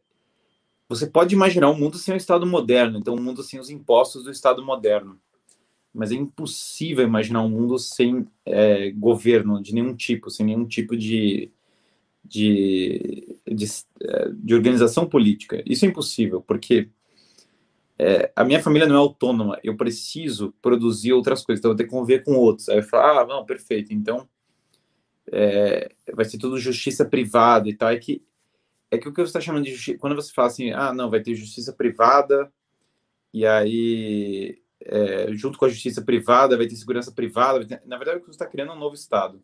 você 0.90 1.06
pode 1.06 1.36
imaginar 1.36 1.70
um 1.70 1.78
mundo 1.78 2.00
sem 2.00 2.16
o 2.16 2.18
Estado 2.18 2.48
moderno, 2.48 2.98
então 2.98 3.14
um 3.14 3.22
mundo 3.22 3.44
sem 3.44 3.60
os 3.60 3.70
impostos 3.70 4.24
do 4.24 4.32
Estado 4.32 4.66
moderno. 4.66 5.20
Mas 5.94 6.12
é 6.12 6.16
impossível 6.16 7.06
imaginar 7.06 7.44
um 7.44 7.50
mundo 7.50 7.78
sem 7.78 8.28
é, 8.44 8.90
governo 8.92 9.62
de 9.62 9.74
nenhum 9.74 9.96
tipo, 9.96 10.32
sem 10.32 10.48
nenhum 10.48 10.66
tipo 10.66 10.98
de, 10.98 11.52
de, 12.26 13.40
de, 13.48 13.66
é, 14.02 14.32
de 14.34 14.56
organização 14.56 15.08
política. 15.08 15.64
Isso 15.64 15.86
é 15.86 15.88
impossível, 15.88 16.42
porque 16.42 16.90
é, 18.00 18.32
a 18.36 18.44
minha 18.44 18.62
família 18.62 18.88
não 18.88 18.96
é 18.96 19.00
autônoma, 19.00 19.60
eu 19.64 19.78
preciso 19.78 20.54
produzir 20.60 21.14
outras 21.14 21.44
coisas, 21.46 21.60
então 21.60 21.70
eu 21.70 21.74
vou 21.74 21.78
ter 21.78 21.84
que 21.84 21.92
conviver 21.92 22.24
com 22.24 22.34
outros. 22.34 22.68
Aí 22.68 22.78
eu 22.78 22.84
falo, 22.84 23.20
ah, 23.20 23.28
não, 23.28 23.46
perfeito, 23.46 23.94
então 23.94 24.28
é, 25.32 25.92
vai 26.16 26.26
ser 26.26 26.40
tudo 26.40 26.58
justiça 26.58 27.06
privada 27.06 27.70
e 27.70 27.76
tal. 27.76 27.90
É 27.90 27.98
que 27.98 28.24
é 28.92 28.98
que 28.98 29.08
o 29.08 29.14
que 29.14 29.22
você 29.22 29.30
está 29.30 29.42
chamando 29.42 29.66
de 29.66 29.72
justiça, 29.72 29.98
quando 30.00 30.16
você 30.16 30.32
fala 30.34 30.48
assim, 30.48 30.72
ah, 30.72 30.94
não, 30.94 31.10
vai 31.10 31.22
ter 31.22 31.36
justiça 31.36 31.74
privada, 31.74 32.52
e 33.34 33.46
aí, 33.46 34.62
é, 34.82 35.34
junto 35.34 35.58
com 35.58 35.66
a 35.66 35.70
justiça 35.70 36.02
privada, 36.02 36.58
vai 36.58 36.68
ter 36.68 36.76
segurança 36.76 37.12
privada, 37.12 37.66
ter... 37.66 37.82
na 37.86 37.98
verdade, 37.98 38.18
o 38.18 38.22
que 38.22 38.28
você 38.28 38.32
está 38.32 38.48
criando 38.48 38.72
é 38.72 38.76
um 38.76 38.80
novo 38.80 38.96
Estado. 38.96 39.44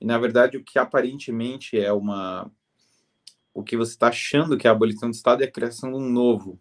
E, 0.00 0.04
na 0.04 0.18
verdade, 0.18 0.56
o 0.56 0.62
que 0.62 0.78
aparentemente 0.78 1.78
é 1.78 1.92
uma. 1.92 2.50
O 3.52 3.64
que 3.64 3.76
você 3.76 3.92
está 3.92 4.08
achando 4.08 4.56
que 4.56 4.68
é 4.68 4.70
a 4.70 4.72
abolição 4.72 5.10
do 5.10 5.14
Estado 5.14 5.42
é 5.42 5.46
a 5.46 5.50
criação 5.50 5.90
de 5.90 5.96
um 5.96 6.08
novo. 6.08 6.60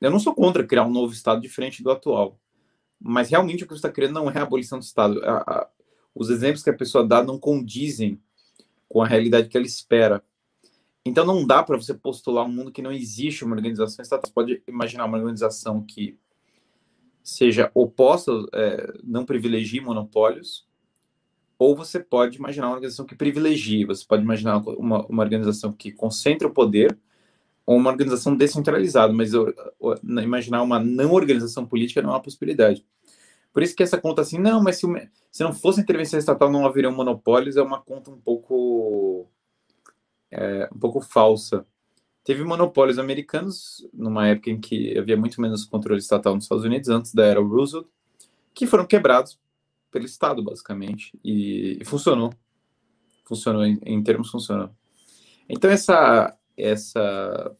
Eu 0.00 0.10
não 0.10 0.20
sou 0.20 0.34
contra 0.34 0.66
criar 0.66 0.84
um 0.84 0.92
novo 0.92 1.12
Estado 1.12 1.40
diferente 1.40 1.82
do 1.82 1.90
atual. 1.90 2.38
Mas 3.00 3.30
realmente 3.30 3.64
o 3.64 3.66
que 3.66 3.72
você 3.72 3.78
está 3.78 3.90
querendo 3.90 4.12
não 4.12 4.30
é 4.30 4.38
a 4.38 4.42
abolição 4.42 4.78
do 4.78 4.84
Estado. 4.84 5.24
A, 5.24 5.38
a, 5.38 5.68
os 6.14 6.28
exemplos 6.28 6.62
que 6.62 6.70
a 6.70 6.76
pessoa 6.76 7.06
dá 7.06 7.22
não 7.22 7.38
condizem 7.38 8.20
com 8.88 9.02
a 9.02 9.06
realidade 9.06 9.48
que 9.48 9.56
ela 9.56 9.66
espera. 9.66 10.22
Então 11.08 11.24
não 11.24 11.46
dá 11.46 11.62
para 11.62 11.76
você 11.76 11.94
postular 11.94 12.44
um 12.44 12.52
mundo 12.52 12.70
que 12.70 12.82
não 12.82 12.92
existe 12.92 13.44
uma 13.44 13.56
organização 13.56 14.02
estatal. 14.02 14.26
Você 14.26 14.32
pode 14.32 14.62
imaginar 14.68 15.06
uma 15.06 15.16
organização 15.16 15.82
que 15.82 16.18
seja 17.22 17.70
oposta, 17.74 18.30
é, 18.52 18.92
não 19.02 19.24
privilegie 19.24 19.80
monopólios, 19.80 20.66
ou 21.58 21.74
você 21.74 21.98
pode 21.98 22.36
imaginar 22.36 22.66
uma 22.66 22.74
organização 22.74 23.06
que 23.06 23.14
privilegie. 23.14 23.86
Você 23.86 24.04
pode 24.06 24.22
imaginar 24.22 24.58
uma, 24.58 25.06
uma 25.06 25.22
organização 25.22 25.72
que 25.72 25.90
concentra 25.90 26.46
o 26.46 26.52
poder 26.52 26.96
ou 27.64 27.76
uma 27.76 27.90
organização 27.90 28.36
descentralizada, 28.36 29.12
mas 29.12 29.32
imaginar 30.22 30.62
uma 30.62 30.78
não 30.78 31.12
organização 31.12 31.66
política 31.66 32.02
não 32.02 32.10
é 32.10 32.12
uma 32.12 32.22
possibilidade. 32.22 32.84
Por 33.52 33.62
isso 33.62 33.74
que 33.74 33.82
essa 33.82 33.98
conta 33.98 34.22
assim, 34.22 34.38
não, 34.38 34.62
mas 34.62 34.76
se, 34.76 34.86
se 35.30 35.42
não 35.42 35.52
fosse 35.54 35.80
intervenção 35.80 36.18
estatal 36.18 36.50
não 36.50 36.66
haveriam 36.66 36.92
monopólios, 36.92 37.56
é 37.56 37.62
uma 37.62 37.80
conta 37.80 38.10
um 38.10 38.18
pouco 38.18 39.28
é, 40.30 40.68
um 40.74 40.78
pouco 40.78 41.00
falsa. 41.00 41.66
Teve 42.24 42.44
monopólios 42.44 42.98
americanos 42.98 43.88
numa 43.92 44.28
época 44.28 44.50
em 44.50 44.60
que 44.60 44.96
havia 44.98 45.16
muito 45.16 45.40
menos 45.40 45.64
controle 45.64 45.98
estatal 46.00 46.34
nos 46.34 46.44
Estados 46.44 46.64
Unidos, 46.64 46.88
antes 46.88 47.14
da 47.14 47.24
era 47.24 47.40
Roosevelt, 47.40 47.86
que 48.54 48.66
foram 48.66 48.84
quebrados 48.84 49.38
pelo 49.90 50.04
Estado, 50.04 50.42
basicamente, 50.42 51.18
e, 51.24 51.78
e 51.80 51.84
funcionou. 51.84 52.32
Funcionou, 53.24 53.64
em, 53.64 53.78
em, 53.82 54.02
termos, 54.02 54.30
funcionou. 54.30 54.70
Então, 55.48 55.70
essa, 55.70 56.36
essa, 56.56 57.56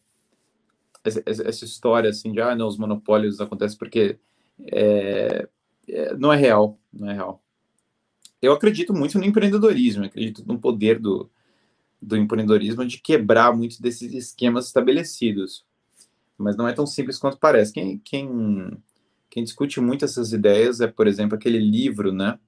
essa, 1.03 1.65
história 1.65 2.09
assim 2.09 2.31
de, 2.31 2.41
ah, 2.41 2.55
não, 2.55 2.67
os 2.67 2.77
monopólios 2.77 3.41
acontecem 3.41 3.77
porque 3.77 4.19
é, 4.71 5.47
é, 5.87 6.15
não 6.15 6.31
é 6.31 6.37
real, 6.37 6.79
não 6.93 7.09
é 7.09 7.13
real. 7.13 7.43
Eu 8.41 8.53
acredito 8.53 8.93
muito 8.93 9.17
no 9.17 9.25
empreendedorismo, 9.25 10.05
acredito 10.05 10.43
no 10.45 10.59
poder 10.59 10.99
do, 10.99 11.29
do 12.01 12.15
empreendedorismo 12.15 12.85
de 12.85 12.99
quebrar 12.99 13.55
muitos 13.55 13.79
desses 13.79 14.13
esquemas 14.13 14.67
estabelecidos. 14.67 15.65
Mas 16.37 16.55
não 16.55 16.67
é 16.67 16.73
tão 16.73 16.87
simples 16.87 17.17
quanto 17.17 17.37
parece. 17.37 17.73
Quem, 17.73 17.99
quem, 17.99 18.77
quem 19.29 19.43
discute 19.43 19.81
muito 19.81 20.05
essas 20.05 20.31
ideias 20.31 20.79
é, 20.79 20.87
por 20.87 21.07
exemplo, 21.07 21.35
aquele 21.35 21.59
livro, 21.59 22.11
né? 22.11 22.39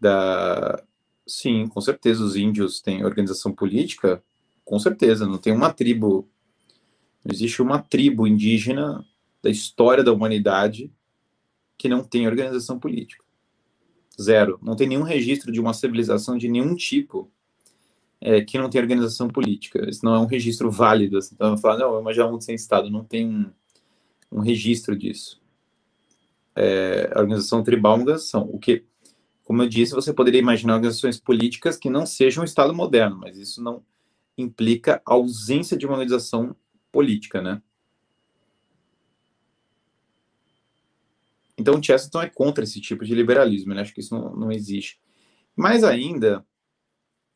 Da... 0.00 0.82
Sim, 1.26 1.68
com 1.68 1.80
certeza 1.80 2.24
os 2.24 2.36
índios 2.36 2.80
têm 2.80 3.04
organização 3.04 3.52
política, 3.52 4.22
com 4.64 4.78
certeza. 4.78 5.26
Não 5.26 5.36
tem 5.36 5.52
uma 5.52 5.72
tribo, 5.72 6.26
não 7.22 7.34
existe 7.34 7.60
uma 7.60 7.78
tribo 7.78 8.26
indígena 8.26 9.04
da 9.42 9.50
história 9.50 10.02
da 10.02 10.12
humanidade 10.12 10.90
que 11.76 11.88
não 11.88 12.02
tem 12.02 12.26
organização 12.26 12.78
política. 12.78 13.22
Zero. 14.20 14.58
Não 14.62 14.74
tem 14.74 14.88
nenhum 14.88 15.02
registro 15.02 15.52
de 15.52 15.60
uma 15.60 15.74
civilização 15.74 16.38
de 16.38 16.48
nenhum 16.48 16.74
tipo 16.74 17.30
é, 18.20 18.40
que 18.40 18.58
não 18.58 18.68
tem 18.68 18.80
organização 18.80 19.28
política. 19.28 19.88
Isso 19.88 20.04
não 20.04 20.14
é 20.14 20.18
um 20.18 20.26
registro 20.26 20.70
válido. 20.70 21.18
Assim. 21.18 21.34
Então, 21.34 21.56
falo, 21.56 21.78
não, 21.78 22.10
é 22.10 22.24
um 22.24 22.30
mundo 22.30 22.42
sem 22.42 22.54
Estado, 22.54 22.90
não 22.90 23.04
tem 23.04 23.26
um, 23.26 23.50
um 24.32 24.40
registro 24.40 24.96
disso. 24.96 25.40
É, 26.54 27.10
a 27.14 27.20
organização 27.20 27.62
tribal 27.62 27.92
é 27.92 27.94
uma 27.96 28.02
organização. 28.02 28.48
O 28.52 28.58
que, 28.58 28.84
como 29.44 29.62
eu 29.62 29.68
disse, 29.68 29.94
você 29.94 30.12
poderia 30.12 30.40
imaginar 30.40 30.74
organizações 30.74 31.18
políticas 31.18 31.76
que 31.76 31.88
não 31.88 32.04
sejam 32.04 32.42
um 32.42 32.44
Estado 32.44 32.74
moderno, 32.74 33.18
mas 33.18 33.38
isso 33.38 33.62
não 33.62 33.82
implica 34.36 35.02
a 35.04 35.14
ausência 35.14 35.76
de 35.76 35.86
uma 35.86 35.94
organização 35.94 36.54
política, 36.90 37.40
né? 37.40 37.62
Então, 41.56 41.82
Chesterton 41.82 42.22
é 42.22 42.30
contra 42.30 42.62
esse 42.62 42.80
tipo 42.80 43.04
de 43.04 43.14
liberalismo, 43.14 43.74
né? 43.74 43.82
Acho 43.82 43.92
que 43.92 44.00
isso 44.00 44.14
não, 44.14 44.34
não 44.34 44.52
existe. 44.52 45.00
Mais 45.56 45.82
ainda, 45.82 46.46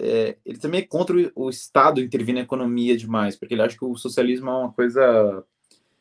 é, 0.02 0.36
ele 0.44 0.58
também 0.58 0.80
é 0.80 0.84
contra 0.84 1.16
o, 1.36 1.48
Estado 1.48 2.00
intervir 2.00 2.34
na 2.34 2.40
economia 2.40 2.96
demais, 2.96 3.36
porque 3.36 3.54
ele 3.54 3.62
acha 3.62 3.78
que 3.78 3.84
o 3.84 3.94
socialismo 3.94 4.50
é 4.50 4.52
uma 4.52 4.72
coisa 4.72 5.44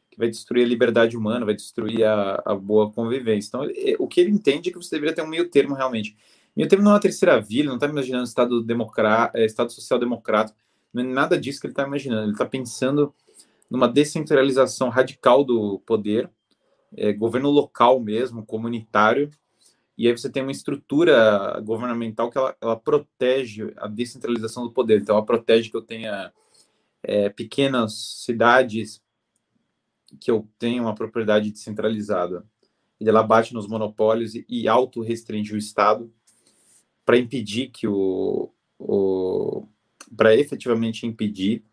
que 0.10 0.18
vai 0.18 0.28
destruir 0.28 0.66
a 0.66 0.68
liberdade 0.68 1.16
humana, 1.16 1.46
vai 1.46 1.54
destruir 1.54 2.04
a, 2.04 2.42
a 2.44 2.56
boa 2.56 2.92
convivência. 2.92 3.50
Então, 3.50 3.64
ele, 3.64 3.96
o 4.00 4.08
que 4.08 4.20
ele 4.20 4.32
entende 4.32 4.70
é 4.70 4.72
que 4.72 4.78
você 4.78 4.96
deveria 4.96 5.14
ter 5.14 5.22
um 5.22 5.28
meio 5.28 5.48
termo 5.50 5.76
realmente. 5.76 6.18
Meio 6.56 6.68
termo 6.68 6.84
não 6.84 6.92
é 6.92 6.94
uma 6.96 7.00
terceira 7.00 7.40
via, 7.40 7.60
ele 7.60 7.68
não 7.68 7.76
está 7.76 7.88
imaginando 7.88 8.24
Estado, 8.24 8.64
democrata, 8.64 9.38
é, 9.38 9.46
estado 9.46 9.72
social 9.72 10.00
democrático, 10.00 10.58
não 10.92 11.04
é 11.04 11.06
nada 11.06 11.40
disso 11.40 11.62
que 11.62 11.68
ele 11.68 11.74
está 11.74 11.86
imaginando. 11.86 12.24
Ele 12.24 12.32
está 12.32 12.46
pensando 12.46 13.14
numa 13.70 13.88
descentralização 13.88 14.90
radical 14.90 15.44
do 15.44 15.80
poder, 15.86 16.28
é, 16.98 17.14
governo 17.14 17.52
local 17.52 18.00
mesmo, 18.00 18.44
comunitário, 18.44 19.30
e 19.98 20.08
aí 20.08 20.18
você 20.18 20.30
tem 20.30 20.42
uma 20.42 20.52
estrutura 20.52 21.60
governamental 21.62 22.30
que 22.30 22.38
ela, 22.38 22.56
ela 22.62 22.76
protege 22.76 23.74
a 23.78 23.88
descentralização 23.88 24.64
do 24.64 24.72
poder. 24.72 25.02
Então, 25.02 25.16
ela 25.16 25.26
protege 25.26 25.70
que 25.70 25.78
eu 25.78 25.82
tenha 25.82 26.32
é, 27.04 27.30
pequenas 27.30 28.24
cidades 28.24 29.02
que 30.20 30.30
eu 30.30 30.48
tenha 30.60 30.82
uma 30.82 30.96
propriedade 30.96 31.52
descentralizada. 31.52 32.46
E 33.00 33.08
ela 33.08 33.24
bate 33.24 33.54
nos 33.54 33.68
monopólios 33.68 34.36
e, 34.36 34.46
e 34.48 34.68
auto-restringe 34.68 35.54
o 35.54 35.58
Estado 35.58 36.14
para 37.06 37.18
impedir 37.18 37.70
que 37.70 37.88
o, 37.88 38.52
o 38.78 39.68
para 40.16 40.36
efetivamente 40.36 41.06
impedir 41.06 41.64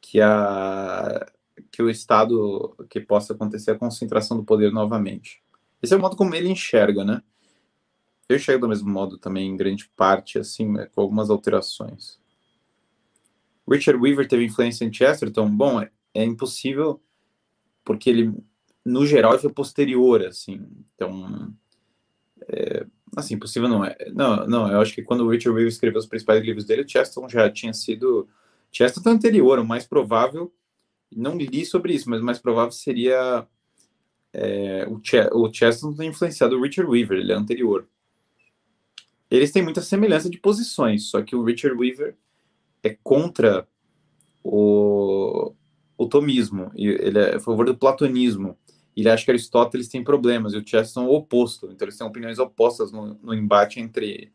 que 0.00 0.20
a 0.20 1.26
que 1.70 1.82
o 1.82 1.88
Estado 1.88 2.74
que 2.90 3.00
possa 3.00 3.32
acontecer 3.32 3.70
a 3.70 3.78
concentração 3.78 4.36
do 4.36 4.44
poder 4.44 4.70
novamente. 4.72 5.42
Esse 5.82 5.94
é 5.94 5.96
o 5.96 6.00
modo 6.00 6.16
como 6.16 6.34
ele 6.34 6.50
enxerga, 6.50 7.04
né? 7.04 7.22
Eu 8.32 8.38
chego 8.38 8.62
do 8.62 8.68
mesmo 8.68 8.88
modo 8.88 9.18
também, 9.18 9.50
em 9.50 9.56
grande 9.56 9.88
parte, 9.94 10.38
assim, 10.38 10.66
né, 10.70 10.86
com 10.86 11.02
algumas 11.02 11.28
alterações. 11.28 12.18
Richard 13.68 14.00
Weaver 14.02 14.26
teve 14.26 14.44
influência 14.44 14.84
em 14.84 14.92
Chesterton? 14.92 15.50
Bom, 15.50 15.80
é, 15.80 15.90
é 16.14 16.24
impossível, 16.24 17.00
porque 17.84 18.08
ele, 18.08 18.32
no 18.84 19.06
geral, 19.06 19.38
foi 19.38 19.52
posterior, 19.52 20.24
assim. 20.24 20.66
Então, 20.94 21.52
é, 22.48 22.86
assim, 23.16 23.38
possível 23.38 23.68
não 23.68 23.84
é. 23.84 23.96
Não, 24.14 24.46
não, 24.46 24.72
eu 24.72 24.80
acho 24.80 24.94
que 24.94 25.02
quando 25.02 25.24
o 25.24 25.28
Richard 25.28 25.50
Weaver 25.50 25.68
escreveu 25.68 25.98
os 25.98 26.06
principais 26.06 26.42
livros 26.42 26.64
dele, 26.64 26.88
Chesterton 26.88 27.28
já 27.28 27.50
tinha 27.50 27.74
sido. 27.74 28.28
Chesterton 28.70 29.10
anterior, 29.10 29.58
o 29.58 29.66
mais 29.66 29.86
provável, 29.86 30.50
não 31.14 31.36
li 31.36 31.66
sobre 31.66 31.92
isso, 31.92 32.08
mas 32.08 32.22
o 32.22 32.24
mais 32.24 32.38
provável 32.38 32.72
seria 32.72 33.46
é, 34.32 34.86
o, 34.88 34.98
Ch 34.98 35.28
o 35.32 35.52
Chesterton 35.52 35.94
ter 35.94 36.06
influenciado 36.06 36.56
o 36.56 36.62
Richard 36.62 36.90
Weaver, 36.90 37.18
ele 37.18 37.32
é 37.32 37.34
anterior 37.34 37.86
eles 39.36 39.50
têm 39.50 39.62
muita 39.62 39.80
semelhança 39.80 40.28
de 40.28 40.38
posições, 40.38 41.04
só 41.04 41.22
que 41.22 41.34
o 41.34 41.42
Richard 41.42 41.78
Weaver 41.78 42.16
é 42.82 42.96
contra 43.02 43.66
o, 44.44 45.54
o 45.96 46.06
tomismo, 46.06 46.70
ele 46.74 47.18
é 47.18 47.36
a 47.36 47.40
favor 47.40 47.64
do 47.64 47.76
platonismo. 47.76 48.58
Ele 48.94 49.08
acha 49.08 49.24
que 49.24 49.30
Aristóteles 49.30 49.88
tem 49.88 50.04
problemas 50.04 50.52
e 50.52 50.58
o 50.58 50.66
Chesterton 50.66 51.06
é 51.06 51.08
o 51.08 51.14
oposto, 51.14 51.70
então 51.70 51.86
eles 51.86 51.96
têm 51.96 52.06
opiniões 52.06 52.38
opostas 52.38 52.92
no, 52.92 53.14
no 53.22 53.32
embate 53.32 53.80
entre 53.80 54.30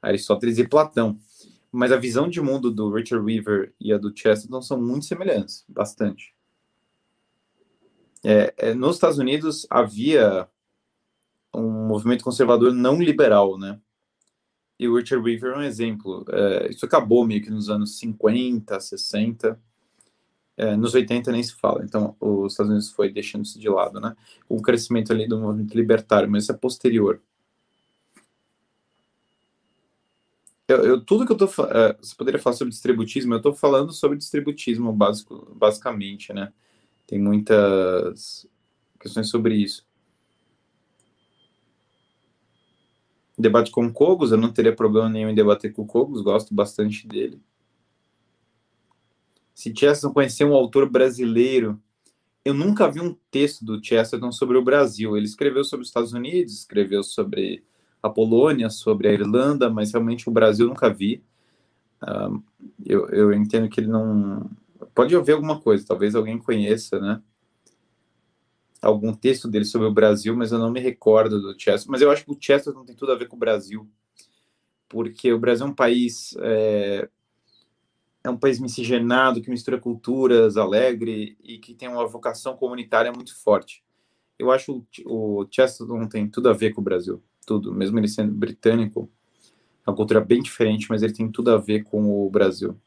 Aristóteles 0.00 0.56
e 0.56 0.66
Platão. 0.66 1.18
Mas 1.70 1.92
a 1.92 1.98
visão 1.98 2.26
de 2.26 2.40
mundo 2.40 2.70
do 2.70 2.90
Richard 2.90 3.22
Weaver 3.22 3.74
e 3.78 3.92
a 3.92 3.98
do 3.98 4.16
Chesterton 4.16 4.62
são 4.62 4.80
muito 4.80 5.04
semelhantes, 5.04 5.62
bastante. 5.68 6.34
É, 8.24 8.54
é, 8.56 8.74
nos 8.74 8.96
Estados 8.96 9.18
Unidos 9.18 9.66
havia 9.68 10.48
um 11.54 11.86
movimento 11.86 12.24
conservador 12.24 12.72
não 12.72 13.00
liberal, 13.02 13.58
né? 13.58 13.78
E 14.78 14.86
o 14.86 14.96
Richard 14.96 15.24
Weaver 15.24 15.54
é 15.54 15.58
um 15.58 15.62
exemplo. 15.62 16.24
É, 16.30 16.70
isso 16.70 16.86
acabou 16.86 17.26
meio 17.26 17.42
que 17.42 17.50
nos 17.50 17.68
anos 17.68 17.98
50, 17.98 18.78
60. 18.78 19.60
É, 20.56 20.76
nos 20.76 20.94
80 20.94 21.32
nem 21.32 21.42
se 21.42 21.54
fala. 21.54 21.84
Então, 21.84 22.16
os 22.20 22.52
Estados 22.52 22.70
Unidos 22.70 22.90
foi 22.90 23.12
deixando 23.12 23.44
isso 23.44 23.58
de 23.58 23.68
lado, 23.68 24.00
né? 24.00 24.16
O 24.48 24.62
crescimento 24.62 25.12
ali 25.12 25.26
do 25.26 25.38
movimento 25.38 25.74
libertário, 25.74 26.30
mas 26.30 26.44
isso 26.44 26.52
é 26.52 26.56
posterior. 26.56 27.20
Eu, 30.68 30.84
eu, 30.84 31.00
tudo 31.00 31.24
que 31.24 31.32
eu 31.32 31.36
tô 31.36 31.46
é, 31.46 31.96
você 32.00 32.14
poderia 32.14 32.38
falar 32.38 32.54
sobre 32.54 32.70
distributismo, 32.70 33.32
eu 33.32 33.38
estou 33.38 33.54
falando 33.54 33.90
sobre 33.90 34.18
distributismo 34.18 34.92
básico, 34.92 35.50
basicamente, 35.56 36.32
né? 36.32 36.52
Tem 37.06 37.18
muitas 37.18 38.46
questões 39.00 39.30
sobre 39.30 39.54
isso. 39.54 39.87
Debate 43.38 43.70
com 43.70 43.92
Cogos, 43.92 44.32
eu 44.32 44.38
não 44.38 44.52
teria 44.52 44.74
problema 44.74 45.08
nenhum 45.08 45.30
em 45.30 45.34
debater 45.34 45.72
com 45.72 45.86
Cogos, 45.86 46.22
gosto 46.22 46.52
bastante 46.54 47.06
dele. 47.06 47.40
se 49.54 49.74
Chesterton 49.74 50.12
conhecer 50.12 50.44
um 50.44 50.54
autor 50.54 50.88
brasileiro, 50.88 51.80
eu 52.44 52.54
nunca 52.54 52.90
vi 52.90 53.00
um 53.00 53.14
texto 53.30 53.64
do 53.64 53.82
Chesterton 53.82 54.32
sobre 54.32 54.56
o 54.56 54.64
Brasil. 54.64 55.16
Ele 55.16 55.26
escreveu 55.26 55.64
sobre 55.64 55.82
os 55.82 55.88
Estados 55.88 56.12
Unidos, 56.12 56.54
escreveu 56.54 57.02
sobre 57.02 57.62
a 58.02 58.08
Polônia, 58.08 58.70
sobre 58.70 59.08
a 59.08 59.12
Irlanda, 59.12 59.68
mas 59.68 59.92
realmente 59.92 60.28
o 60.28 60.32
Brasil 60.32 60.66
nunca 60.66 60.88
vi. 60.88 61.22
Uh, 62.02 62.42
eu, 62.86 63.08
eu 63.10 63.32
entendo 63.32 63.68
que 63.68 63.80
ele 63.80 63.88
não. 63.88 64.48
Pode 64.94 65.14
haver 65.14 65.32
alguma 65.32 65.60
coisa, 65.60 65.84
talvez 65.86 66.14
alguém 66.14 66.38
conheça, 66.38 66.98
né? 66.98 67.20
Algum 68.80 69.12
texto 69.12 69.48
dele 69.48 69.64
sobre 69.64 69.88
o 69.88 69.92
Brasil, 69.92 70.36
mas 70.36 70.52
eu 70.52 70.58
não 70.58 70.70
me 70.70 70.80
recordo 70.80 71.40
do 71.40 71.52
Chesterton. 71.52 71.90
Mas 71.90 72.00
eu 72.00 72.10
acho 72.10 72.24
que 72.24 72.30
o 72.30 72.38
Chesterton 72.40 72.84
tem 72.84 72.94
tudo 72.94 73.12
a 73.12 73.16
ver 73.16 73.26
com 73.26 73.36
o 73.36 73.38
Brasil, 73.38 73.88
porque 74.88 75.32
o 75.32 75.38
Brasil 75.38 75.66
é 75.66 75.70
um 75.70 75.74
país. 75.74 76.36
É, 76.40 77.08
é 78.24 78.30
um 78.30 78.36
país 78.36 78.60
miscigenado, 78.60 79.40
que 79.40 79.50
mistura 79.50 79.80
culturas, 79.80 80.56
alegre 80.56 81.36
e 81.42 81.58
que 81.58 81.74
tem 81.74 81.88
uma 81.88 82.06
vocação 82.06 82.56
comunitária 82.56 83.12
muito 83.12 83.36
forte. 83.42 83.82
Eu 84.38 84.50
acho 84.50 84.84
o, 85.04 85.40
o 85.42 85.48
Chesterton 85.50 86.06
tem 86.08 86.28
tudo 86.28 86.48
a 86.48 86.52
ver 86.52 86.72
com 86.72 86.80
o 86.80 86.84
Brasil, 86.84 87.22
tudo, 87.46 87.72
mesmo 87.72 87.98
ele 87.98 88.08
sendo 88.08 88.32
britânico, 88.32 89.10
é 89.86 89.90
uma 89.90 89.96
cultura 89.96 90.20
bem 90.20 90.42
diferente, 90.42 90.86
mas 90.88 91.02
ele 91.02 91.12
tem 91.14 91.30
tudo 91.30 91.50
a 91.50 91.56
ver 91.56 91.82
com 91.82 92.04
o 92.04 92.30
Brasil. 92.30 92.78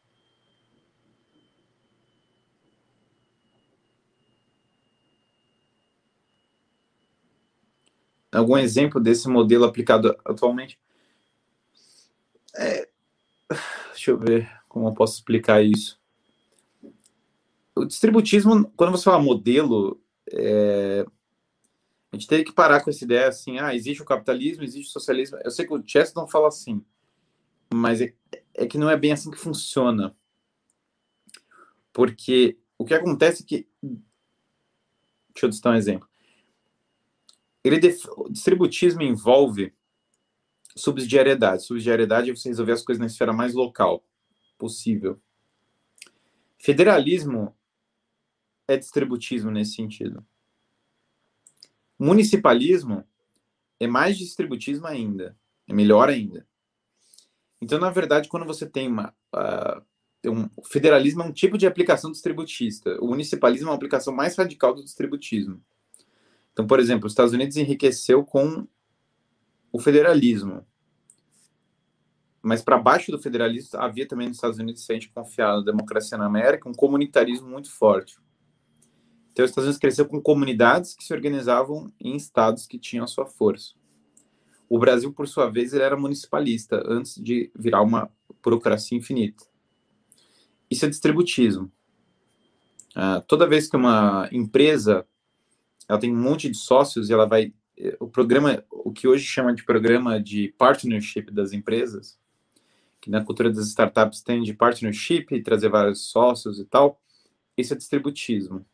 Algum 8.31 8.57
exemplo 8.57 8.99
desse 8.99 9.27
modelo 9.27 9.65
aplicado 9.65 10.15
atualmente? 10.23 10.79
É, 12.55 12.87
deixa 13.91 14.11
eu 14.11 14.17
ver 14.17 14.49
como 14.67 14.87
eu 14.87 14.93
posso 14.93 15.15
explicar 15.15 15.61
isso. 15.63 15.99
O 17.75 17.85
distributismo, 17.85 18.71
quando 18.75 18.91
você 18.91 19.03
fala 19.03 19.21
modelo, 19.21 20.01
é, 20.31 21.05
a 22.11 22.15
gente 22.15 22.27
tem 22.27 22.43
que 22.43 22.53
parar 22.53 22.81
com 22.81 22.89
essa 22.89 23.03
ideia 23.03 23.27
assim, 23.27 23.59
ah, 23.59 23.73
existe 23.73 24.01
o 24.01 24.05
capitalismo, 24.05 24.63
existe 24.63 24.89
o 24.89 24.91
socialismo. 24.91 25.37
Eu 25.43 25.51
sei 25.51 25.65
que 25.65 25.73
o 25.73 25.83
Chesterton 25.85 26.27
fala 26.27 26.47
assim, 26.47 26.83
mas 27.73 28.01
é, 28.01 28.13
é 28.53 28.65
que 28.65 28.77
não 28.77 28.89
é 28.89 28.97
bem 28.97 29.11
assim 29.11 29.31
que 29.31 29.37
funciona. 29.37 30.15
Porque 31.93 32.57
o 32.77 32.85
que 32.85 32.93
acontece 32.93 33.43
é 33.43 33.45
que. 33.45 33.67
Deixa 35.33 35.45
eu 35.45 35.51
citar 35.51 35.73
um 35.73 35.77
exemplo. 35.77 36.11
Ele. 37.63 37.80
O 38.17 38.30
distributismo 38.30 39.02
envolve 39.02 39.74
subsidiariedade. 40.76 41.63
Subsidiariedade 41.63 42.30
é 42.30 42.36
você 42.36 42.50
resolver 42.50 42.71
as 42.74 42.84
coisas 42.84 43.00
na 43.00 43.08
esfera 43.08 43.34
mais 43.34 43.54
local 43.54 44.04
possível. 44.58 45.19
Federalismo 46.58 47.56
é 48.67 48.78
distributismo 48.78 49.52
nesse 49.52 49.76
sentido. 49.76 50.26
Municipalismo 51.97 53.04
é 53.80 53.88
mais 53.88 54.17
distributismo 54.17 54.88
ainda, 54.88 55.38
é 55.67 55.74
melhor 55.74 56.10
ainda. 56.10 56.47
Então, 57.60 57.80
na 57.80 57.89
verdade, 57.89 58.30
quando 58.30 58.45
você 58.45 58.67
tem 58.67 58.88
uma. 58.88 59.13
Uh, 59.34 59.84
um, 60.30 60.50
o 60.56 60.63
federalismo 60.63 61.24
é 61.24 61.26
um 61.26 61.32
tipo 61.32 61.58
de 61.58 61.65
aplicação 61.65 62.12
distributista. 62.12 62.95
O 63.02 63.08
municipalismo 63.08 63.67
é 63.67 63.71
uma 63.71 63.76
aplicação 63.76 64.13
mais 64.13 64.36
radical 64.36 64.74
do 64.74 64.84
distributismo. 64.84 65.63
Então, 66.53 66.67
por 66.67 66.79
exemplo, 66.79 67.07
os 67.07 67.13
Estados 67.13 67.33
Unidos 67.33 67.55
enriqueceu 67.57 68.23
com 68.23 68.67
o 69.71 69.79
federalismo. 69.79 70.65
Mas 72.41 72.61
para 72.61 72.77
baixo 72.77 73.11
do 73.11 73.21
federalismo 73.21 73.79
havia 73.79 74.07
também 74.07 74.27
nos 74.27 74.37
Estados 74.37 74.57
Unidos, 74.59 74.85
se 74.85 74.91
a 74.91 74.95
gente 74.95 75.09
confiar 75.09 75.57
na 75.57 75.61
democracia 75.63 76.17
na 76.17 76.25
América, 76.25 76.67
um 76.67 76.73
comunitarismo 76.73 77.47
muito 77.47 77.71
forte. 77.71 78.17
Então, 79.31 79.45
os 79.45 79.51
Estados 79.51 79.67
Unidos 79.67 79.79
cresceu 79.79 80.05
com 80.05 80.19
comunidades 80.19 80.93
que 80.93 81.03
se 81.03 81.13
organizavam 81.13 81.91
em 81.99 82.15
estados 82.15 82.65
que 82.65 82.77
tinham 82.77 83.05
a 83.05 83.07
sua 83.07 83.25
força. 83.25 83.73
O 84.67 84.79
Brasil, 84.79 85.13
por 85.13 85.27
sua 85.27 85.49
vez, 85.49 85.73
ele 85.73 85.83
era 85.83 85.95
municipalista 85.95 86.81
antes 86.85 87.15
de 87.21 87.51
virar 87.55 87.81
uma 87.81 88.11
burocracia 88.43 88.97
infinita. 88.97 89.45
Isso 90.69 90.85
é 90.85 90.89
distributismo. 90.89 91.71
Uh, 92.95 93.21
toda 93.27 93.47
vez 93.47 93.69
que 93.69 93.75
uma 93.75 94.27
empresa 94.31 95.05
ela 95.91 95.99
tem 95.99 96.13
um 96.13 96.21
monte 96.21 96.49
de 96.49 96.58
sócios 96.58 97.10
e 97.10 97.13
ela 97.13 97.25
vai 97.25 97.54
o 97.99 98.08
programa 98.08 98.63
o 98.69 98.91
que 98.91 99.08
hoje 99.08 99.25
chama 99.25 99.54
de 99.54 99.63
programa 99.63 100.21
de 100.21 100.54
partnership 100.58 101.32
das 101.32 101.51
empresas 101.51 102.17
que 103.01 103.10
na 103.10 103.23
cultura 103.23 103.51
das 103.51 103.67
startups 103.67 104.21
tem 104.21 104.41
de 104.41 104.54
partnership 104.54 105.41
trazer 105.43 105.69
vários 105.69 106.01
sócios 106.10 106.60
e 106.60 106.65
tal 106.65 107.01
isso 107.58 107.73
é 107.73 107.77
distributismo 107.77 108.65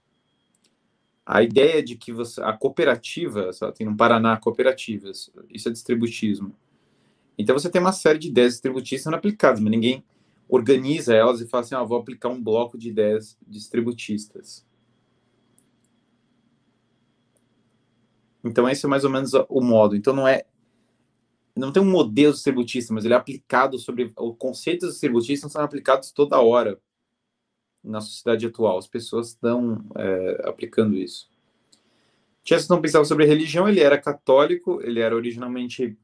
a 1.25 1.43
ideia 1.43 1.83
de 1.83 1.97
que 1.97 2.13
você, 2.13 2.41
a 2.41 2.53
cooperativa, 2.53 3.51
só 3.51 3.69
tem 3.69 3.85
no 3.85 3.97
Paraná 3.97 4.37
cooperativas, 4.37 5.29
isso 5.49 5.67
é 5.67 5.71
distributismo. 5.73 6.55
Então 7.37 7.57
você 7.57 7.69
tem 7.69 7.81
uma 7.81 7.91
série 7.91 8.17
de 8.17 8.29
ideias 8.29 8.53
distributistas 8.53 9.03
sendo 9.03 9.17
aplicadas, 9.17 9.59
mas 9.59 9.69
ninguém 9.69 10.05
organiza 10.47 11.13
elas 11.13 11.41
e 11.41 11.47
fala 11.47 11.63
assim, 11.63 11.75
ah, 11.75 11.83
vou 11.83 11.99
aplicar 11.99 12.29
um 12.29 12.41
bloco 12.41 12.77
de 12.77 12.89
ideias 12.89 13.37
distributistas. 13.45 14.65
Então 18.47 18.67
esse 18.69 18.85
é 18.85 18.89
mais 18.89 19.03
ou 19.03 19.09
menos 19.09 19.31
o 19.33 19.61
modo. 19.61 19.95
Então 19.95 20.13
não 20.13 20.27
é 20.27 20.45
não 21.55 21.71
tem 21.71 21.81
um 21.81 21.89
modelo 21.89 22.33
distributista, 22.33 22.93
mas 22.93 23.03
ele 23.03 23.15
é 23.15 23.17
aplicado 23.17 23.79
sobre 23.79 24.13
os 24.15 24.35
conceitos 24.37 24.91
distributistas 24.91 25.51
são 25.51 25.63
aplicados 25.63 26.11
toda 26.11 26.39
hora 26.39 26.79
na 27.83 27.99
sociedade 27.99 28.45
atual. 28.45 28.77
As 28.77 28.87
pessoas 28.87 29.29
estão 29.29 29.83
é, 29.95 30.41
aplicando 30.47 30.95
isso. 30.95 31.29
Chesterton 32.43 32.81
pensava 32.81 33.05
sobre 33.05 33.25
religião, 33.25 33.67
ele 33.67 33.81
era 33.81 33.97
católico, 33.97 34.79
ele 34.81 34.99
era 34.99 35.15
originalmente 35.15 35.97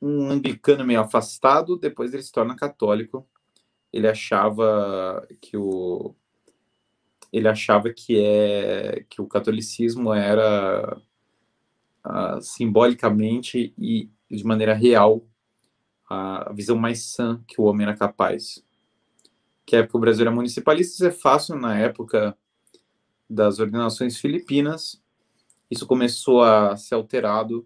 um 0.00 0.30
anglicano 0.30 0.84
meio 0.84 1.00
afastado, 1.00 1.76
depois 1.76 2.12
ele 2.12 2.22
se 2.22 2.32
torna 2.32 2.56
católico. 2.56 3.28
Ele 3.92 4.08
achava 4.08 5.26
que 5.40 5.56
o 5.56 6.14
ele 7.32 7.46
achava 7.46 7.92
que 7.92 8.18
é 8.18 9.04
que 9.08 9.22
o 9.22 9.26
catolicismo 9.26 10.12
era 10.12 11.00
uh, 12.06 12.40
simbolicamente 12.40 13.74
e 13.78 14.10
de 14.30 14.44
maneira 14.44 14.74
real 14.74 15.24
a 16.08 16.52
visão 16.52 16.76
mais 16.76 17.04
sã 17.04 17.42
que 17.46 17.60
o 17.60 17.64
homem 17.64 17.86
era 17.86 17.96
capaz 17.96 18.62
que 19.70 19.76
é 19.76 19.84
porque 19.84 19.96
o 19.96 20.00
Brasil 20.00 20.22
era 20.22 20.34
municipalista, 20.34 20.94
isso 20.94 21.06
é 21.06 21.12
fácil 21.12 21.56
na 21.56 21.78
época 21.78 22.36
das 23.28 23.60
ordenações 23.60 24.18
filipinas. 24.18 25.00
Isso 25.70 25.86
começou 25.86 26.42
a 26.42 26.76
ser 26.76 26.96
alterado 26.96 27.64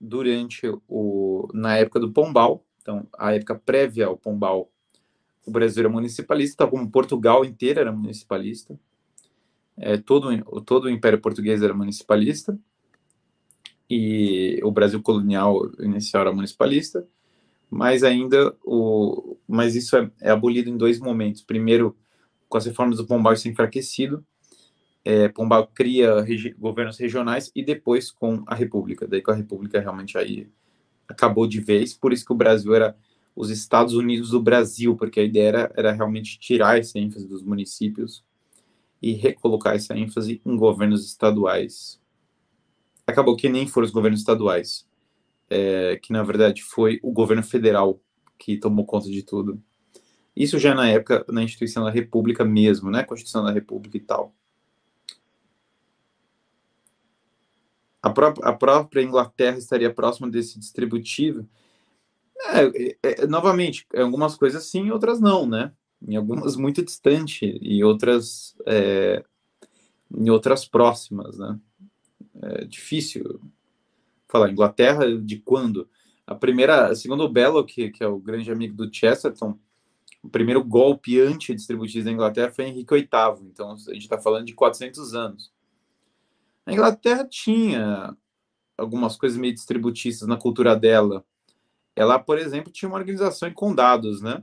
durante 0.00 0.66
o 0.88 1.48
na 1.54 1.76
época 1.76 2.00
do 2.00 2.10
Pombal, 2.10 2.66
então 2.80 3.06
a 3.16 3.32
época 3.32 3.54
prévia 3.54 4.06
ao 4.06 4.16
Pombal, 4.16 4.68
o 5.46 5.52
Brasil 5.52 5.84
era 5.84 5.88
municipalista, 5.88 6.66
como 6.66 6.90
Portugal 6.90 7.44
inteira 7.44 7.82
era 7.82 7.92
municipalista. 7.92 8.76
É, 9.76 9.96
todo, 9.96 10.26
todo 10.62 10.86
o 10.86 10.90
Império 10.90 11.20
Português 11.20 11.62
era 11.62 11.72
municipalista 11.72 12.58
e 13.88 14.60
o 14.62 14.70
Brasil 14.70 15.02
colonial 15.02 15.70
inicial 15.80 16.22
era 16.22 16.32
municipalista 16.32 17.06
mas 17.72 18.02
ainda 18.02 18.54
o 18.62 19.38
mas 19.48 19.74
isso 19.74 19.96
é, 19.96 20.10
é, 20.20 20.30
abolido 20.30 20.68
em 20.68 20.76
dois 20.76 21.00
momentos. 21.00 21.40
Primeiro, 21.40 21.96
com 22.46 22.58
as 22.58 22.66
reformas 22.66 22.98
do 22.98 23.06
Pombal 23.06 23.32
isso 23.32 23.48
é 23.48 23.50
enfraquecido, 23.50 24.22
é, 25.02 25.28
Pombal 25.28 25.66
cria 25.68 26.20
regi 26.20 26.50
governos 26.52 26.98
regionais 26.98 27.50
e 27.56 27.64
depois 27.64 28.10
com 28.10 28.44
a 28.46 28.54
República. 28.54 29.08
Daí 29.08 29.22
com 29.22 29.30
a 29.30 29.34
República 29.34 29.80
realmente 29.80 30.18
aí 30.18 30.48
acabou 31.08 31.46
de 31.46 31.60
vez. 31.60 31.94
Por 31.94 32.12
isso 32.12 32.26
que 32.26 32.32
o 32.32 32.36
Brasil 32.36 32.74
era 32.74 32.94
os 33.34 33.48
Estados 33.48 33.94
Unidos 33.94 34.30
do 34.30 34.42
Brasil, 34.42 34.94
porque 34.94 35.20
a 35.20 35.24
ideia 35.24 35.48
era, 35.48 35.72
era 35.74 35.92
realmente 35.92 36.38
tirar 36.38 36.78
essa 36.78 36.98
ênfase 36.98 37.26
dos 37.26 37.42
municípios 37.42 38.22
e 39.00 39.12
recolocar 39.12 39.74
essa 39.74 39.96
ênfase 39.96 40.42
em 40.44 40.56
governos 40.58 41.06
estaduais. 41.06 42.01
Acabou 43.12 43.36
que 43.36 43.48
nem 43.48 43.66
foram 43.66 43.86
os 43.86 43.92
governos 43.92 44.20
estaduais 44.20 44.86
é, 45.52 45.98
que 45.98 46.12
na 46.12 46.22
verdade 46.22 46.62
foi 46.62 46.98
o 47.02 47.12
governo 47.12 47.42
federal 47.42 48.00
que 48.38 48.56
tomou 48.56 48.86
conta 48.86 49.10
de 49.10 49.22
tudo. 49.22 49.62
Isso 50.34 50.58
já 50.58 50.74
na 50.74 50.88
época, 50.88 51.26
na 51.28 51.42
instituição 51.42 51.84
da 51.84 51.90
República 51.90 52.42
mesmo, 52.42 52.90
né? 52.90 53.04
Constituição 53.04 53.44
da 53.44 53.52
República 53.52 53.98
e 53.98 54.00
tal. 54.00 54.34
A, 58.02 58.08
pró 58.08 58.32
a 58.42 58.52
própria 58.54 59.02
Inglaterra 59.02 59.58
estaria 59.58 59.92
próxima 59.92 60.28
desse 60.30 60.58
distributivo. 60.58 61.46
É, 62.46 62.64
é, 62.64 62.96
é, 63.02 63.26
novamente, 63.26 63.86
algumas 63.94 64.34
coisas 64.36 64.64
sim, 64.64 64.90
outras 64.90 65.20
não, 65.20 65.46
né? 65.46 65.70
Em 66.00 66.16
algumas 66.16 66.56
muito 66.56 66.82
distante 66.82 67.58
e 67.60 67.84
outras 67.84 68.56
é, 68.66 69.22
em 70.16 70.30
outras 70.30 70.64
próximas, 70.66 71.38
né? 71.38 71.60
É 72.42 72.64
difícil 72.64 73.40
falar, 74.28 74.50
Inglaterra 74.50 75.04
de 75.16 75.38
quando? 75.38 75.88
A 76.26 76.34
primeira, 76.34 76.94
segundo 76.94 77.24
o 77.24 77.28
Belloc, 77.28 77.68
que, 77.68 77.90
que 77.90 78.02
é 78.02 78.06
o 78.06 78.18
grande 78.18 78.50
amigo 78.50 78.74
do 78.74 78.92
Chesterton, 78.92 79.58
o 80.22 80.28
primeiro 80.28 80.62
golpe 80.62 81.20
antidistributista 81.20 82.04
da 82.04 82.12
Inglaterra 82.12 82.52
foi 82.52 82.66
Henrique 82.66 82.94
VIII, 82.94 83.48
então 83.50 83.72
a 83.72 83.76
gente 83.76 84.02
está 84.02 84.18
falando 84.18 84.46
de 84.46 84.54
400 84.54 85.14
anos. 85.14 85.52
A 86.64 86.72
Inglaterra 86.72 87.26
tinha 87.28 88.16
algumas 88.78 89.16
coisas 89.16 89.36
meio 89.36 89.52
distributistas 89.52 90.28
na 90.28 90.36
cultura 90.36 90.76
dela. 90.76 91.24
Ela, 91.94 92.18
por 92.18 92.38
exemplo, 92.38 92.72
tinha 92.72 92.88
uma 92.88 92.98
organização 92.98 93.48
em 93.48 93.52
condados, 93.52 94.22
né? 94.22 94.42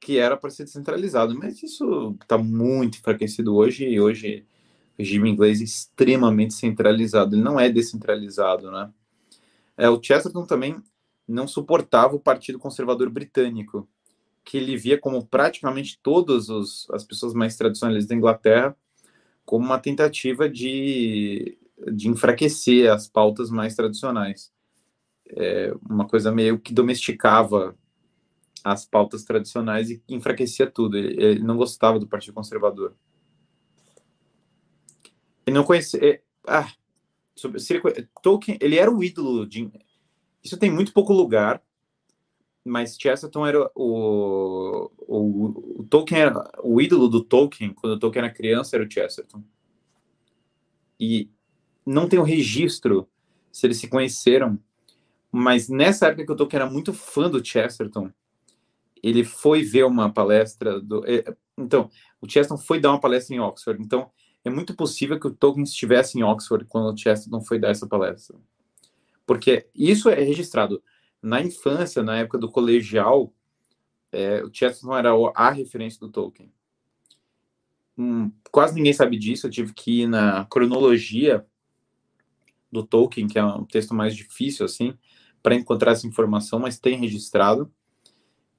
Que 0.00 0.18
era 0.18 0.36
para 0.36 0.50
ser 0.50 0.64
descentralizado, 0.64 1.38
mas 1.38 1.62
isso 1.62 2.16
está 2.20 2.36
muito 2.38 2.98
enfraquecido 2.98 3.54
hoje, 3.54 3.84
e 3.86 4.00
hoje 4.00 4.46
regime 4.98 5.30
inglês 5.30 5.60
extremamente 5.60 6.54
centralizado, 6.54 7.34
ele 7.34 7.42
não 7.42 7.58
é 7.58 7.68
descentralizado, 7.68 8.70
né? 8.70 8.90
É, 9.76 9.88
o 9.88 10.00
Chesterton 10.00 10.46
também 10.46 10.80
não 11.26 11.48
suportava 11.48 12.14
o 12.14 12.20
Partido 12.20 12.58
Conservador 12.58 13.10
Britânico, 13.10 13.88
que 14.44 14.58
ele 14.58 14.76
via 14.76 14.98
como 14.98 15.26
praticamente 15.26 15.98
todas 16.02 16.48
os, 16.48 16.88
as 16.90 17.02
pessoas 17.02 17.34
mais 17.34 17.56
tradicionais 17.56 18.06
da 18.06 18.14
Inglaterra 18.14 18.76
como 19.44 19.64
uma 19.64 19.78
tentativa 19.78 20.48
de, 20.48 21.58
de 21.92 22.08
enfraquecer 22.08 22.90
as 22.90 23.08
pautas 23.08 23.50
mais 23.50 23.74
tradicionais. 23.74 24.52
É 25.28 25.74
uma 25.88 26.06
coisa 26.06 26.30
meio 26.30 26.58
que 26.58 26.72
domesticava 26.72 27.76
as 28.62 28.86
pautas 28.86 29.24
tradicionais 29.24 29.90
e 29.90 30.02
enfraquecia 30.08 30.66
tudo. 30.66 30.96
Ele, 30.96 31.22
ele 31.22 31.40
não 31.42 31.56
gostava 31.56 31.98
do 31.98 32.06
Partido 32.06 32.34
Conservador. 32.34 32.94
Ele 35.46 35.56
não 35.56 35.64
conhecia. 35.64 36.00
É, 36.04 36.22
ah, 36.46 36.70
sobre, 37.34 37.60
ele, 37.70 38.08
Tolkien, 38.22 38.58
ele 38.60 38.78
era 38.78 38.90
o 38.90 39.02
ídolo 39.02 39.46
de. 39.46 39.70
Isso 40.42 40.58
tem 40.58 40.70
muito 40.70 40.92
pouco 40.92 41.12
lugar 41.12 41.62
mas 42.64 42.96
Chesterton 42.96 43.46
era 43.46 43.70
o, 43.74 44.90
o, 45.06 45.80
o, 45.80 45.84
Tolkien 45.84 46.22
era 46.22 46.50
o 46.62 46.80
ídolo 46.80 47.08
do 47.08 47.22
Tolkien 47.22 47.74
quando 47.74 47.92
o 47.92 47.98
Tolkien 47.98 48.24
era 48.24 48.32
criança 48.32 48.74
era 48.74 48.84
o 48.84 48.90
Chesterton 48.90 49.44
e 50.98 51.30
não 51.84 52.08
tem 52.08 52.18
o 52.18 52.22
registro 52.22 53.06
se 53.52 53.66
eles 53.66 53.76
se 53.76 53.86
conheceram 53.86 54.58
mas 55.30 55.68
nessa 55.68 56.06
época 56.06 56.24
que 56.24 56.32
o 56.32 56.36
Tolkien 56.36 56.62
era 56.62 56.70
muito 56.70 56.94
fã 56.94 57.28
do 57.28 57.44
Chesterton 57.44 58.10
ele 59.02 59.22
foi 59.22 59.62
ver 59.62 59.84
uma 59.84 60.10
palestra 60.10 60.80
do 60.80 61.04
é, 61.06 61.22
então 61.58 61.90
o 62.18 62.26
Chesterton 62.26 62.56
foi 62.56 62.80
dar 62.80 62.92
uma 62.92 63.00
palestra 63.00 63.36
em 63.36 63.40
Oxford 63.40 63.82
então 63.82 64.10
é 64.44 64.50
muito 64.50 64.74
possível 64.74 65.18
que 65.18 65.26
o 65.26 65.34
Tolkien 65.34 65.64
estivesse 65.64 66.18
em 66.18 66.22
Oxford 66.22 66.64
quando 66.66 66.92
o 66.92 66.96
Chesterton 66.96 67.40
foi 67.40 67.58
dar 67.58 67.70
essa 67.70 67.86
palestra 67.86 68.38
porque 69.26 69.66
isso 69.74 70.08
é 70.08 70.22
registrado 70.22 70.82
na 71.22 71.40
infância, 71.40 72.02
na 72.02 72.18
época 72.18 72.38
do 72.38 72.50
colegial, 72.50 73.32
é, 74.12 74.42
o 74.44 74.50
Chesterton 74.52 74.96
era 74.96 75.10
a 75.34 75.50
referência 75.50 75.98
do 75.98 76.10
Tolkien. 76.10 76.52
Hum, 77.96 78.30
quase 78.50 78.74
ninguém 78.74 78.92
sabe 78.92 79.18
disso, 79.18 79.46
eu 79.46 79.50
tive 79.50 79.72
que 79.72 80.02
ir 80.02 80.06
na 80.06 80.44
cronologia 80.46 81.44
do 82.70 82.84
Tolkien, 82.84 83.26
que 83.26 83.38
é 83.38 83.44
um 83.44 83.64
texto 83.64 83.94
mais 83.94 84.14
difícil, 84.14 84.66
assim, 84.66 84.94
para 85.42 85.54
encontrar 85.54 85.92
essa 85.92 86.06
informação, 86.06 86.58
mas 86.58 86.78
tem 86.78 86.98
registrado. 86.98 87.72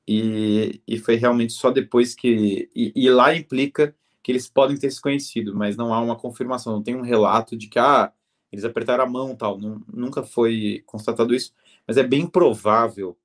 E, 0.07 0.81
e 0.87 0.97
foi 0.99 1.15
realmente 1.15 1.53
só 1.53 1.71
depois 1.71 2.13
que. 2.13 2.69
E, 2.75 2.93
e, 2.95 3.09
lá 3.09 3.35
implica 3.35 3.95
que 4.25 4.31
eles 4.31 4.49
podem 4.49 4.75
ter 4.75 4.89
se 4.89 4.99
conhecido, 4.99 5.55
mas 5.55 5.77
não 5.77 5.93
há 5.93 6.01
uma 6.01 6.15
confirmação, 6.15 6.73
não 6.73 6.81
tem 6.81 6.95
um 6.95 7.03
relato 7.03 7.55
de 7.55 7.67
que 7.67 7.77
ah, 7.77 8.11
eles 8.51 8.65
apertaram 8.65 9.03
a 9.03 9.07
mão 9.07 9.35
tal. 9.35 9.59
Não, 9.59 9.79
nunca 9.87 10.23
foi 10.23 10.81
constatado 10.87 11.35
isso 11.35 11.53
mas 11.87 11.95
é 11.97 12.01
bem 12.01 12.25
provável, 12.25 13.15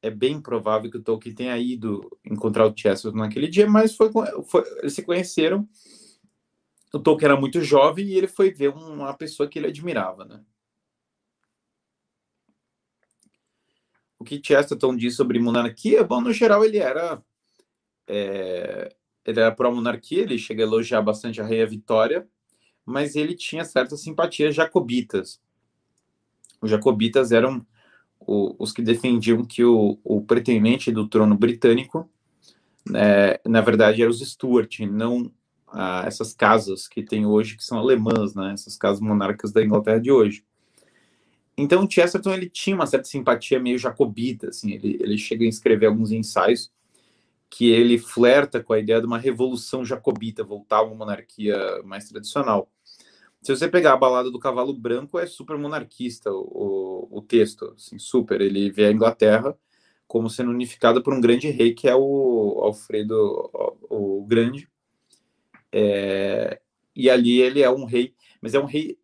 é 0.00 0.08
bem 0.08 0.40
provável 0.40 0.90
que 0.90 0.96
o 0.96 1.02
Tolkien 1.02 1.34
tenha 1.34 1.58
ido 1.58 2.10
encontrar 2.24 2.66
o 2.66 2.74
Chesterton 2.74 3.18
naquele 3.18 3.48
dia, 3.48 3.68
mas 3.68 3.94
foi, 3.94 4.10
foi, 4.46 4.64
eles 4.78 4.94
se 4.94 5.02
conheceram. 5.02 5.68
O 6.94 6.98
Tolkien 6.98 7.30
era 7.30 7.38
muito 7.38 7.60
jovem 7.60 8.06
e 8.06 8.14
ele 8.14 8.26
foi 8.26 8.50
ver 8.50 8.70
uma 8.70 9.12
pessoa 9.12 9.46
que 9.46 9.58
ele 9.58 9.66
admirava, 9.66 10.24
né? 10.24 10.42
O 14.18 14.24
que 14.24 14.40
Chesterton 14.42 14.96
diz 14.96 15.14
sobre 15.16 15.38
monarquia, 15.38 16.02
bom, 16.02 16.22
no 16.22 16.32
geral 16.32 16.64
ele 16.64 16.78
era 16.78 17.22
é, 18.08 18.96
ele 19.24 19.40
era 19.40 19.52
pró-monarquia, 19.52 20.22
ele 20.22 20.38
chega 20.38 20.62
a 20.62 20.66
elogiar 20.66 21.02
bastante 21.02 21.40
a 21.40 21.44
Rainha 21.44 21.66
Vitória, 21.66 22.26
mas 22.84 23.16
ele 23.16 23.34
tinha 23.34 23.64
certas 23.64 24.02
simpatias 24.02 24.54
jacobitas. 24.54 25.40
Os 26.60 26.70
jacobitas 26.70 27.32
eram 27.32 27.64
os 28.26 28.72
que 28.72 28.82
defendiam 28.82 29.44
que 29.44 29.62
o, 29.64 29.98
o 30.02 30.22
pretendente 30.22 30.90
do 30.90 31.06
trono 31.06 31.36
britânico, 31.36 32.08
né, 32.88 33.36
na 33.44 33.60
verdade, 33.60 34.02
eram 34.02 34.10
os 34.10 34.20
Stuart, 34.20 34.80
não 34.80 35.30
ah, 35.68 36.04
essas 36.06 36.32
casas 36.32 36.88
que 36.88 37.02
tem 37.02 37.26
hoje, 37.26 37.56
que 37.56 37.64
são 37.64 37.78
alemãs, 37.78 38.34
né, 38.34 38.52
essas 38.52 38.76
casas 38.76 39.00
monarcas 39.00 39.52
da 39.52 39.62
Inglaterra 39.62 40.00
de 40.00 40.10
hoje. 40.10 40.44
Então, 41.56 41.88
Chesterton 41.88 42.32
ele 42.32 42.48
tinha 42.48 42.74
uma 42.74 42.86
certa 42.86 43.06
simpatia 43.06 43.60
meio 43.60 43.78
jacobita, 43.78 44.48
assim, 44.48 44.72
ele, 44.72 44.98
ele 45.00 45.18
chega 45.18 45.44
a 45.44 45.48
escrever 45.48 45.86
alguns 45.86 46.10
ensaios 46.10 46.72
que 47.56 47.70
ele 47.70 47.98
flerta 47.98 48.60
com 48.60 48.72
a 48.72 48.78
ideia 48.80 49.00
de 49.00 49.06
uma 49.06 49.16
revolução 49.16 49.84
jacobita, 49.84 50.42
voltar 50.42 50.78
a 50.78 50.82
uma 50.82 50.96
monarquia 50.96 51.56
mais 51.84 52.08
tradicional. 52.08 52.68
Se 53.40 53.54
você 53.54 53.68
pegar 53.68 53.92
a 53.92 53.96
balada 53.96 54.28
do 54.28 54.40
cavalo 54.40 54.72
branco, 54.72 55.18
é 55.20 55.26
super 55.26 55.56
monarquista 55.56 56.32
o, 56.32 57.06
o, 57.10 57.22
texto, 57.22 57.72
assim, 57.76 57.96
super. 57.96 58.40
Ele 58.40 58.70
vê 58.72 58.86
a 58.86 58.90
Inglaterra 58.90 59.56
como 60.08 60.28
sendo 60.28 60.50
unificada 60.50 61.00
por 61.00 61.14
um 61.14 61.20
grande 61.20 61.48
rei, 61.48 61.74
que 61.74 61.88
é 61.88 61.94
o 61.94 62.60
Alfredo 62.62 63.14
o, 63.88 64.18
o 64.22 64.24
Grande. 64.26 64.68
É, 65.70 66.60
e 66.94 67.08
ali 67.08 67.40
ele 67.40 67.62
é 67.62 67.70
um 67.70 67.84
rei, 67.84 68.14
mas 68.40 68.54
é 68.54 68.58
um 68.58 68.64
rei. 68.64 68.98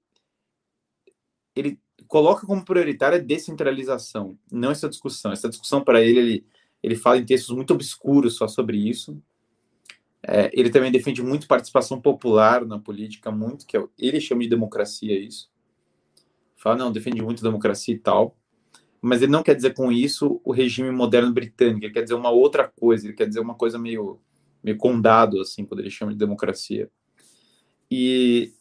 Ele 1.55 1.79
coloca 2.09 2.47
como 2.47 2.65
prioritária 2.65 3.19
a 3.19 3.23
descentralização, 3.23 4.37
não 4.51 4.73
essa 4.73 4.89
discussão. 4.89 5.31
Essa 5.31 5.49
discussão, 5.49 5.85
para 5.85 6.03
ele, 6.03 6.19
ele, 6.19 6.47
ele 6.83 6.97
fala 6.97 7.19
em 7.19 7.25
textos 7.25 7.55
muito 7.55 7.75
obscuros 7.75 8.37
só 8.37 8.49
sobre 8.49 8.77
isso. 8.77 9.21
É, 10.23 10.51
ele 10.53 10.71
também 10.71 10.93
defende 10.93 11.23
muito 11.23 11.47
participação 11.47 12.01
popular 12.01 12.65
na 12.67 12.79
política, 12.79 13.31
muito, 13.31 13.67
que 13.67 13.77
é, 13.77 13.85
ele 13.99 14.21
chama 14.21 14.43
de 14.43 14.49
democracia 14.49 15.19
isso. 15.19 15.51
Fala, 16.57 16.77
não, 16.77 16.93
defende 16.93 17.23
muito 17.23 17.43
democracia 17.43 17.95
e 17.95 17.99
tal. 17.99 18.37
Mas 19.01 19.23
ele 19.23 19.33
não 19.33 19.43
quer 19.43 19.55
dizer 19.55 19.73
com 19.73 19.91
isso 19.91 20.41
o 20.45 20.53
regime 20.53 20.91
moderno 20.91 21.33
britânico, 21.33 21.87
ele 21.87 21.93
quer 21.93 22.03
dizer 22.03 22.15
uma 22.15 22.31
outra 22.31 22.69
coisa, 22.69 23.07
ele 23.07 23.15
quer 23.15 23.27
dizer 23.27 23.41
uma 23.41 23.55
coisa 23.55 23.79
meio, 23.79 24.21
meio 24.63 24.77
condado, 24.77 25.41
assim, 25.41 25.65
quando 25.65 25.81
ele 25.81 25.91
chama 25.91 26.13
de 26.13 26.19
democracia. 26.19 26.91
E, 27.91 28.53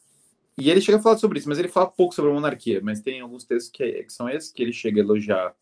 e 0.58 0.70
ele 0.70 0.80
chega 0.80 0.98
a 0.98 1.02
falar 1.02 1.18
sobre 1.18 1.40
isso, 1.40 1.50
mas 1.50 1.60
ele 1.60 1.68
fala 1.68 1.88
pouco 1.88 2.16
sobre 2.16 2.32
a 2.32 2.34
monarquia, 2.34 2.80
mas 2.82 3.02
tem 3.02 3.20
alguns 3.20 3.44
textos 3.44 3.70
que, 3.70 4.04
que 4.04 4.14
são 4.14 4.30
esses, 4.30 4.50
que 4.50 4.64
ele 4.64 4.72
chega 4.72 5.02
a 5.02 5.04
elogiar 5.04 5.54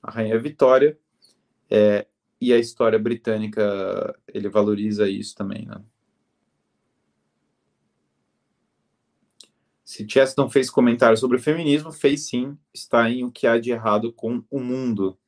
a 0.00 0.10
Rainha 0.12 0.38
Vitória, 0.38 0.96
é, 1.70 2.06
e 2.40 2.52
a 2.52 2.58
história 2.58 2.98
britânica 2.98 4.18
ele 4.26 4.48
valoriza 4.48 5.08
isso 5.08 5.34
também, 5.34 5.66
né? 5.66 5.80
Se 9.84 10.08
Chesterton 10.08 10.48
fez 10.48 10.70
comentário 10.70 11.16
sobre 11.16 11.36
o 11.36 11.40
feminismo, 11.40 11.90
fez 11.90 12.28
sim, 12.28 12.56
está 12.72 13.10
em 13.10 13.24
O 13.24 13.32
que 13.32 13.46
há 13.46 13.58
de 13.58 13.70
errado 13.70 14.12
com 14.12 14.42
o 14.50 14.60
mundo. 14.60 15.18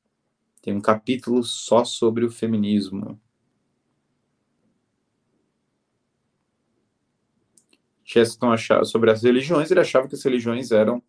Tem 0.61 0.73
um 0.73 0.81
capítulo 0.81 1.43
só 1.43 1.85
sobre 1.85 2.25
o 2.25 2.31
feminismo. 2.31 3.21
Chesterton 8.05 8.53
achava 8.53 8.85
sobre 8.85 9.11
as 9.11 9.23
religiões, 9.23 9.71
ele 9.71 9.81
achava 9.81 10.07
que 10.07 10.15
as 10.15 10.23
religiões 10.23 10.71
eram 10.71 11.03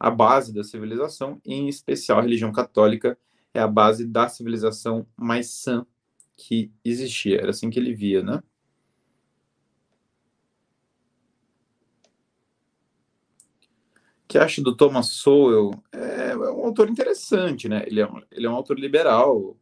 a 0.00 0.10
base 0.10 0.52
da 0.52 0.64
civilização, 0.64 1.40
em 1.44 1.68
especial 1.68 2.18
a 2.18 2.22
religião 2.22 2.50
católica 2.50 3.16
é 3.56 3.60
a 3.60 3.66
base 3.66 4.06
da 4.06 4.28
civilização 4.28 5.06
mais 5.16 5.50
sã 5.50 5.86
que 6.36 6.70
existia. 6.84 7.40
Era 7.40 7.50
assim 7.50 7.70
que 7.70 7.78
ele 7.78 7.94
via, 7.94 8.22
né? 8.22 8.42
Que 14.28 14.38
acha 14.38 14.60
do 14.60 14.76
Thomas 14.76 15.06
Sowell? 15.06 15.70
É, 15.92 16.32
é 16.32 16.36
um 16.36 16.66
autor 16.66 16.90
interessante, 16.90 17.68
né? 17.68 17.84
Ele 17.86 18.00
é 18.00 18.06
um, 18.06 18.20
ele 18.30 18.46
é 18.46 18.50
um 18.50 18.54
autor 18.54 18.78
liberal. 18.78 19.56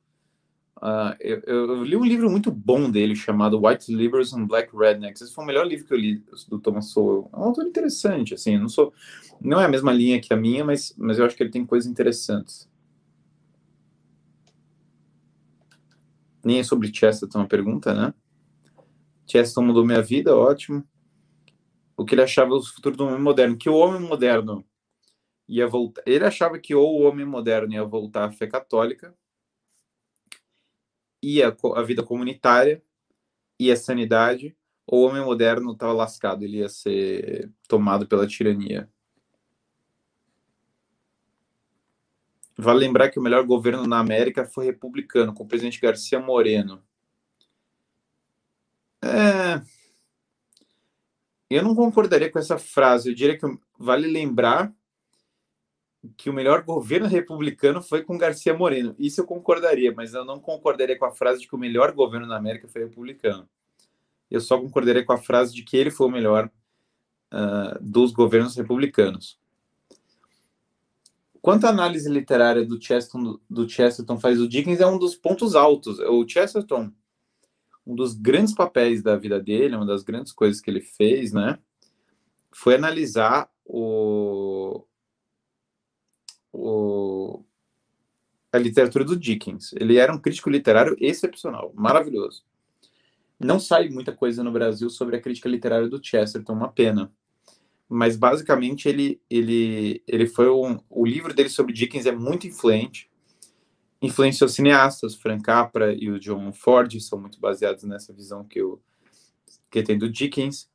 Uh, 0.79 1.15
eu, 1.21 1.41
eu, 1.47 1.85
li 1.85 1.97
um 1.97 2.05
livro 2.05 2.29
muito 2.29 2.51
bom 2.51 2.91
dele 2.91 3.15
chamado 3.15 3.65
White 3.65 3.95
Liberals 3.95 4.35
and 4.35 4.47
Black 4.47 4.77
Rednecks. 4.77 5.23
Esse 5.23 5.33
foi 5.33 5.45
o 5.45 5.47
melhor 5.47 5.67
livro 5.67 5.87
que 5.87 5.95
eu 5.95 5.99
li 5.99 6.25
do 6.49 6.59
Thomas 6.59 6.87
Sowell. 6.87 7.31
É 7.33 7.37
um 7.37 7.45
autor 7.45 7.65
interessante, 7.65 8.35
assim. 8.35 8.59
Não 8.59 8.69
sou, 8.69 8.93
não 9.41 9.61
é 9.61 9.67
a 9.67 9.69
mesma 9.69 9.93
linha 9.93 10.21
que 10.21 10.35
a 10.35 10.37
minha, 10.37 10.65
mas, 10.65 10.93
mas 10.99 11.19
eu 11.19 11.25
acho 11.25 11.37
que 11.37 11.43
ele 11.45 11.51
tem 11.53 11.65
coisas 11.65 11.89
interessantes. 11.89 12.69
Nem 16.45 16.59
é 16.61 16.63
sobre 16.63 16.95
Chesterton 16.95 17.41
a 17.41 17.47
pergunta, 17.47 17.95
né? 17.95 18.15
Chesterton 19.27 19.67
mudou 19.67 19.85
minha 19.85 20.03
vida, 20.03 20.37
ótimo. 20.37 20.87
O 21.97 22.05
que 22.05 22.15
ele 22.15 22.23
achava 22.23 22.51
do 22.51 22.63
futuro 22.63 22.97
do 22.97 23.07
homem 23.07 23.21
moderno? 23.21 23.57
Que 23.57 23.69
o 23.69 23.77
homem 23.77 24.01
moderno 24.01 24.65
ia 25.49 25.67
voltar. 25.67 26.03
Ele 26.07 26.25
achava 26.25 26.59
que 26.59 26.75
ou 26.75 27.01
o 27.01 27.05
homem 27.05 27.25
moderno 27.25 27.73
ia 27.73 27.85
voltar 27.85 28.25
à 28.25 28.33
fé 28.33 28.47
católica 28.47 29.15
ia 31.25 31.57
a 31.75 31.83
vida 31.83 32.03
comunitária, 32.03 32.83
ia 33.59 33.73
a 33.73 33.77
sanidade, 33.77 34.57
ou 34.87 35.03
o 35.03 35.09
homem 35.09 35.25
moderno 35.25 35.73
estava 35.73 35.93
lascado, 35.93 36.45
ele 36.45 36.59
ia 36.59 36.69
ser 36.69 37.51
tomado 37.67 38.07
pela 38.07 38.27
tirania. 38.27 38.91
Vale 42.57 42.81
lembrar 42.81 43.11
que 43.11 43.19
o 43.19 43.23
melhor 43.23 43.45
governo 43.45 43.87
na 43.87 43.99
América 43.99 44.45
foi 44.45 44.67
republicano, 44.67 45.35
com 45.35 45.43
o 45.43 45.47
presidente 45.47 45.81
Garcia 45.81 46.21
Moreno. 46.21 46.83
É... 49.03 49.61
Eu 51.51 51.63
não 51.63 51.75
concordaria 51.75 52.31
com 52.31 52.39
essa 52.39 52.59
frase. 52.59 53.11
Eu 53.11 53.15
diria 53.15 53.39
que 53.39 53.47
vale 53.79 54.09
lembrar 54.09 54.73
que 56.17 56.29
o 56.29 56.33
melhor 56.33 56.63
governo 56.63 57.07
republicano 57.07 57.83
foi 57.83 58.03
com 58.03 58.19
Garcia 58.19 58.55
Moreno. 58.55 58.95
Isso 58.99 59.21
eu 59.21 59.27
concordaria, 59.27 59.93
mas 59.93 60.15
eu 60.15 60.25
não 60.25 60.39
concordaria 60.39 60.99
com 60.99 61.05
a 61.05 61.13
frase 61.13 61.41
de 61.41 61.49
que 61.49 61.55
o 61.55 61.59
melhor 61.59 61.93
governo 61.93 62.27
na 62.27 62.37
América 62.37 62.69
foi 62.69 62.85
republicano. 62.85 63.49
Eu 64.31 64.41
só 64.41 64.59
concordaria 64.59 65.05
com 65.05 65.13
a 65.13 65.19
frase 65.19 65.55
de 65.55 65.63
que 65.63 65.77
ele 65.77 65.91
foi 65.91 66.07
o 66.07 66.11
melhor 66.11 66.51
uh, 67.33 67.79
dos 67.81 68.13
governos 68.13 68.57
republicanos. 68.57 69.39
Quanto 71.45 71.67
à 71.67 71.69
análise 71.69 72.09
literária 72.09 72.65
do 72.65 72.83
Chesterton, 72.83 73.39
do 73.51 73.69
Chesterton 73.69 74.19
faz 74.19 74.41
o 74.41 74.49
Dickens 74.49 74.81
é 74.81 74.87
um 74.87 74.99
dos 74.99 75.15
pontos 75.15 75.55
altos. 75.55 75.99
O 75.99 76.27
Chesterton, 76.27 76.91
um 77.87 77.95
dos 77.95 78.15
grandes 78.15 78.55
papéis 78.55 79.03
da 79.03 79.15
vida 79.15 79.39
dele, 79.39 79.77
uma 79.77 79.85
das 79.85 80.03
grandes 80.03 80.33
coisas 80.33 80.59
que 80.59 80.71
ele 80.71 80.81
fez, 80.81 81.35
né, 81.35 81.59
foi 82.51 82.77
analisar 82.77 83.53
o, 83.63 84.87
o 86.51 87.45
a 88.51 88.57
literatura 88.57 89.05
do 89.05 89.15
Dickens. 89.15 89.75
Ele 89.75 89.99
era 89.99 90.15
um 90.15 90.19
crítico 90.19 90.49
literário 90.49 90.97
excepcional, 90.99 91.75
maravilhoso. 91.75 92.43
Não 93.39 93.61
sai 93.61 93.91
muita 93.91 94.17
coisa 94.17 94.43
no 94.43 94.51
Brasil 94.51 94.89
sobre 94.89 95.17
a 95.17 95.21
crítica 95.21 95.51
literária 95.51 95.91
do 95.91 96.03
Chesterton, 96.03 96.55
uma 96.55 96.73
pena 96.73 97.13
mas 97.89 98.17
basicamente 98.17 98.89
ele 98.89 99.21
ele 99.29 100.03
ele 100.07 100.27
foi 100.27 100.51
um, 100.51 100.79
o 100.89 101.05
livro 101.05 101.35
dele 101.35 101.49
sobre 101.49 101.73
Dickens 101.73 102.07
é 102.07 102.13
muito 102.13 102.47
influente 102.47 103.11
influenciou 104.01 104.49
cineastas 104.49 105.15
Frank 105.15 105.43
Capra 105.43 105.95
e 105.95 106.11
o 106.11 106.19
John 106.19 106.53
Ford 106.53 107.01
são 107.01 107.21
muito 107.21 107.41
baseados 107.41 107.85
nessa 107.85 108.13
visão 108.13 108.45
que 108.45 108.61
eu 108.61 108.83
que 109.71 109.83
tem 109.83 109.99
do 109.99 110.09
Dickens. 110.09 110.71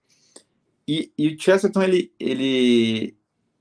E, 0.88 1.12
e 1.18 1.28
o 1.30 1.40
Chesterton 1.40 1.82
ele 1.82 2.12
ele 2.20 3.16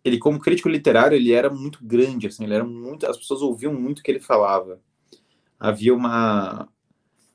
ele 0.05 0.19
como 0.19 0.41
crítico 0.41 0.69
literário 0.69 1.17
ele 1.17 1.33
era 1.33 1.51
muito 1.51 1.85
grande 1.85 2.27
assim 2.27 2.45
ele 2.45 2.55
era 2.55 2.65
muito 2.65 3.07
as 3.07 3.17
pessoas 3.17 3.43
ouviam 3.43 3.75
muito 3.75 4.01
o 4.01 4.03
que 4.03 4.11
ele 4.11 4.21
falava. 4.21 4.81
Havia 5.59 5.95
uma 5.95 6.69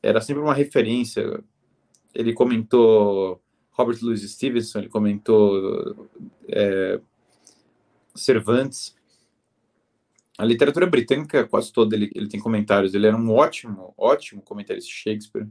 era 0.01 0.21
sempre 0.21 0.41
uma 0.41 0.53
referência. 0.53 1.43
Ele 2.13 2.33
comentou 2.33 3.42
Robert 3.73 3.97
Louis 4.01 4.21
Stevenson, 4.21 4.79
ele 4.79 4.89
comentou 4.89 6.07
é, 6.47 6.99
Cervantes. 8.15 8.95
A 10.37 10.45
literatura 10.45 10.87
britânica, 10.87 11.47
quase 11.47 11.71
toda, 11.71 11.95
ele, 11.95 12.11
ele 12.15 12.27
tem 12.27 12.39
comentários. 12.39 12.93
Ele 12.93 13.07
era 13.07 13.17
um 13.17 13.31
ótimo, 13.31 13.93
ótimo 13.97 14.41
comentarista 14.41 14.89
de 14.89 14.95
Shakespeare. 14.95 15.47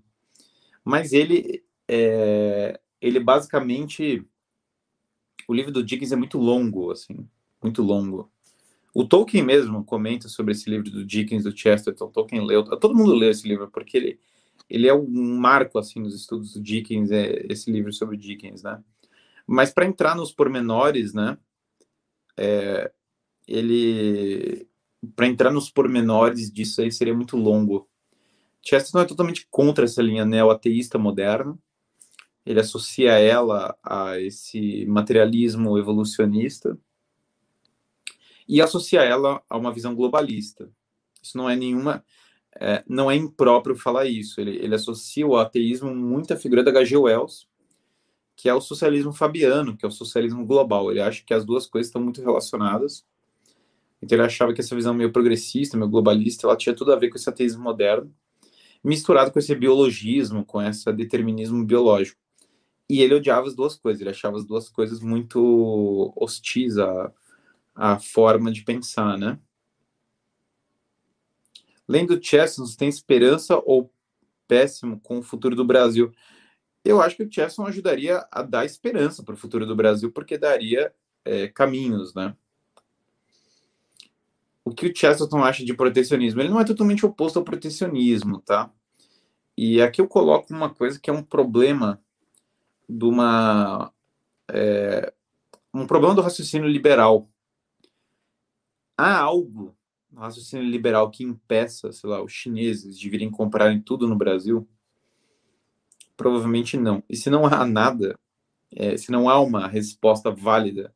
Mas 0.85 1.13
ele, 1.13 1.65
é, 1.89 2.81
ele 3.01 3.21
basicamente... 3.21 4.25
O 5.49 5.55
livro 5.55 5.73
do 5.73 5.83
Dickens 5.83 6.13
é 6.13 6.17
muito 6.17 6.39
longo, 6.39 6.93
assim, 6.93 7.29
muito 7.61 7.83
longo. 7.83 8.31
O 8.95 9.05
Tolkien 9.05 9.43
mesmo 9.45 9.85
comenta 9.85 10.29
sobre 10.29 10.53
esse 10.53 10.71
livro 10.71 10.91
do 10.91 11.05
Dickens, 11.05 11.45
do 11.45 11.57
Chesterton. 11.57 12.09
Tolkien 12.09 12.45
leu, 12.45 12.63
todo 12.79 12.95
mundo 12.95 13.15
leu 13.15 13.31
esse 13.31 13.49
livro 13.49 13.69
porque 13.69 13.97
ele 13.97 14.21
ele 14.73 14.89
é 14.89 14.95
um 14.95 15.37
marco 15.37 15.79
assim 15.79 16.01
nos 16.01 16.15
estudos 16.15 16.55
do 16.55 16.61
Dickens, 16.63 17.11
é 17.11 17.45
esse 17.51 17.71
livro 17.71 17.93
sobre 17.93 18.17
Dickens, 18.17 18.63
né? 18.63 18.83
Mas 19.47 19.71
para 19.71 19.85
entrar 19.85 20.17
nos 20.17 20.33
pormenores, 20.33 21.13
né? 21.13 21.37
É, 22.39 22.91
ele 23.47 24.67
para 25.15 25.27
entrar 25.27 25.51
nos 25.51 25.69
pormenores 25.69 26.51
disso 26.51 26.81
aí 26.81 26.91
seria 26.91 27.15
muito 27.15 27.37
longo. 27.37 27.87
Chesterton 28.63 29.01
é 29.01 29.05
totalmente 29.05 29.47
contra 29.51 29.85
essa 29.85 30.01
linha 30.01 30.25
neo-ateísta 30.25 30.99
moderna. 30.99 31.59
Ele 32.47 32.59
associa 32.59 33.19
ela 33.19 33.77
a 33.83 34.19
esse 34.19 34.87
materialismo 34.87 35.77
evolucionista 35.77 36.79
e 38.49 38.63
associa 38.63 39.03
ela 39.03 39.43
a 39.51 39.59
uma 39.59 39.73
visão 39.73 39.95
globalista. 39.95 40.71
Isso 41.23 41.37
não 41.37 41.51
é 41.51 41.57
nenhuma 41.57 42.03
é, 42.65 42.85
não 42.89 43.11
é 43.11 43.17
impróprio 43.17 43.75
falar 43.75 44.07
isso. 44.07 44.41
Ele, 44.41 44.57
ele 44.57 44.75
associa 44.77 45.27
o 45.27 45.37
ateísmo 45.37 45.93
muito 45.93 46.33
à 46.33 46.37
figura 46.37 46.63
da 46.63 46.71
H.G. 46.71 46.97
Wells, 46.97 47.49
que 48.37 48.49
é 48.49 48.55
o 48.55 48.61
socialismo 48.61 49.13
fabiano, 49.13 49.77
que 49.77 49.85
é 49.85 49.89
o 49.89 49.91
socialismo 49.91 50.47
global. 50.47 50.89
Ele 50.89 51.01
acha 51.01 51.25
que 51.27 51.35
as 51.35 51.45
duas 51.45 51.67
coisas 51.67 51.89
estão 51.89 52.01
muito 52.01 52.23
relacionadas. 52.23 53.05
Então 54.01 54.17
ele 54.17 54.25
achava 54.25 54.55
que 54.55 54.61
essa 54.61 54.77
visão 54.77 54.95
meio 54.95 55.11
progressista, 55.11 55.77
meio 55.77 55.91
globalista, 55.91 56.47
ela 56.47 56.57
tinha 56.57 56.73
tudo 56.73 56.93
a 56.93 56.97
ver 56.97 57.09
com 57.09 57.17
esse 57.17 57.29
ateísmo 57.29 57.65
moderno, 57.65 58.15
misturado 58.83 59.33
com 59.33 59.41
esse 59.41 59.55
biologismo, 59.57 60.45
com 60.45 60.63
esse 60.63 60.93
determinismo 60.93 61.65
biológico. 61.65 62.21
E 62.89 63.01
ele 63.01 63.15
odiava 63.15 63.49
as 63.49 63.57
duas 63.57 63.75
coisas, 63.75 64.01
ele 64.01 64.11
achava 64.11 64.37
as 64.37 64.45
duas 64.45 64.69
coisas 64.69 65.01
muito 65.01 66.13
hostis 66.17 66.79
à, 66.79 67.13
à 67.75 67.99
forma 67.99 68.53
de 68.53 68.63
pensar, 68.63 69.19
né? 69.19 69.37
Lendo 71.89 72.23
Chesson, 72.23 72.65
tem 72.77 72.89
esperança 72.89 73.61
ou 73.65 73.93
péssimo 74.47 75.01
com 75.01 75.19
o 75.19 75.23
futuro 75.23 75.57
do 75.57 75.65
Brasil? 75.65 76.13
Eu 76.85 77.01
acho 77.01 77.17
que 77.17 77.23
o 77.23 77.33
Chesson 77.33 77.67
ajudaria 77.67 78.27
a 78.31 78.43
dar 78.43 78.65
esperança 78.65 79.23
para 79.23 79.35
o 79.35 79.39
futuro 79.39 79.67
do 79.67 79.77
Brasil, 79.77 80.11
porque 80.11 80.37
daria 80.37 80.93
é, 81.25 81.49
caminhos, 81.49 82.15
né? 82.15 82.37
O 84.65 84.73
que 84.73 84.87
o 84.87 84.97
Chesterton 84.97 85.43
acha 85.43 85.65
de 85.65 85.75
protecionismo? 85.75 86.41
Ele 86.41 86.49
não 86.49 86.61
é 86.61 86.65
totalmente 86.65 87.05
oposto 87.05 87.39
ao 87.39 87.45
protecionismo, 87.45 88.41
tá? 88.41 88.71
E 89.57 89.83
aqui 89.83 90.01
eu 90.01 90.09
coloco 90.09 90.53
uma 90.53 90.73
coisa 90.73 91.01
que 91.01 91.11
é 91.11 91.13
um 91.13 91.23
problema 91.23 92.01
de 92.89 93.05
uma 93.05 93.93
é, 94.49 95.13
um 95.75 95.87
problema 95.87 96.15
do 96.15 96.23
raciocínio 96.23 96.69
liberal. 96.69 97.29
Há 98.97 99.19
algo 99.19 99.77
raciocínio 100.15 100.69
liberal 100.69 101.11
que 101.11 101.25
impeça, 101.25 101.93
sei 101.93 102.09
lá, 102.09 102.23
os 102.23 102.33
chineses 102.33 102.99
de 102.99 103.09
virem 103.09 103.31
comprarem 103.31 103.81
tudo 103.81 104.07
no 104.07 104.17
Brasil? 104.17 104.69
Provavelmente 106.17 106.77
não. 106.77 107.03
E 107.09 107.17
se 107.17 107.31
não 107.31 107.47
há 107.47 107.67
nada, 107.67 108.19
é, 108.75 108.97
se 108.97 109.11
não 109.11 109.29
há 109.29 109.41
uma 109.41 109.67
resposta 109.67 110.31
válida 110.31 110.95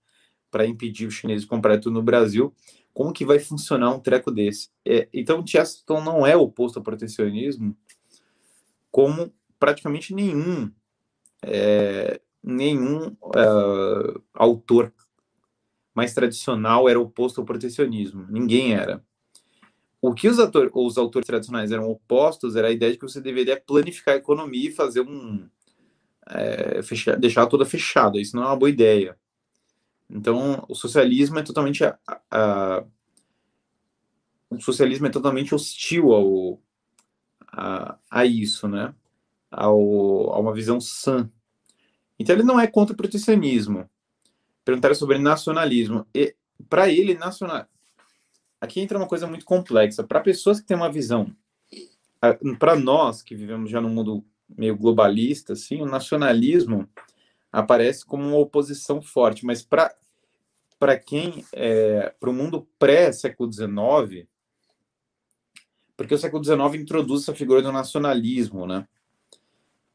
para 0.50 0.66
impedir 0.66 1.06
os 1.06 1.14
chineses 1.14 1.42
de 1.42 1.48
comprarem 1.48 1.80
tudo 1.80 1.94
no 1.94 2.02
Brasil, 2.02 2.54
como 2.92 3.12
que 3.12 3.24
vai 3.24 3.38
funcionar 3.38 3.90
um 3.90 4.00
treco 4.00 4.30
desse? 4.30 4.70
É, 4.84 5.08
então, 5.12 5.46
Chesterton 5.46 6.00
não 6.02 6.26
é 6.26 6.36
oposto 6.36 6.78
ao 6.78 6.82
protecionismo, 6.82 7.76
como 8.90 9.32
praticamente 9.58 10.14
nenhum 10.14 10.70
é, 11.42 12.20
nenhum 12.42 13.08
uh, 13.08 14.22
autor 14.32 14.92
mais 15.94 16.14
tradicional 16.14 16.88
era 16.88 17.00
oposto 17.00 17.40
ao 17.40 17.46
protecionismo. 17.46 18.26
Ninguém 18.28 18.74
era. 18.74 19.04
O 20.00 20.14
que 20.14 20.28
os, 20.28 20.38
ator, 20.38 20.70
os 20.74 20.98
autores 20.98 21.26
tradicionais 21.26 21.72
eram 21.72 21.90
opostos 21.90 22.54
era 22.54 22.68
a 22.68 22.72
ideia 22.72 22.92
de 22.92 22.98
que 22.98 23.08
você 23.08 23.20
deveria 23.20 23.60
planificar 23.60 24.14
a 24.14 24.18
economia 24.18 24.68
e 24.68 24.72
fazer 24.72 25.00
um. 25.00 25.48
É, 26.28 26.82
fechar, 26.82 27.16
deixar 27.16 27.46
toda 27.46 27.64
fechada. 27.64 28.20
Isso 28.20 28.36
não 28.36 28.42
é 28.42 28.46
uma 28.46 28.56
boa 28.56 28.70
ideia. 28.70 29.16
Então, 30.08 30.64
o 30.68 30.74
socialismo 30.74 31.38
é 31.38 31.42
totalmente. 31.42 31.84
A, 31.84 31.98
a, 32.30 32.84
o 34.50 34.60
socialismo 34.60 35.06
é 35.06 35.10
totalmente 35.10 35.54
hostil 35.54 36.12
ao, 36.12 36.62
a, 37.52 37.98
a 38.10 38.24
isso, 38.24 38.68
né? 38.68 38.94
Ao, 39.50 40.34
a 40.34 40.38
uma 40.38 40.54
visão 40.54 40.80
sã. 40.80 41.30
Então, 42.18 42.34
ele 42.34 42.44
não 42.44 42.60
é 42.60 42.66
contra 42.66 42.94
o 42.94 42.96
protecionismo 42.96 43.88
perguntaram 44.66 44.96
sobre 44.96 45.16
nacionalismo. 45.16 46.04
E 46.12 46.34
para 46.68 46.90
ele, 46.90 47.14
nacional. 47.14 47.66
Aqui 48.66 48.80
entra 48.80 48.98
uma 48.98 49.06
coisa 49.06 49.26
muito 49.26 49.44
complexa. 49.44 50.02
Para 50.02 50.20
pessoas 50.20 50.60
que 50.60 50.66
têm 50.66 50.76
uma 50.76 50.90
visão, 50.90 51.32
para 52.58 52.74
nós 52.74 53.22
que 53.22 53.34
vivemos 53.34 53.70
já 53.70 53.80
num 53.80 53.88
mundo 53.88 54.24
meio 54.48 54.76
globalista, 54.76 55.52
assim, 55.52 55.80
o 55.80 55.86
nacionalismo 55.86 56.88
aparece 57.52 58.04
como 58.04 58.24
uma 58.24 58.38
oposição 58.38 59.00
forte. 59.00 59.46
Mas 59.46 59.62
para 59.62 59.94
para 60.78 60.98
quem 60.98 61.42
é, 61.54 62.12
para 62.20 62.28
o 62.28 62.32
mundo 62.32 62.68
pré 62.78 63.10
século 63.10 63.50
XIX, 63.50 64.28
porque 65.96 66.14
o 66.14 66.18
século 66.18 66.44
XIX 66.44 66.74
introduz 66.74 67.22
essa 67.22 67.34
figura 67.34 67.62
do 67.62 67.72
nacionalismo, 67.72 68.66
né? 68.66 68.86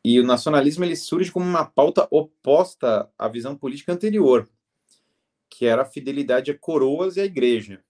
E 0.04 0.20
o 0.20 0.26
nacionalismo 0.26 0.84
ele 0.84 0.96
surge 0.96 1.32
como 1.32 1.46
uma 1.46 1.66
pauta 1.66 2.08
oposta 2.10 3.08
à 3.20 3.28
visão 3.28 3.56
política 3.56 3.94
anterior 3.94 4.50
que 5.52 5.66
era 5.66 5.84
a 5.84 5.86
fidelidade 5.86 6.50
a 6.50 6.58
coroas 6.58 7.18
e 7.18 7.22
à 7.22 7.26
igreja. 7.26 7.84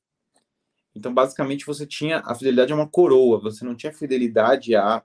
Então, 0.96 1.14
basicamente, 1.14 1.66
você 1.66 1.86
tinha 1.86 2.20
a 2.20 2.36
fidelidade 2.36 2.74
a 2.74 2.76
uma 2.76 2.88
coroa, 2.88 3.40
você 3.40 3.64
não 3.64 3.76
tinha 3.76 3.94
fidelidade 3.94 4.76
a 4.76 5.04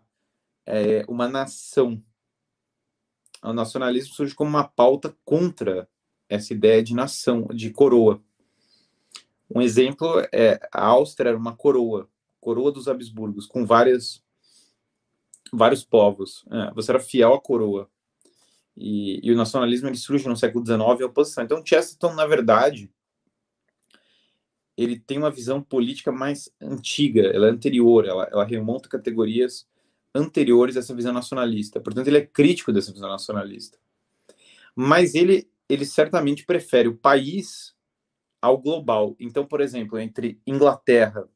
é, 0.66 1.04
uma 1.08 1.28
nação. 1.28 2.02
O 3.42 3.52
nacionalismo 3.52 4.14
surge 4.14 4.34
como 4.34 4.50
uma 4.50 4.64
pauta 4.64 5.16
contra 5.24 5.88
essa 6.28 6.52
ideia 6.52 6.82
de 6.82 6.94
nação, 6.94 7.46
de 7.54 7.70
coroa. 7.70 8.20
Um 9.54 9.62
exemplo 9.62 10.20
é 10.32 10.58
a 10.72 10.86
Áustria 10.86 11.30
era 11.30 11.38
uma 11.38 11.56
coroa, 11.56 12.08
coroa 12.40 12.72
dos 12.72 12.88
Habsburgos, 12.88 13.46
com 13.46 13.64
várias, 13.64 14.24
vários 15.52 15.84
povos. 15.84 16.44
É, 16.50 16.74
você 16.74 16.90
era 16.90 17.00
fiel 17.00 17.34
à 17.34 17.40
coroa. 17.40 17.88
E, 18.76 19.20
e, 19.22 19.32
o 19.32 19.36
nacionalismo 19.36 19.88
ele 19.88 19.96
surge 19.96 20.28
no 20.28 20.36
século 20.36 20.66
XIX, 20.66 20.80
a 20.80 21.06
oposição. 21.06 21.44
Então, 21.44 21.64
Chesterton, 21.64 22.12
na 22.14 22.26
verdade, 22.26 22.92
ele 24.76 24.98
tem 24.98 25.18
uma 25.18 25.30
visão 25.30 25.62
política 25.62 26.12
mais 26.12 26.50
antiga, 26.60 27.22
ela 27.22 27.46
é 27.46 27.50
anterior, 27.50 28.06
ela, 28.06 28.28
ela 28.30 28.44
remonta 28.44 28.88
categorias 28.88 29.66
anteriores 30.14 30.76
a 30.76 30.80
essa 30.80 30.94
visão 30.94 31.12
nacionalista. 31.12 31.80
Portanto, 31.80 32.08
ele 32.08 32.18
é 32.18 32.26
crítico 32.26 32.72
dessa 32.72 32.92
visão 32.92 33.08
nacionalista. 33.08 33.78
Mas 34.74 35.14
ele, 35.14 35.48
ele 35.68 35.84
certamente 35.84 36.44
prefere 36.44 36.88
o 36.88 36.96
país 36.96 37.74
ao 38.40 38.58
global. 38.58 39.16
Então, 39.18 39.46
por 39.46 39.60
exemplo, 39.60 39.98
entre 39.98 40.40
Inglaterra 40.46 41.28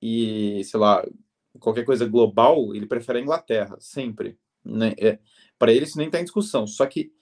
e, 0.00 0.62
sei 0.64 0.78
lá, 0.78 1.04
qualquer 1.58 1.84
coisa 1.84 2.06
global, 2.06 2.74
ele 2.74 2.86
prefere 2.86 3.18
a 3.18 3.22
Inglaterra, 3.22 3.76
sempre. 3.80 4.38
Né? 4.62 4.94
É, 4.98 5.18
Para 5.58 5.72
ele, 5.72 5.84
isso 5.84 5.96
nem 5.96 6.06
está 6.06 6.20
em 6.20 6.24
discussão. 6.24 6.66
Só 6.66 6.84
que 6.86 7.12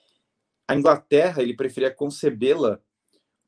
a 0.67 0.75
Inglaterra, 0.75 1.43
ele 1.43 1.55
preferia 1.55 1.91
concebê-la 1.91 2.81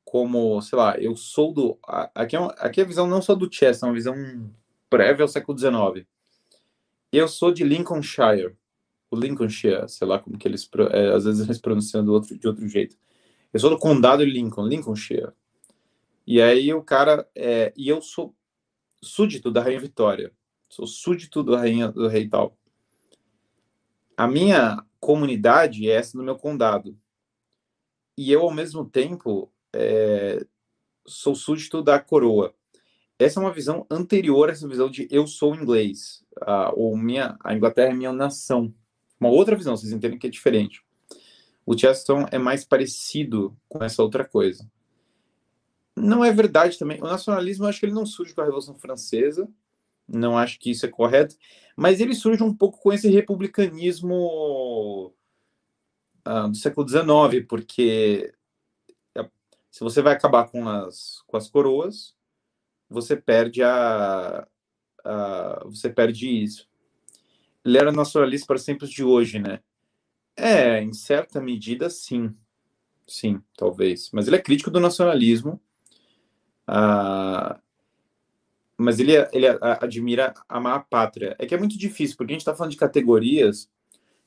como, 0.05 0.61
sei 0.61 0.79
lá, 0.79 0.99
eu 0.99 1.17
sou 1.17 1.53
do. 1.53 1.79
Aqui 2.15 2.37
é, 2.37 2.41
uma, 2.41 2.51
aqui 2.53 2.81
é 2.81 2.85
a 2.85 2.87
visão 2.87 3.07
não 3.07 3.23
só 3.23 3.35
do 3.35 3.53
Chess, 3.53 3.83
é 3.83 3.87
uma 3.87 3.95
visão 3.95 4.15
prévia 4.91 5.25
ao 5.25 5.29
século 5.29 5.59
XIX. 5.59 6.07
Eu 7.11 7.29
sou 7.29 7.53
de 7.53 7.65
Lincolnshire, 7.65 8.57
o 9.11 9.17
Lincolnshire, 9.17 9.89
sei 9.89 10.07
lá 10.07 10.19
como 10.19 10.39
que 10.39 10.47
eles. 10.47 10.69
É, 10.91 11.09
às 11.15 11.25
vezes 11.25 11.45
eles 11.45 11.59
pronunciam 11.59 12.05
do 12.05 12.13
outro, 12.13 12.39
de 12.39 12.47
outro 12.47 12.69
jeito. 12.69 12.97
Eu 13.53 13.61
sou 13.61 13.71
do 13.71 13.79
condado 13.79 14.25
de 14.25 14.31
Lincoln, 14.31 14.67
Lincolnshire. 14.67 15.33
E 16.27 16.41
aí 16.41 16.73
o 16.75 16.83
cara. 16.83 17.29
É, 17.35 17.73
e 17.77 17.89
eu 17.89 18.03
sou 18.03 18.35
súdito 19.03 19.51
da 19.51 19.63
Rainha 19.63 19.81
Vitória. 19.81 20.33
Sou 20.69 20.87
súdito 20.87 21.45
da 21.45 21.59
rainha, 21.59 21.93
do 21.93 22.09
rei 22.09 22.29
tal. 22.29 22.59
A 24.17 24.27
minha 24.27 24.85
comunidade 24.99 25.89
é 25.89 25.95
essa 25.95 26.19
no 26.19 26.25
meu 26.25 26.37
condado. 26.37 26.99
E 28.19 28.33
eu, 28.33 28.43
ao 28.43 28.51
mesmo 28.53 28.85
tempo, 28.85 29.53
é, 29.75 30.45
sou 31.07 31.35
súdito 31.35 31.83
da 31.83 31.99
coroa. 31.99 32.55
Essa 33.18 33.39
é 33.39 33.43
uma 33.43 33.53
visão 33.53 33.87
anterior 33.91 34.49
a 34.49 34.53
essa 34.53 34.66
visão 34.66 34.91
de 34.91 35.07
eu 35.11 35.27
sou 35.27 35.55
inglês, 35.55 36.25
a, 36.41 36.72
ou 36.75 36.97
minha, 36.97 37.37
a 37.43 37.55
Inglaterra 37.55 37.91
é 37.91 37.95
minha 37.95 38.12
nação. 38.12 38.75
Uma 39.20 39.31
outra 39.31 39.57
visão, 39.57 39.77
vocês 39.77 39.93
entendem 39.93 40.18
que 40.18 40.27
é 40.27 40.31
diferente. 40.31 40.83
O 41.64 41.79
Chesterton 41.79 42.27
é 42.31 42.39
mais 42.39 42.64
parecido 42.64 43.57
com 43.68 43.83
essa 43.83 44.03
outra 44.03 44.25
coisa. 44.25 44.68
Não 45.97 46.25
é 46.25 46.33
verdade 46.33 46.79
também. 46.79 47.01
O 47.01 47.05
nacionalismo, 47.05 47.64
eu 47.64 47.68
acho 47.68 47.81
que 47.81 47.87
ele 47.87 47.95
não 47.95 48.05
surge 48.05 48.35
com 48.35 48.41
a 48.41 48.45
Revolução 48.45 48.75
Francesa, 48.75 49.49
não 50.07 50.37
acho 50.37 50.59
que 50.59 50.70
isso 50.70 50.85
é 50.85 50.89
correto, 50.89 51.37
mas 51.77 52.01
ele 52.01 52.14
surge 52.14 52.43
um 52.43 52.55
pouco 52.55 52.81
com 52.81 52.93
esse 52.93 53.09
republicanismo 53.09 55.14
uh, 56.27 56.49
do 56.49 56.57
século 56.57 56.87
XIX, 56.87 57.47
porque 57.49 58.35
se 59.75 59.83
você 59.83 60.01
vai 60.01 60.12
acabar 60.12 60.49
com 60.49 60.68
as, 60.68 61.20
com 61.27 61.37
as 61.37 61.51
coroas, 61.51 62.14
você 62.89 63.16
perde 63.16 63.61
a, 63.61 64.47
a 65.05 65.64
você 65.64 65.91
perde 65.91 66.29
isso. 66.29 66.68
Ele 67.64 67.77
era 67.77 67.91
nacionalista 67.91 68.47
para 68.47 68.55
os 68.55 68.64
tempos 68.64 68.89
de 68.89 69.03
hoje, 69.03 69.41
né? 69.41 69.59
É, 70.37 70.81
em 70.81 70.93
certa 70.93 71.41
medida, 71.41 71.91
sim. 71.91 72.33
Sim, 73.05 73.43
talvez. 73.57 74.12
Mas 74.12 74.29
ele 74.29 74.37
é 74.37 74.41
crítico 74.41 74.70
do 74.70 74.79
nacionalismo. 74.79 75.61
Ah, 76.68 77.59
mas 78.79 79.01
ele, 79.01 79.14
ele 79.33 79.49
admira 79.61 80.35
amar 80.49 80.77
a 80.77 80.81
pátria. 80.85 81.35
É 81.37 81.47
que 81.47 81.55
é 81.55 81.59
muito 81.59 81.77
difícil, 81.77 82.16
porque 82.16 82.33
a 82.33 82.35
gente 82.35 82.43
está 82.43 82.55
falando 82.55 82.70
de 82.70 82.79
categorias 82.79 83.68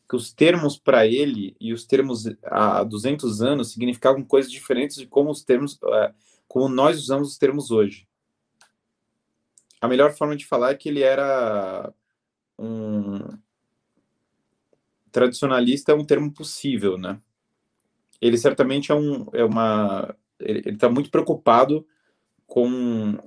que 0.07 0.15
os 0.15 0.31
termos 0.31 0.77
para 0.77 1.05
ele 1.05 1.55
e 1.59 1.73
os 1.73 1.85
termos 1.85 2.25
há 2.43 2.83
200 2.83 3.41
anos 3.41 3.71
significavam 3.71 4.23
coisas 4.23 4.51
diferentes 4.51 4.97
de 4.97 5.05
como 5.05 5.29
os 5.29 5.43
termos, 5.43 5.77
é, 5.83 6.13
como 6.47 6.69
nós 6.69 6.97
usamos 6.97 7.29
os 7.31 7.37
termos 7.37 7.71
hoje. 7.71 8.07
A 9.81 9.87
melhor 9.87 10.13
forma 10.13 10.35
de 10.35 10.45
falar 10.45 10.71
é 10.71 10.75
que 10.75 10.89
ele 10.89 11.01
era 11.01 11.93
um 12.57 13.19
tradicionalista 15.11 15.91
é 15.91 15.95
um 15.95 16.05
termo 16.05 16.31
possível, 16.33 16.97
né? 16.97 17.19
Ele 18.21 18.37
certamente 18.37 18.91
é 18.91 18.95
um 18.95 19.27
é 19.33 19.43
uma 19.43 20.15
ele 20.39 20.69
está 20.69 20.89
muito 20.89 21.09
preocupado 21.11 21.85
com 22.45 23.17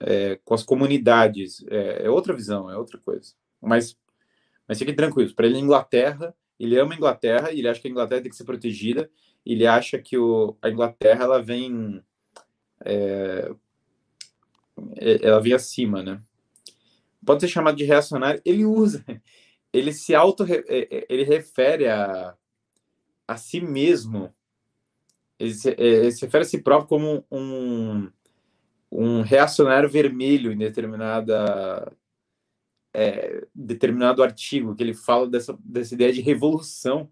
é, 0.00 0.36
com 0.44 0.54
as 0.54 0.62
comunidades. 0.62 1.64
É, 1.68 2.06
é 2.06 2.10
outra 2.10 2.34
visão, 2.34 2.70
é 2.70 2.76
outra 2.76 2.98
coisa. 2.98 3.34
Mas 3.60 3.96
mas 4.70 4.78
fique 4.78 4.92
tranquilo, 4.92 5.34
para 5.34 5.48
ele, 5.48 5.58
Inglaterra, 5.58 6.32
ele 6.56 6.78
ama 6.78 6.94
a 6.94 6.96
Inglaterra, 6.96 7.50
ele 7.50 7.66
acha 7.66 7.80
que 7.80 7.88
a 7.88 7.90
Inglaterra 7.90 8.20
tem 8.20 8.30
que 8.30 8.36
ser 8.36 8.44
protegida, 8.44 9.10
ele 9.44 9.66
acha 9.66 9.98
que 9.98 10.16
o, 10.16 10.56
a 10.62 10.70
Inglaterra 10.70 11.24
ela 11.24 11.42
vem 11.42 12.00
é, 12.84 13.50
é, 14.94 15.26
ela 15.26 15.40
vem 15.40 15.54
acima, 15.54 16.04
né? 16.04 16.22
Pode 17.26 17.40
ser 17.40 17.48
chamado 17.48 17.76
de 17.76 17.82
reacionário, 17.82 18.40
ele 18.44 18.64
usa, 18.64 19.04
ele 19.74 19.92
se 19.92 20.14
auto, 20.14 20.44
é, 20.44 20.62
é, 20.68 21.06
ele 21.08 21.24
refere 21.24 21.88
a, 21.88 22.36
a 23.26 23.36
si 23.36 23.60
mesmo, 23.60 24.32
ele 25.36 25.52
se, 25.52 25.74
ele 25.76 26.12
se 26.12 26.24
refere 26.24 26.42
a 26.44 26.46
si 26.46 26.62
próprio 26.62 26.86
como 26.86 27.24
um, 27.28 28.08
um 28.88 29.22
reacionário 29.22 29.90
vermelho 29.90 30.52
em 30.52 30.58
determinada 30.58 31.92
é, 32.92 33.46
determinado 33.54 34.22
artigo 34.22 34.74
que 34.74 34.82
ele 34.82 34.94
fala 34.94 35.28
dessa, 35.28 35.56
dessa 35.64 35.94
ideia 35.94 36.12
de 36.12 36.20
revolução 36.20 37.08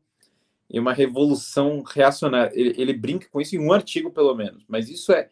e 0.68 0.78
uma 0.78 0.92
revolução 0.92 1.82
reacionária. 1.82 2.52
Ele, 2.54 2.74
ele, 2.76 2.92
brinca 2.92 3.28
com 3.30 3.40
isso 3.40 3.56
em 3.56 3.58
um 3.58 3.72
artigo, 3.72 4.10
pelo 4.10 4.34
menos, 4.34 4.64
mas 4.68 4.88
isso 4.88 5.12
é, 5.12 5.30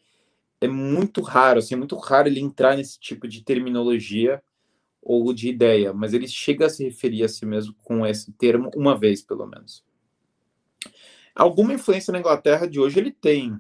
é 0.60 0.68
muito 0.68 1.20
raro, 1.20 1.58
assim, 1.58 1.74
é 1.74 1.78
muito 1.78 1.96
raro 1.96 2.28
ele 2.28 2.40
entrar 2.40 2.76
nesse 2.76 2.98
tipo 2.98 3.28
de 3.28 3.42
terminologia 3.42 4.42
ou 5.02 5.32
de 5.32 5.48
ideia, 5.48 5.92
mas 5.92 6.12
ele 6.12 6.26
chega 6.26 6.66
a 6.66 6.70
se 6.70 6.84
referir 6.84 7.22
a 7.22 7.28
si 7.28 7.46
mesmo 7.46 7.74
com 7.84 8.04
esse 8.04 8.32
termo 8.32 8.70
uma 8.74 8.98
vez, 8.98 9.22
pelo 9.22 9.46
menos. 9.46 9.84
Alguma 11.34 11.74
influência 11.74 12.10
na 12.12 12.18
Inglaterra 12.18 12.66
de 12.66 12.80
hoje 12.80 12.98
ele 12.98 13.12
tem, 13.12 13.56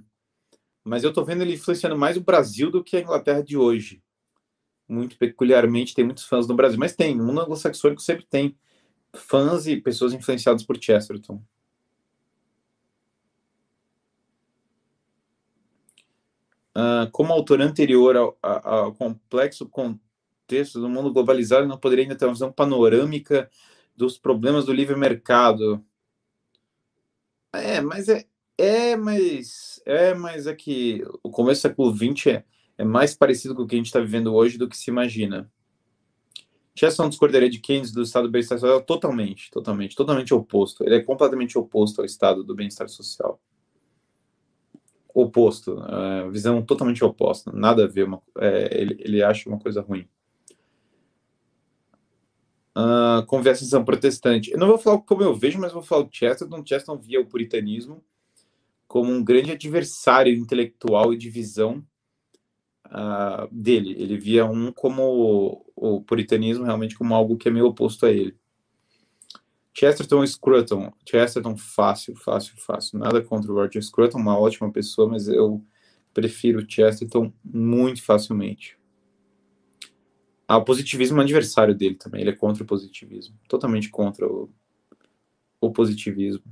mas 0.82 1.04
eu 1.04 1.10
estou 1.10 1.24
vendo 1.24 1.42
ele 1.42 1.54
influenciando 1.54 1.96
mais 1.96 2.16
o 2.16 2.22
Brasil 2.22 2.70
do 2.70 2.82
que 2.82 2.96
a 2.96 3.00
Inglaterra 3.00 3.42
de 3.42 3.56
hoje 3.56 4.02
muito 4.88 5.16
peculiarmente, 5.18 5.94
tem 5.94 6.04
muitos 6.04 6.24
fãs 6.24 6.46
no 6.46 6.54
Brasil, 6.54 6.78
mas 6.78 6.94
tem, 6.94 7.14
no 7.14 7.24
mundo 7.24 7.40
anglo-saxônico 7.40 8.02
sempre 8.02 8.24
tem 8.24 8.56
fãs 9.12 9.66
e 9.66 9.76
pessoas 9.76 10.12
influenciadas 10.12 10.62
por 10.64 10.76
Chesterton. 10.80 11.42
Uh, 16.76 17.10
como 17.10 17.32
autor 17.32 17.62
anterior 17.62 18.16
ao, 18.16 18.38
ao, 18.42 18.94
complexo 18.94 19.66
contexto 19.66 20.78
do 20.78 20.90
mundo 20.90 21.10
globalizado, 21.10 21.66
não 21.66 21.78
poderia 21.78 22.04
ainda 22.04 22.14
ter 22.14 22.26
uma 22.26 22.34
visão 22.34 22.52
panorâmica 22.52 23.50
dos 23.96 24.18
problemas 24.18 24.66
do 24.66 24.74
livre 24.74 24.94
mercado. 24.94 25.82
É, 27.50 27.80
mas 27.80 28.10
é, 28.10 28.26
é, 28.58 28.94
mas 28.94 29.80
é, 29.86 30.12
mas 30.12 30.46
é 30.46 30.54
que 30.54 31.02
o 31.22 31.30
começo 31.30 31.60
do 31.60 31.62
século 31.62 31.96
XX 31.96 32.26
é, 32.26 32.44
é 32.78 32.84
mais 32.84 33.14
parecido 33.14 33.54
com 33.54 33.62
o 33.62 33.66
que 33.66 33.74
a 33.74 33.78
gente 33.78 33.86
está 33.86 34.00
vivendo 34.00 34.34
hoje 34.34 34.58
do 34.58 34.68
que 34.68 34.76
se 34.76 34.90
imagina. 34.90 35.50
Chesterton 36.74 37.08
discordaria 37.08 37.48
de 37.48 37.58
Keynes 37.58 37.90
do 37.90 38.02
estado 38.02 38.28
do 38.28 38.30
bem-estar 38.30 38.58
social 38.58 38.82
totalmente, 38.82 39.50
totalmente, 39.50 39.96
totalmente 39.96 40.34
oposto. 40.34 40.84
Ele 40.84 40.96
é 40.96 41.00
completamente 41.00 41.56
oposto 41.56 42.00
ao 42.00 42.04
estado 42.04 42.44
do 42.44 42.54
bem-estar 42.54 42.86
social. 42.88 43.40
Oposto, 45.14 45.82
é, 45.82 46.28
visão 46.28 46.60
totalmente 46.60 47.02
oposta, 47.02 47.50
nada 47.50 47.84
a 47.84 47.88
ver. 47.88 48.04
Uma, 48.04 48.22
é, 48.38 48.78
ele, 48.78 48.96
ele 49.00 49.22
acha 49.22 49.48
uma 49.48 49.58
coisa 49.58 49.80
ruim. 49.80 50.06
Uh, 52.76 53.24
conversação 53.24 53.82
protestante. 53.82 54.50
Eu 54.50 54.58
não 54.58 54.66
vou 54.66 54.76
falar 54.76 54.98
como 54.98 55.22
eu 55.22 55.34
vejo, 55.34 55.58
mas 55.58 55.72
vou 55.72 55.80
falar 55.80 56.04
o 56.04 56.10
Chesterton. 56.12 56.58
Chesterton 56.58 56.98
via 56.98 57.18
o 57.18 57.26
puritanismo 57.26 58.04
como 58.86 59.10
um 59.10 59.24
grande 59.24 59.52
adversário 59.52 60.34
intelectual 60.34 61.14
e 61.14 61.16
de 61.16 61.30
visão 61.30 61.82
uh, 62.86 63.48
dele. 63.50 63.94
Ele 63.98 64.16
via 64.16 64.44
um 64.44 64.72
como 64.72 65.66
o 65.74 66.00
puritanismo 66.02 66.64
realmente 66.64 66.96
como 66.96 67.14
algo 67.14 67.36
que 67.36 67.48
é 67.48 67.50
meio 67.50 67.66
oposto 67.66 68.06
a 68.06 68.10
ele. 68.10 68.36
Chesterton 69.72 70.26
Scruton. 70.26 70.92
Chesterton 71.08 71.56
fácil, 71.56 72.16
fácil, 72.16 72.54
fácil. 72.56 72.98
Nada 72.98 73.20
contra 73.20 73.52
o 73.52 73.54
Roger 73.54 73.82
Scruton, 73.82 74.18
uma 74.18 74.38
ótima 74.38 74.72
pessoa, 74.72 75.08
mas 75.08 75.28
eu 75.28 75.62
prefiro 76.14 76.64
Chesterton 76.66 77.30
muito 77.44 78.02
facilmente. 78.02 78.78
Ah, 80.48 80.56
o 80.56 80.64
positivismo 80.64 81.18
é 81.18 81.20
um 81.20 81.24
adversário 81.24 81.74
dele 81.74 81.96
também. 81.96 82.22
Ele 82.22 82.30
é 82.30 82.34
contra 82.36 82.62
o 82.62 82.66
positivismo. 82.66 83.38
Totalmente 83.48 83.90
contra 83.90 84.26
o, 84.26 84.48
o 85.60 85.70
positivismo. 85.70 86.44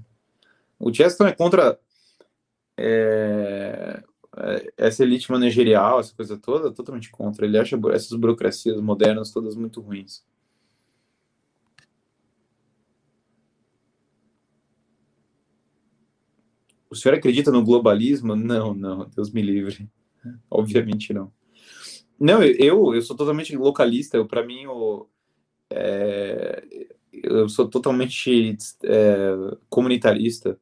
O 0.78 0.93
Chesterton 0.93 1.26
é 1.26 1.32
contra 1.32 1.80
é 2.76 4.03
essa 4.76 5.03
elite 5.03 5.30
managerial, 5.30 6.01
essa 6.01 6.14
coisa 6.14 6.37
toda, 6.37 6.72
totalmente 6.72 7.11
contra. 7.11 7.47
Ele 7.47 7.59
acha 7.59 7.78
essas 7.93 8.18
burocracias 8.18 8.80
modernas 8.80 9.30
todas 9.30 9.55
muito 9.55 9.80
ruins. 9.80 10.24
O 16.91 16.97
senhor 16.97 17.16
acredita 17.16 17.51
no 17.51 17.64
globalismo? 17.64 18.37
Não, 18.37 18.72
não, 18.72 19.09
Deus 19.09 19.30
me 19.30 19.43
livre. 19.43 19.89
Obviamente 20.51 21.12
não. 21.12 21.32
Não, 22.18 22.43
eu, 22.43 22.95
eu 22.95 23.03
sou 23.03 23.16
totalmente 23.16 23.57
localista. 23.57 24.24
Para 24.24 24.47
mim, 24.47 24.66
o, 24.66 25.09
é, 25.70 26.64
eu 27.12 27.49
sou 27.49 27.68
totalmente 27.68 28.57
é, 28.85 29.32
comunitarista, 29.68 30.59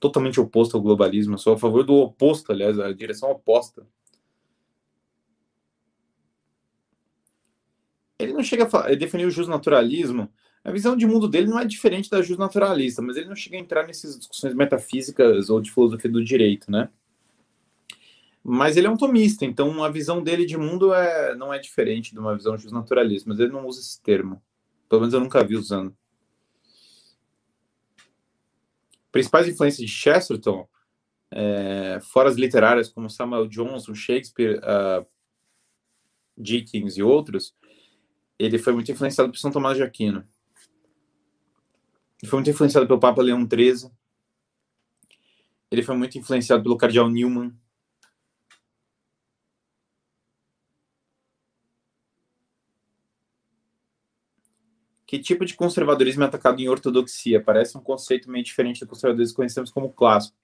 totalmente 0.00 0.40
oposto 0.40 0.76
ao 0.76 0.82
globalismo. 0.82 1.34
Eu 1.34 1.38
sou 1.38 1.54
a 1.54 1.58
favor 1.58 1.84
do 1.84 1.94
oposto, 1.94 2.52
aliás, 2.52 2.78
a 2.78 2.92
direção 2.92 3.30
oposta. 3.30 3.86
Ele 8.18 8.32
não 8.32 8.42
chega 8.42 8.68
a, 8.70 8.94
definir 8.94 9.26
o 9.26 9.30
justnaturalismo. 9.30 10.28
A 10.64 10.72
visão 10.72 10.96
de 10.96 11.06
mundo 11.06 11.28
dele 11.28 11.46
não 11.46 11.58
é 11.58 11.64
diferente 11.64 12.10
da 12.10 12.20
justnaturalista, 12.20 13.00
mas 13.00 13.16
ele 13.16 13.28
não 13.28 13.36
chega 13.36 13.56
a 13.56 13.60
entrar 13.60 13.86
nessas 13.86 14.18
discussões 14.18 14.54
metafísicas 14.54 15.48
ou 15.50 15.60
de 15.60 15.70
filosofia 15.70 16.10
do 16.10 16.22
direito, 16.22 16.70
né? 16.70 16.88
Mas 18.42 18.76
ele 18.76 18.86
é 18.86 18.90
um 18.90 18.96
tomista, 18.96 19.44
então 19.44 19.84
a 19.84 19.90
visão 19.90 20.22
dele 20.22 20.46
de 20.46 20.56
mundo 20.56 20.92
é, 20.92 21.34
não 21.36 21.52
é 21.52 21.58
diferente 21.58 22.12
de 22.12 22.18
uma 22.18 22.34
visão 22.34 22.56
justnaturalista, 22.56 23.28
mas 23.28 23.38
ele 23.38 23.52
não 23.52 23.66
usa 23.66 23.80
esse 23.80 24.02
termo. 24.02 24.42
Pelo 24.88 25.02
menos 25.02 25.14
eu 25.14 25.20
nunca 25.20 25.44
vi 25.44 25.54
usando. 25.54 25.94
Principais 29.10 29.48
influências 29.48 29.86
de 29.86 29.92
Chesterton, 29.92 30.68
é, 31.30 31.98
fora 32.12 32.28
as 32.28 32.36
literárias 32.36 32.88
como 32.88 33.10
Samuel 33.10 33.48
Johnson, 33.48 33.94
Shakespeare, 33.94 34.58
uh, 34.58 35.06
Dickens 36.36 36.96
e 36.96 37.02
outros, 37.02 37.54
ele 38.38 38.58
foi 38.58 38.72
muito 38.72 38.90
influenciado 38.90 39.30
por 39.30 39.38
São 39.38 39.50
Tomás 39.50 39.76
de 39.76 39.82
Aquino. 39.82 40.26
Ele 42.22 42.30
foi 42.30 42.38
muito 42.38 42.50
influenciado 42.50 42.86
pelo 42.86 43.00
Papa 43.00 43.22
Leão 43.22 43.46
XIII. 43.46 43.90
Ele 45.70 45.82
foi 45.82 45.96
muito 45.96 46.16
influenciado 46.18 46.62
pelo 46.62 46.76
Cardeal 46.76 47.08
Newman. 47.10 47.52
Que 55.08 55.18
tipo 55.18 55.46
de 55.46 55.54
conservadorismo 55.54 56.22
é 56.22 56.26
atacado 56.26 56.60
em 56.60 56.68
ortodoxia? 56.68 57.42
Parece 57.42 57.78
um 57.78 57.80
conceito 57.80 58.30
meio 58.30 58.44
diferente 58.44 58.80
do 58.80 58.86
conservadorismo 58.86 59.32
que 59.32 59.36
conhecemos 59.36 59.70
como 59.70 59.90
clássico. 59.90 60.36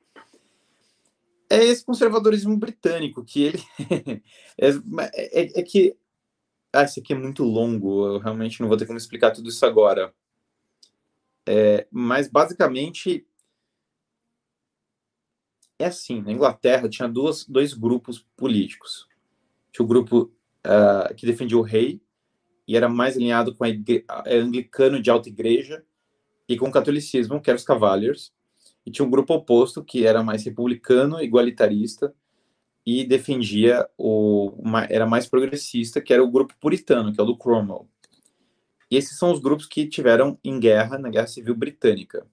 É 1.50 1.62
esse 1.62 1.84
conservadorismo 1.84 2.56
britânico, 2.56 3.22
que 3.22 3.42
ele. 3.42 3.62
é, 4.56 4.68
é, 5.12 5.60
é, 5.60 5.62
que. 5.62 5.94
Ah, 6.72 6.84
isso 6.84 6.98
aqui 6.98 7.12
é 7.12 7.16
muito 7.16 7.44
longo, 7.44 8.06
eu 8.06 8.18
realmente 8.18 8.58
não 8.62 8.66
vou 8.66 8.78
ter 8.78 8.86
como 8.86 8.96
explicar 8.96 9.32
tudo 9.32 9.50
isso 9.50 9.66
agora. 9.66 10.14
É, 11.46 11.86
mas, 11.90 12.26
basicamente, 12.26 13.26
é 15.78 15.84
assim: 15.84 16.22
na 16.22 16.32
Inglaterra 16.32 16.88
tinha 16.88 17.06
duas, 17.06 17.44
dois 17.44 17.74
grupos 17.74 18.26
políticos. 18.34 19.06
Tinha 19.70 19.84
o 19.84 19.88
grupo 19.88 20.32
uh, 20.66 21.14
que 21.14 21.26
defendia 21.26 21.58
o 21.58 21.62
rei, 21.62 22.00
e 22.66 22.76
era 22.76 22.88
mais 22.88 23.16
alinhado 23.16 23.54
com 23.54 23.64
a 23.64 23.68
igre... 23.68 24.04
anglicano 24.26 25.00
de 25.00 25.10
alta 25.10 25.28
igreja 25.28 25.84
e 26.48 26.56
com 26.56 26.68
o 26.68 26.72
catolicismo, 26.72 27.40
que 27.40 27.50
eram 27.50 27.56
os 27.56 27.64
Cavaliers, 27.64 28.32
e 28.84 28.90
tinha 28.90 29.06
um 29.06 29.10
grupo 29.10 29.34
oposto 29.34 29.82
que 29.82 30.06
era 30.06 30.22
mais 30.22 30.44
republicano, 30.44 31.22
igualitarista 31.22 32.14
e 32.86 33.04
defendia 33.04 33.88
o 33.96 34.52
era 34.90 35.06
mais 35.06 35.26
progressista, 35.26 36.00
que 36.00 36.12
era 36.12 36.22
o 36.22 36.30
grupo 36.30 36.54
puritano, 36.60 37.12
que 37.12 37.20
é 37.20 37.22
o 37.22 37.26
do 37.26 37.36
Cromwell. 37.36 37.88
E 38.90 38.96
esses 38.96 39.18
são 39.18 39.32
os 39.32 39.40
grupos 39.40 39.66
que 39.66 39.86
tiveram 39.86 40.38
em 40.44 40.60
guerra 40.60 40.98
na 40.98 41.08
Guerra 41.08 41.26
Civil 41.26 41.54
Britânica. 41.54 42.26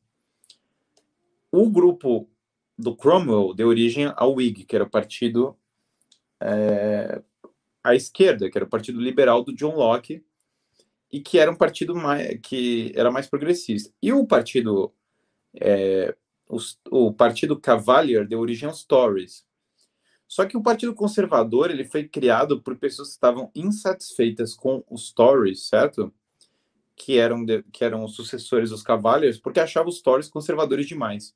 O 1.50 1.70
grupo 1.70 2.30
do 2.78 2.96
Cromwell 2.96 3.54
deu 3.54 3.68
origem 3.68 4.12
ao 4.16 4.36
Whig, 4.36 4.66
que 4.66 4.76
era 4.76 4.86
o 4.86 4.90
partido 4.90 5.58
é, 6.42 7.22
à 7.84 7.96
esquerda, 7.96 8.50
que 8.50 8.58
era 8.58 8.66
o 8.66 8.70
Partido 8.70 9.00
Liberal 9.00 9.44
do 9.44 9.54
John 9.54 9.76
Locke, 9.76 10.24
e 11.12 11.20
que 11.20 11.38
era 11.38 11.52
um 11.52 11.56
partido 11.56 11.96
mais, 11.96 12.40
que 12.42 12.92
era 12.96 13.12
mais 13.12 13.28
progressista. 13.28 13.94
E 14.02 14.14
o 14.14 14.26
partido 14.26 14.94
é, 15.60 16.16
o, 16.48 16.58
o, 16.90 17.14
partido 17.14 17.60
Cavalier 17.60 18.28
deu 18.28 18.40
origem 18.40 18.68
aos 18.68 18.84
Tories. 18.84 19.46
Só 20.28 20.46
que 20.46 20.56
o 20.56 20.64
Partido 20.64 20.94
Conservador 20.94 21.72
ele 21.72 21.84
foi 21.84 22.08
criado 22.08 22.62
por 22.62 22.78
pessoas 22.78 23.10
que 23.10 23.14
estavam 23.16 23.52
insatisfeitas 23.54 24.54
com 24.54 24.84
os 24.90 25.12
Tories, 25.12 25.68
certo? 25.68 26.14
Que 26.96 27.18
eram, 27.18 27.44
de, 27.44 27.64
que 27.64 27.84
eram 27.84 28.06
os 28.06 28.16
sucessores 28.16 28.70
dos 28.70 28.82
Cavaliers, 28.82 29.38
porque 29.38 29.60
achavam 29.60 29.90
os 29.90 30.02
Tories 30.02 30.30
conservadores 30.30 30.88
demais. 30.88 31.36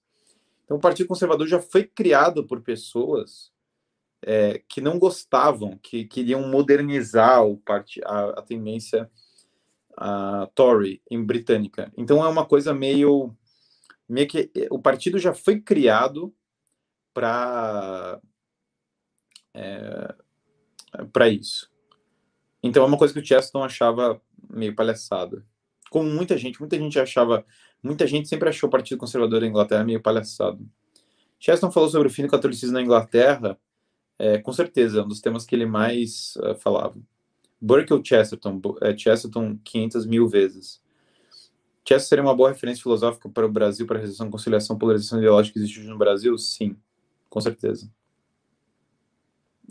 Então, 0.63 0.77
o 0.77 0.79
Partido 0.79 1.07
Conservador 1.07 1.47
já 1.47 1.59
foi 1.59 1.83
criado 1.83 2.45
por 2.45 2.61
pessoas 2.61 3.51
é, 4.27 4.59
que 4.67 4.81
não 4.81 4.97
gostavam, 4.97 5.77
que 5.77 6.05
queriam 6.05 6.41
modernizar 6.47 7.45
o 7.45 7.57
part... 7.57 8.01
a, 8.03 8.39
a 8.39 8.41
tendência 8.41 9.09
a 9.95 10.49
Tory 10.55 11.01
em 11.09 11.23
britânica. 11.23 11.93
Então 11.95 12.25
é 12.25 12.27
uma 12.27 12.45
coisa 12.45 12.73
meio 12.73 13.33
meio 14.09 14.27
que 14.27 14.51
o 14.69 14.79
partido 14.79 15.17
já 15.17 15.33
foi 15.33 15.61
criado 15.61 16.33
para 17.13 18.19
é, 19.53 20.15
para 21.13 21.29
isso. 21.29 21.71
Então 22.63 22.83
é 22.83 22.87
uma 22.87 22.97
coisa 22.97 23.13
que 23.13 23.19
o 23.19 23.25
Chesterton 23.25 23.63
achava 23.63 24.19
meio 24.49 24.75
palhaçada. 24.75 25.45
Como 25.91 26.09
muita 26.09 26.35
gente, 26.35 26.59
muita 26.59 26.77
gente 26.77 26.99
achava, 26.99 27.45
muita 27.81 28.07
gente 28.07 28.27
sempre 28.27 28.49
achou 28.49 28.67
o 28.67 28.71
Partido 28.71 28.97
Conservador 28.97 29.39
da 29.39 29.47
Inglaterra 29.47 29.83
meio 29.83 30.01
palhaçado. 30.01 30.67
Chesterton 31.39 31.71
falou 31.71 31.89
sobre 31.89 32.07
o 32.07 32.11
fim 32.11 32.23
do 32.23 32.29
catolicismo 32.29 32.73
na 32.73 32.81
Inglaterra 32.81 33.57
é, 34.17 34.37
com 34.37 34.53
certeza, 34.53 34.99
é 34.99 35.03
um 35.03 35.07
dos 35.07 35.19
temas 35.19 35.45
que 35.45 35.55
ele 35.55 35.65
mais 35.65 36.35
uh, 36.37 36.55
falava. 36.55 36.97
Burke 37.59 37.93
ou 37.93 38.03
Chesterton? 38.03 38.61
É, 38.81 38.95
Chesterton 38.97 39.57
500 39.63 40.05
mil 40.05 40.27
vezes. 40.27 40.81
Chesterton 41.87 42.07
seria 42.07 42.23
uma 42.23 42.35
boa 42.35 42.49
referência 42.49 42.81
filosófica 42.81 43.29
para 43.29 43.45
o 43.45 43.51
Brasil, 43.51 43.85
para 43.85 43.97
a 43.97 44.01
resolução, 44.01 44.31
conciliação, 44.31 44.77
polarização 44.77 45.19
ideológica 45.19 45.53
que 45.53 45.59
existe 45.59 45.79
hoje 45.79 45.89
no 45.89 45.97
Brasil? 45.97 46.37
Sim, 46.37 46.77
com 47.29 47.41
certeza. 47.41 47.91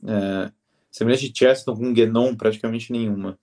É, 0.07 0.53
semelhança 0.91 1.23
de 1.23 1.33
Chesterton 1.37 1.77
com 1.77 1.93
Guénon, 1.93 2.37
praticamente 2.37 2.93
nenhuma. 2.93 3.39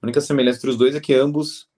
A 0.00 0.06
única 0.06 0.20
semelhança 0.20 0.58
entre 0.58 0.70
os 0.70 0.76
dois 0.76 0.94
é 0.94 1.00
que 1.00 1.14
ambos. 1.14 1.68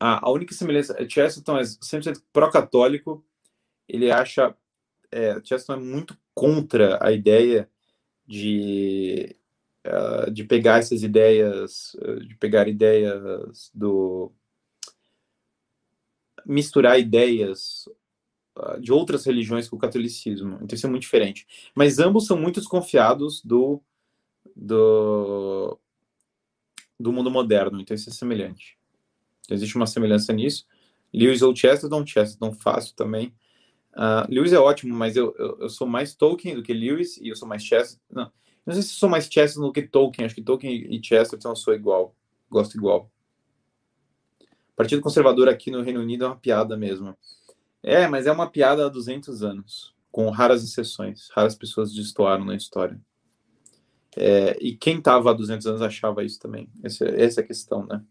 A, 0.00 0.26
a 0.26 0.30
única 0.30 0.54
semelhança. 0.54 0.96
Chesterton 1.08 1.58
é 1.58 1.64
sempre 1.64 2.12
pró-católico, 2.32 3.24
ele 3.88 4.10
acha. 4.10 4.56
É, 5.10 5.34
Chesterton 5.34 5.74
é 5.74 5.84
muito 5.84 6.18
contra 6.36 6.98
a 7.02 7.10
ideia 7.10 7.66
de, 8.26 9.34
uh, 9.86 10.30
de 10.30 10.44
pegar 10.44 10.80
essas 10.80 11.02
ideias, 11.02 11.94
uh, 11.94 12.20
de 12.20 12.36
pegar 12.36 12.68
ideias 12.68 13.70
do. 13.74 14.30
misturar 16.44 17.00
ideias 17.00 17.88
uh, 18.54 18.78
de 18.78 18.92
outras 18.92 19.24
religiões 19.24 19.66
com 19.66 19.76
o 19.76 19.78
catolicismo. 19.78 20.58
Então 20.60 20.76
isso 20.76 20.86
é 20.86 20.90
muito 20.90 21.02
diferente. 21.02 21.46
Mas 21.74 21.98
ambos 21.98 22.26
são 22.26 22.36
muito 22.38 22.60
desconfiados 22.60 23.42
do. 23.42 23.82
do 24.54 25.78
do 26.98 27.12
mundo 27.12 27.30
moderno, 27.30 27.78
então 27.78 27.94
isso 27.94 28.08
é 28.08 28.12
semelhante. 28.12 28.78
Então, 29.44 29.54
existe 29.54 29.76
uma 29.76 29.86
semelhança 29.86 30.32
nisso. 30.32 30.66
Lewis 31.12 31.42
ou 31.42 31.54
Chesterton, 31.54 32.06
Chesterton 32.06 32.52
fácil 32.52 32.94
também. 32.94 33.34
Uh, 33.96 34.28
Lewis 34.28 34.52
é 34.52 34.58
ótimo, 34.58 34.94
mas 34.94 35.16
eu, 35.16 35.34
eu, 35.38 35.58
eu, 35.62 35.68
sou 35.70 35.86
mais 35.86 36.14
Tolkien 36.14 36.54
do 36.54 36.62
que 36.62 36.74
Lewis 36.74 37.16
e 37.16 37.28
eu 37.28 37.36
sou 37.36 37.48
mais 37.48 37.64
Chester. 37.64 37.98
Não, 38.10 38.30
não 38.66 38.74
sei 38.74 38.82
se 38.82 38.90
sou 38.90 39.08
mais 39.08 39.24
Chester 39.24 39.62
do 39.62 39.72
que 39.72 39.82
Tolkien. 39.82 40.26
Acho 40.26 40.34
que 40.34 40.42
Tolkien 40.42 40.94
e 40.94 41.02
Chesterton 41.02 41.48
eu 41.48 41.56
sou 41.56 41.72
igual. 41.72 42.14
Gosto 42.50 42.76
igual. 42.76 43.10
Partido 44.76 45.00
Conservador 45.00 45.48
aqui 45.48 45.70
no 45.70 45.80
Reino 45.80 46.00
Unido 46.00 46.24
é 46.24 46.28
uma 46.28 46.36
piada 46.36 46.76
mesmo. 46.76 47.16
É, 47.82 48.06
mas 48.06 48.26
é 48.26 48.32
uma 48.32 48.50
piada 48.50 48.84
há 48.84 48.88
200 48.90 49.42
anos, 49.42 49.94
com 50.12 50.28
raras 50.28 50.62
exceções. 50.62 51.30
Raras 51.30 51.54
pessoas 51.54 51.94
destoaram 51.94 52.44
na 52.44 52.54
história. 52.54 53.00
É, 54.14 54.58
e 54.60 54.76
quem 54.76 54.98
estava 54.98 55.30
há 55.30 55.32
200 55.32 55.66
anos 55.66 55.80
achava 55.80 56.22
isso 56.22 56.38
também. 56.38 56.68
Essa, 56.82 57.06
essa 57.06 57.40
é 57.40 57.44
a 57.44 57.46
questão, 57.46 57.86
né? 57.86 58.02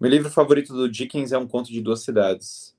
Meu 0.00 0.10
livro 0.10 0.30
favorito 0.30 0.72
do 0.72 0.90
Dickens 0.90 1.30
é 1.30 1.38
Um 1.38 1.46
Conto 1.46 1.70
de 1.70 1.80
Duas 1.80 2.02
Cidades. 2.02 2.76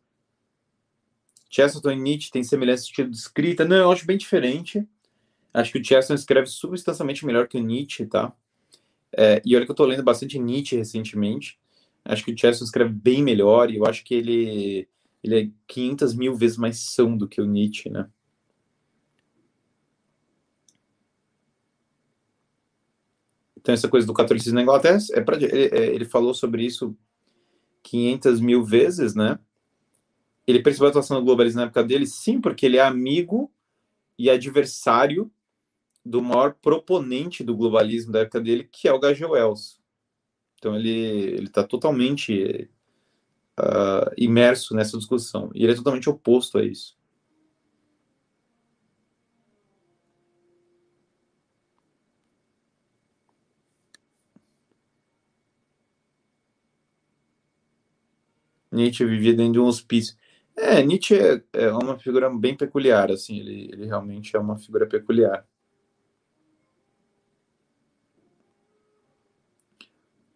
Chesterton 1.54 1.91
e 1.91 1.95
Nietzsche 1.95 2.32
têm 2.32 2.43
semelhança 2.43 2.84
de 2.84 2.89
estilo 2.89 3.12
de 3.12 3.18
escrita. 3.18 3.64
Não, 3.64 3.76
eu 3.76 3.91
acho 3.91 4.08
bem 4.08 4.18
diferente. 4.18 4.88
Acho 5.54 5.72
que 5.72 5.78
o 5.78 5.86
Chesterton 5.86 6.16
escreve 6.16 6.47
substancialmente 6.47 7.24
melhor 7.24 7.47
que 7.47 7.58
o 7.60 7.62
Nietzsche, 7.62 8.08
tá? 8.08 8.34
É, 9.16 9.39
e 9.45 9.56
olha 9.56 9.64
que 9.64 9.70
eu 9.70 9.74
estou 9.74 9.86
lendo 9.86 10.01
bastante 10.01 10.39
Nietzsche 10.39 10.76
recentemente. 10.76 11.60
Acho 12.04 12.26
que 12.26 12.32
o 12.32 12.38
Chesterton 12.38 12.66
escreve 12.66 12.91
bem 12.91 13.22
melhor 13.22 13.70
e 13.70 13.78
eu 13.78 13.86
acho 13.86 14.04
que 14.04 14.16
ele, 14.16 14.89
ele 15.24 15.39
é 15.39 15.49
500 15.68 16.16
mil 16.16 16.36
vezes 16.36 16.58
mais 16.58 16.80
são 16.80 17.16
do 17.16 17.28
que 17.28 17.39
o 17.39 17.45
Nietzsche, 17.45 17.88
né? 17.88 18.10
Então, 23.56 23.74
essa 23.74 23.88
coisa 23.88 24.08
do 24.08 24.14
catolicismo 24.14 24.56
na 24.56 24.64
Inglaterra, 24.64 24.97
é 25.12 25.22
pra, 25.22 25.38
ele, 25.38 25.68
é, 25.68 25.86
ele 25.93 26.04
falou 26.04 26.34
sobre 26.34 26.66
isso 26.66 26.97
500 27.84 28.41
mil 28.41 28.66
vezes, 28.66 29.14
né? 29.14 29.38
Ele 30.46 30.62
percebeu 30.62 30.88
a 30.88 30.89
atuação 30.89 31.20
do 31.20 31.26
globalismo 31.26 31.60
na 31.60 31.66
época 31.66 31.84
dele, 31.84 32.06
sim, 32.06 32.39
porque 32.41 32.66
ele 32.66 32.78
é 32.78 32.82
amigo 32.82 33.52
e 34.18 34.30
adversário 34.30 35.32
do 36.06 36.22
maior 36.22 36.54
proponente 36.56 37.44
do 37.44 37.56
globalismo 37.56 38.12
da 38.12 38.20
época 38.20 38.41
dele, 38.41 38.68
que 38.70 38.88
é 38.88 38.94
o 38.94 38.98
H.G. 38.98 39.26
Wells. 39.26 39.80
Então 40.58 40.76
ele 40.76 40.89
ele 40.89 41.48
está 41.48 41.64
totalmente 41.64 42.70
uh, 43.60 44.12
imerso 44.18 44.76
nessa 44.76 44.98
discussão 44.98 45.52
e 45.54 45.64
ele 45.64 45.74
é 45.74 45.76
totalmente 45.76 46.10
oposto 46.10 46.58
a 46.58 46.66
isso. 46.66 46.98
Nietzsche 58.72 59.06
vivia 59.06 59.34
dentro 59.34 59.54
de 59.54 59.60
um 59.60 59.66
hospício. 59.66 60.16
É, 60.56 60.84
Nietzsche 60.84 61.16
é, 61.16 61.43
é 61.54 61.72
uma 61.72 61.97
figura 61.97 62.30
bem 62.30 62.56
peculiar, 62.56 63.12
assim, 63.12 63.39
ele, 63.39 63.70
ele 63.72 63.86
realmente 63.86 64.36
é 64.36 64.39
uma 64.39 64.58
figura 64.58 64.86
peculiar. 64.88 65.45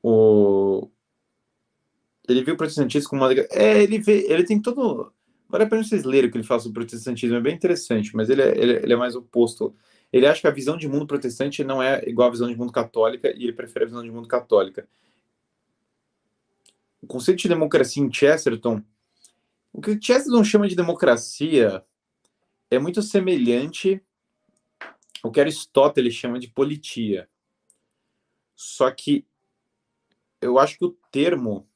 O... 0.01 0.89
Ele 2.27 2.43
viu 2.43 2.55
o 2.55 2.57
protestantismo 2.57 3.09
como 3.09 3.23
uma. 3.23 3.33
É, 3.51 3.83
ele 3.83 3.99
vê, 3.99 4.25
ele 4.31 4.43
tem 4.43 4.61
todo. 4.61 5.13
Vale 5.49 5.63
a 5.63 5.67
pena 5.67 5.83
vocês 5.83 6.03
lerem 6.03 6.29
o 6.29 6.31
que 6.31 6.37
ele 6.37 6.47
fala 6.47 6.59
sobre 6.59 6.79
o 6.79 6.85
protestantismo, 6.85 7.37
é 7.37 7.41
bem 7.41 7.55
interessante, 7.55 8.15
mas 8.15 8.29
ele 8.29 8.41
é, 8.41 8.57
ele, 8.57 8.73
ele 8.73 8.93
é 8.93 8.95
mais 8.95 9.15
oposto. 9.15 9.75
Ele 10.11 10.25
acha 10.25 10.41
que 10.41 10.47
a 10.47 10.51
visão 10.51 10.77
de 10.77 10.87
mundo 10.87 11.07
protestante 11.07 11.63
não 11.63 11.81
é 11.81 12.01
igual 12.07 12.29
à 12.29 12.31
visão 12.31 12.47
de 12.47 12.55
mundo 12.57 12.71
católica 12.71 13.29
e 13.35 13.43
ele 13.43 13.53
prefere 13.53 13.85
a 13.85 13.87
visão 13.87 14.03
de 14.03 14.11
mundo 14.11 14.27
católica. 14.27 14.87
O 17.01 17.07
conceito 17.07 17.39
de 17.39 17.49
democracia 17.49 18.03
em 18.03 18.11
Chesterton 18.11 18.81
o 19.73 19.81
que 19.81 19.99
Chesterton 19.99 20.43
chama 20.43 20.67
de 20.67 20.75
democracia 20.75 21.85
é 22.69 22.79
muito 22.79 23.01
semelhante 23.01 24.01
ao 25.23 25.31
que 25.31 25.39
Aristóteles 25.39 26.13
chama 26.13 26.39
de 26.39 26.47
politia. 26.47 27.29
Só 28.55 28.89
que 28.91 29.25
eu 30.41 30.57
acho 30.59 30.77
que 30.77 30.85
o 30.85 30.97
termo 31.11 31.66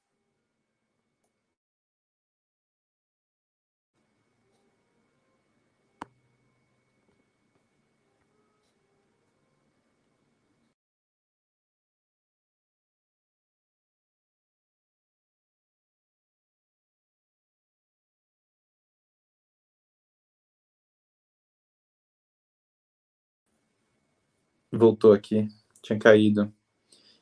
Voltou 24.71 25.11
aqui, 25.13 25.47
tinha 25.81 25.99
caído. 25.99 26.53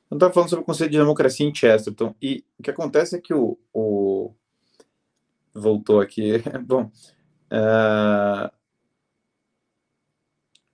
Eu 0.09 0.15
estava 0.15 0.33
falando 0.33 0.49
sobre 0.49 0.63
o 0.63 0.65
conceito 0.65 0.91
de 0.91 0.97
democracia 0.97 1.47
em 1.47 1.53
Chesterton, 1.53 2.15
e 2.21 2.43
o 2.57 2.63
que 2.63 2.71
acontece 2.71 3.15
é 3.15 3.21
que 3.21 3.33
o. 3.33 3.57
o... 3.73 4.33
Voltou 5.53 5.99
aqui. 5.99 6.33
Bom. 6.65 6.91
Uh... 7.51 8.49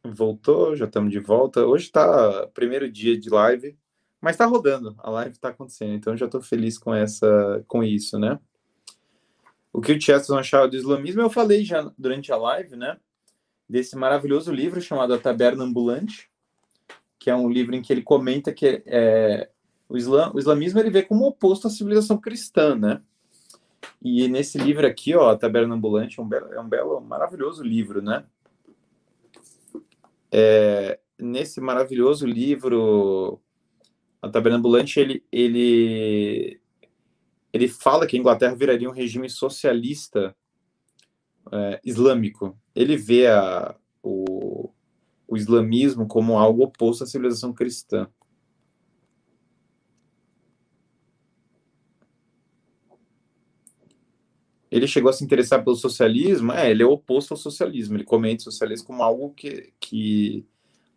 Voltou, 0.03 0.75
já 0.75 0.85
estamos 0.85 1.11
de 1.11 1.19
volta. 1.19 1.65
Hoje 1.65 1.85
está 1.85 2.47
primeiro 2.47 2.91
dia 2.91 3.19
de 3.19 3.29
live, 3.29 3.77
mas 4.21 4.35
está 4.35 4.45
rodando, 4.45 4.95
a 4.99 5.09
live 5.09 5.31
está 5.31 5.49
acontecendo, 5.49 5.93
então 5.93 6.15
já 6.15 6.25
estou 6.25 6.41
feliz 6.41 6.77
com 6.77 6.93
essa, 6.93 7.63
com 7.67 7.83
isso, 7.83 8.19
né? 8.19 8.39
O 9.73 9.81
que 9.81 9.91
o 9.91 10.01
Chesterton 10.01 10.39
achava 10.39 10.67
do 10.67 10.75
islamismo, 10.75 11.21
eu 11.21 11.29
falei 11.29 11.63
já 11.65 11.91
durante 11.97 12.31
a 12.31 12.37
live, 12.37 12.75
né? 12.75 12.97
Desse 13.67 13.95
maravilhoso 13.95 14.51
livro 14.51 14.79
chamado 14.81 15.13
A 15.13 15.17
Taberna 15.17 15.63
Ambulante, 15.63 16.29
que 17.25 17.29
é 17.31 17.35
um 17.35 17.49
livro 17.49 17.75
em 17.75 17.81
que 17.81 17.91
ele 17.91 18.03
comenta 18.03 18.53
que 18.53 18.83
é, 18.85 19.49
o, 19.89 19.95
o 19.95 20.39
islamismo 20.39 20.79
ele 20.79 20.91
vê 20.91 21.01
como 21.01 21.25
oposto 21.25 21.65
à 21.65 21.71
civilização 21.71 22.19
cristã, 22.19 22.75
né? 22.75 23.01
E 23.99 24.27
nesse 24.27 24.59
livro 24.59 24.85
aqui, 24.85 25.15
ó, 25.15 25.35
Taberna 25.35 25.73
Ambulante, 25.73 26.19
é 26.19 26.23
um 26.23 26.27
belo, 26.27 26.53
é 26.53 26.61
um 26.61 26.69
belo 26.69 27.01
maravilhoso 27.01 27.63
livro, 27.63 27.99
né? 27.99 28.25
É, 30.31 30.99
nesse 31.17 31.59
maravilhoso 31.59 32.27
livro, 32.27 33.41
A 34.21 34.29
Taberna 34.29 34.59
Ambulante, 34.59 34.99
ele, 34.99 35.25
ele, 35.31 36.61
ele 37.51 37.67
fala 37.67 38.05
que 38.05 38.15
a 38.15 38.19
Inglaterra 38.19 38.53
viraria 38.53 38.87
um 38.87 38.93
regime 38.93 39.31
socialista 39.31 40.35
é, 41.51 41.81
islâmico. 41.83 42.55
Ele 42.75 42.95
vê 42.95 43.25
a, 43.25 43.75
o, 44.03 44.34
o 45.27 45.37
islamismo 45.37 46.07
como 46.07 46.37
algo 46.37 46.63
oposto 46.63 47.03
à 47.03 47.07
civilização 47.07 47.53
cristã. 47.53 48.07
Ele 54.69 54.87
chegou 54.87 55.09
a 55.09 55.13
se 55.13 55.23
interessar 55.23 55.63
pelo 55.63 55.75
socialismo, 55.75 56.51
é, 56.51 56.69
ele 56.69 56.83
é 56.83 56.85
oposto 56.85 57.33
ao 57.33 57.37
socialismo, 57.37 57.95
ele 57.95 58.03
comenta 58.03 58.41
o 58.41 58.51
socialismo 58.51 58.87
como 58.87 59.03
algo 59.03 59.33
que, 59.33 59.71
que 59.79 60.45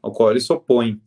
ao 0.03 0.11
qual 0.11 0.31
ele 0.31 0.41
se 0.41 0.53
opõe. 0.53 1.01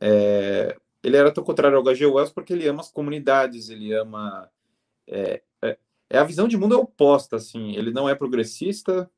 É, 0.00 0.76
ele 1.02 1.16
era 1.16 1.32
tão 1.32 1.42
contrário 1.42 1.78
ao 1.78 1.82
H.G. 1.82 2.06
Wells 2.06 2.32
porque 2.32 2.52
ele 2.52 2.68
ama 2.68 2.80
as 2.80 2.90
comunidades, 2.90 3.70
ele 3.70 3.94
ama... 3.94 4.50
É, 5.06 5.42
é, 5.62 5.78
é, 6.10 6.18
a 6.18 6.24
visão 6.24 6.46
de 6.46 6.56
mundo 6.56 6.74
é 6.74 6.78
oposta, 6.78 7.36
assim, 7.36 7.74
ele 7.76 7.92
não 7.92 8.08
é 8.08 8.14
progressista, 8.14 9.10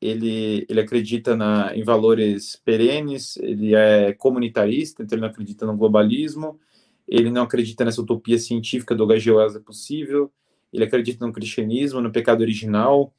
ele, 0.00 0.64
ele 0.68 0.80
acredita 0.80 1.36
na, 1.36 1.74
em 1.76 1.82
valores 1.82 2.56
perenes, 2.64 3.36
ele 3.38 3.74
é 3.74 4.12
comunitarista, 4.12 5.02
então 5.02 5.16
ele 5.16 5.22
não 5.22 5.30
acredita 5.30 5.66
no 5.66 5.76
globalismo, 5.76 6.58
ele 7.06 7.30
não 7.30 7.42
acredita 7.42 7.84
nessa 7.84 8.00
utopia 8.00 8.38
científica 8.38 8.94
do. 8.94 9.06
Wells 9.06 9.56
é 9.56 9.60
possível, 9.60 10.32
ele 10.72 10.84
acredita 10.84 11.26
no 11.26 11.32
cristianismo, 11.32 12.00
no 12.00 12.12
pecado 12.12 12.42
original, 12.42 13.12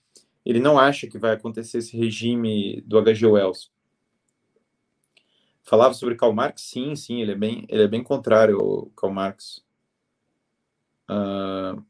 ele 0.45 0.59
não 0.59 0.79
acha 0.79 1.07
que 1.07 1.17
vai 1.17 1.33
acontecer 1.33 1.79
esse 1.79 1.97
regime 1.97 2.81
do 2.85 2.97
H.G. 2.97 3.25
Wells. 3.25 3.71
Falava 5.63 5.93
sobre 5.93 6.15
Karl 6.15 6.33
Marx? 6.33 6.61
Sim, 6.63 6.95
sim, 6.95 7.21
ele 7.21 7.33
é 7.33 7.35
bem, 7.35 7.65
ele 7.69 7.83
é 7.83 7.87
bem 7.87 8.01
contrário 8.01 8.59
ao 8.59 8.85
Karl 8.95 9.13
Marx. 9.13 9.63
Uh, 11.09 11.83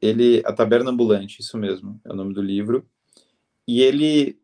ele, 0.00 0.42
A 0.44 0.52
Taberna 0.52 0.90
Ambulante, 0.90 1.40
isso 1.40 1.56
mesmo, 1.58 2.00
é 2.04 2.12
o 2.12 2.16
nome 2.16 2.34
do 2.34 2.42
livro. 2.42 2.86
E 3.68 3.82
ele, 3.82 4.40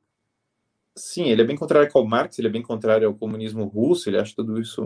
sim, 0.94 1.24
ele 1.30 1.40
é 1.40 1.44
bem 1.46 1.56
contrário 1.56 1.90
ao 1.94 2.06
Marx, 2.06 2.38
ele 2.38 2.48
é 2.48 2.50
bem 2.50 2.62
contrário 2.62 3.08
ao 3.08 3.14
comunismo 3.14 3.64
russo, 3.64 4.10
ele 4.10 4.18
acha 4.18 4.36
tudo 4.36 4.60
isso 4.60 4.84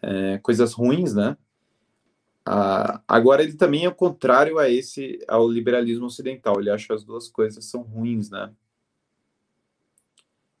é, 0.00 0.38
coisas 0.38 0.72
ruins, 0.72 1.14
né? 1.14 1.36
Ah, 2.46 3.02
agora 3.08 3.42
ele 3.42 3.54
também 3.54 3.84
é 3.84 3.88
o 3.88 3.94
contrário 3.94 4.56
a 4.56 4.70
esse, 4.70 5.18
ao 5.26 5.48
liberalismo 5.48 6.06
ocidental, 6.06 6.60
ele 6.60 6.70
acha 6.70 6.86
que 6.86 6.92
as 6.92 7.02
duas 7.02 7.28
coisas 7.28 7.64
são 7.64 7.82
ruins, 7.82 8.30
né? 8.30 8.54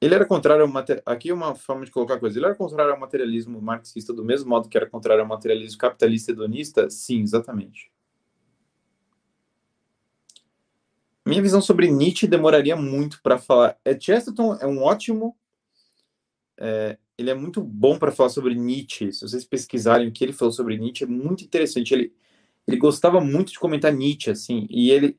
Ele 0.00 0.14
era 0.16 0.26
contrário 0.26 0.64
ao 0.64 0.84
aqui 1.06 1.30
é 1.30 1.34
uma 1.34 1.54
forma 1.54 1.84
de 1.84 1.90
colocar 1.90 2.14
a 2.14 2.20
coisa. 2.20 2.38
Ele 2.38 2.46
era 2.46 2.54
contrário 2.54 2.92
ao 2.92 3.00
materialismo 3.00 3.60
marxista 3.60 4.12
do 4.12 4.24
mesmo 4.24 4.48
modo 4.48 4.68
que 4.68 4.76
era 4.76 4.88
contrário 4.88 5.22
ao 5.22 5.28
materialismo 5.28 5.78
capitalista 5.78 6.30
hedonista? 6.30 6.88
Sim, 6.88 7.22
exatamente. 7.22 7.90
Minha 11.38 11.44
visão 11.44 11.60
sobre 11.60 11.88
Nietzsche 11.88 12.26
demoraria 12.26 12.74
muito 12.74 13.22
para 13.22 13.38
falar. 13.38 13.78
É, 13.84 13.98
Chesterton 13.98 14.56
é 14.56 14.66
um 14.66 14.82
ótimo. 14.82 15.38
É, 16.58 16.98
ele 17.16 17.30
é 17.30 17.34
muito 17.34 17.62
bom 17.62 17.96
para 17.96 18.10
falar 18.10 18.30
sobre 18.30 18.56
Nietzsche. 18.56 19.12
Se 19.12 19.20
vocês 19.20 19.44
pesquisarem 19.44 20.08
o 20.08 20.12
que 20.12 20.24
ele 20.24 20.32
falou 20.32 20.50
sobre 20.50 20.76
Nietzsche, 20.76 21.04
é 21.04 21.06
muito 21.06 21.44
interessante. 21.44 21.94
Ele, 21.94 22.12
ele 22.66 22.76
gostava 22.76 23.20
muito 23.20 23.52
de 23.52 23.58
comentar 23.60 23.92
Nietzsche, 23.92 24.30
assim, 24.30 24.66
e 24.68 24.90
ele 24.90 25.16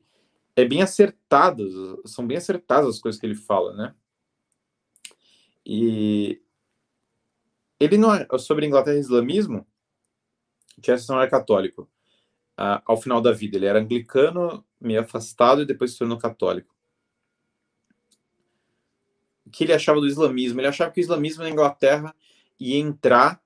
é 0.54 0.62
bem 0.62 0.82
acertado, 0.82 2.02
são 2.04 2.26
bem 2.26 2.36
acertadas 2.36 2.96
as 2.96 3.00
coisas 3.00 3.18
que 3.18 3.26
ele 3.26 3.34
fala, 3.34 3.74
né? 3.74 3.94
E 5.64 6.38
ele 7.78 7.96
não 7.96 8.14
é, 8.14 8.26
sobre 8.38 8.66
Inglaterra 8.66 8.98
e 8.98 9.00
islamismo, 9.00 9.66
Chesterton 10.84 11.18
era 11.18 11.30
católico 11.30 11.88
ao 12.84 13.00
final 13.00 13.20
da 13.20 13.32
vida. 13.32 13.56
Ele 13.56 13.66
era 13.66 13.80
anglicano, 13.80 14.64
meio 14.80 15.00
afastado 15.00 15.62
e 15.62 15.66
depois 15.66 15.92
se 15.92 15.98
tornou 15.98 16.18
católico. 16.18 16.74
O 19.46 19.50
que 19.50 19.64
ele 19.64 19.72
achava 19.72 20.00
do 20.00 20.06
islamismo? 20.06 20.60
Ele 20.60 20.68
achava 20.68 20.90
que 20.90 21.00
o 21.00 21.02
islamismo 21.02 21.42
na 21.42 21.50
Inglaterra 21.50 22.14
e 22.58 22.76
entrar 22.76 23.42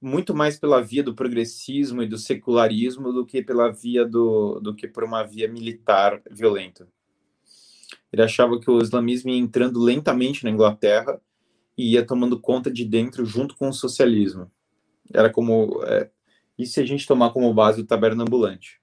muito 0.00 0.34
mais 0.34 0.58
pela 0.58 0.82
via 0.82 1.02
do 1.02 1.14
progressismo 1.14 2.02
e 2.02 2.06
do 2.06 2.18
secularismo 2.18 3.10
do 3.10 3.24
que 3.24 3.42
pela 3.42 3.72
via 3.72 4.04
do, 4.04 4.60
do 4.60 4.74
que 4.74 4.86
por 4.86 5.02
uma 5.02 5.22
via 5.22 5.48
militar 5.48 6.20
violenta. 6.30 6.86
Ele 8.12 8.22
achava 8.22 8.60
que 8.60 8.70
o 8.70 8.80
islamismo 8.80 9.30
ia 9.30 9.38
entrando 9.38 9.80
lentamente 9.80 10.44
na 10.44 10.50
Inglaterra 10.50 11.18
e 11.76 11.92
ia 11.92 12.06
tomando 12.06 12.38
conta 12.38 12.70
de 12.70 12.84
dentro 12.84 13.24
junto 13.24 13.56
com 13.56 13.68
o 13.68 13.72
socialismo. 13.72 14.50
Era 15.12 15.30
como 15.30 15.82
é, 15.84 16.10
e 16.58 16.66
se 16.66 16.80
a 16.80 16.86
gente 16.86 17.06
tomar 17.06 17.30
como 17.30 17.52
base 17.52 17.80
o 17.80 17.86
taberna 17.86 18.22
ambulante. 18.22 18.80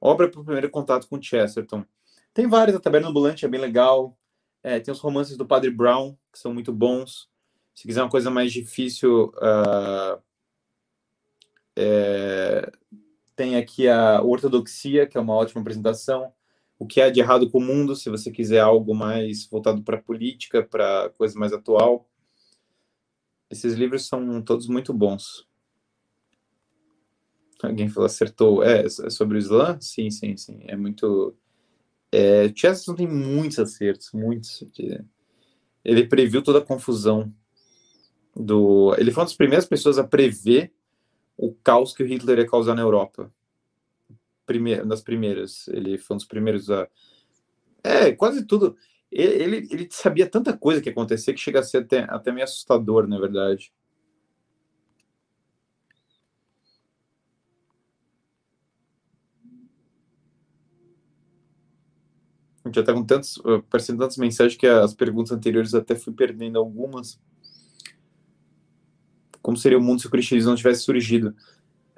Obra 0.00 0.28
para 0.28 0.40
o 0.40 0.44
primeiro 0.44 0.70
contato 0.70 1.08
com 1.08 1.20
Chesterton. 1.20 1.84
Tem 2.32 2.46
várias, 2.46 2.76
a 2.76 2.80
Taberna 2.80 3.08
Ambulante 3.08 3.44
é 3.44 3.48
bem 3.48 3.60
legal. 3.60 4.16
É, 4.62 4.78
tem 4.78 4.92
os 4.92 5.00
romances 5.00 5.36
do 5.36 5.46
Padre 5.46 5.70
Brown, 5.70 6.16
que 6.32 6.38
são 6.38 6.52
muito 6.52 6.72
bons. 6.72 7.28
Se 7.74 7.86
quiser 7.86 8.02
uma 8.02 8.10
coisa 8.10 8.30
mais 8.30 8.52
difícil, 8.52 9.32
uh, 9.36 10.22
é, 11.74 12.70
tem 13.34 13.56
aqui 13.56 13.88
a 13.88 14.22
Ortodoxia, 14.22 15.06
que 15.06 15.16
é 15.16 15.20
uma 15.20 15.34
ótima 15.34 15.60
apresentação. 15.60 16.32
O 16.78 16.86
que 16.86 17.00
há 17.00 17.10
de 17.10 17.20
errado 17.20 17.50
com 17.50 17.58
o 17.58 17.62
mundo, 17.62 17.96
se 17.96 18.10
você 18.10 18.30
quiser 18.30 18.60
algo 18.60 18.94
mais 18.94 19.46
voltado 19.46 19.82
para 19.82 19.96
a 19.96 20.02
política, 20.02 20.62
para 20.62 21.08
coisa 21.16 21.38
mais 21.38 21.52
atual. 21.52 22.06
Esses 23.50 23.74
livros 23.74 24.06
são 24.06 24.42
todos 24.42 24.66
muito 24.66 24.92
bons. 24.92 25.46
Alguém 27.62 27.88
falou, 27.88 28.06
acertou. 28.06 28.62
É, 28.62 28.84
é 28.84 29.10
sobre 29.10 29.36
o 29.36 29.38
Islã? 29.38 29.78
Sim, 29.80 30.10
sim, 30.10 30.36
sim. 30.36 30.60
É 30.66 30.76
muito. 30.76 31.34
É, 32.12 32.48
Chesterton 32.54 32.94
tem 32.94 33.08
muitos 33.08 33.58
acertos, 33.58 34.12
muitos. 34.12 34.64
Ele 35.84 36.06
previu 36.06 36.42
toda 36.42 36.58
a 36.58 36.64
confusão 36.64 37.32
do. 38.34 38.94
Ele 38.98 39.10
foi 39.10 39.22
uma 39.22 39.26
das 39.26 39.36
primeiras 39.36 39.66
pessoas 39.66 39.98
a 39.98 40.04
prever 40.04 40.72
o 41.36 41.52
caos 41.54 41.92
que 41.92 42.02
o 42.02 42.06
Hitler 42.06 42.38
ia 42.38 42.46
causar 42.46 42.74
na 42.74 42.82
Europa. 42.82 43.32
Primeira, 44.44 44.84
das 44.84 45.00
primeiras. 45.00 45.66
Ele 45.68 45.98
foi 45.98 46.14
um 46.14 46.18
dos 46.18 46.26
primeiros 46.26 46.70
a. 46.70 46.88
É, 47.82 48.12
quase 48.12 48.44
tudo. 48.44 48.76
Ele, 49.10 49.68
ele, 49.70 49.88
sabia 49.90 50.28
tanta 50.28 50.56
coisa 50.56 50.80
que 50.80 50.88
ia 50.88 50.92
acontecer 50.92 51.32
que 51.32 51.40
chega 51.40 51.60
a 51.60 51.62
ser 51.62 51.78
até, 51.78 52.00
até 52.08 52.32
meio 52.32 52.44
assustador, 52.44 53.06
na 53.06 53.18
verdade. 53.18 53.72
A 62.64 62.68
gente 62.68 62.74
já 62.74 62.80
está 62.80 62.92
com 62.92 63.04
tantos, 63.04 63.40
aparecendo 63.44 63.98
tantas 64.00 64.16
mensagens 64.16 64.58
que 64.58 64.66
as 64.66 64.92
perguntas 64.92 65.30
anteriores 65.30 65.72
até 65.72 65.94
fui 65.94 66.12
perdendo 66.12 66.58
algumas. 66.58 67.20
Como 69.40 69.56
seria 69.56 69.78
o 69.78 69.80
mundo 69.80 70.00
se 70.00 70.08
o 70.08 70.10
cristianismo 70.10 70.50
não 70.50 70.56
tivesse 70.56 70.82
surgido? 70.82 71.32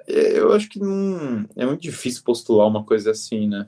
É, 0.07 0.37
eu 0.39 0.53
acho 0.53 0.69
que 0.69 0.79
não, 0.79 1.47
é 1.55 1.65
muito 1.65 1.81
difícil 1.81 2.23
postular 2.23 2.67
uma 2.67 2.83
coisa 2.85 3.09
assim, 3.11 3.47
né? 3.47 3.67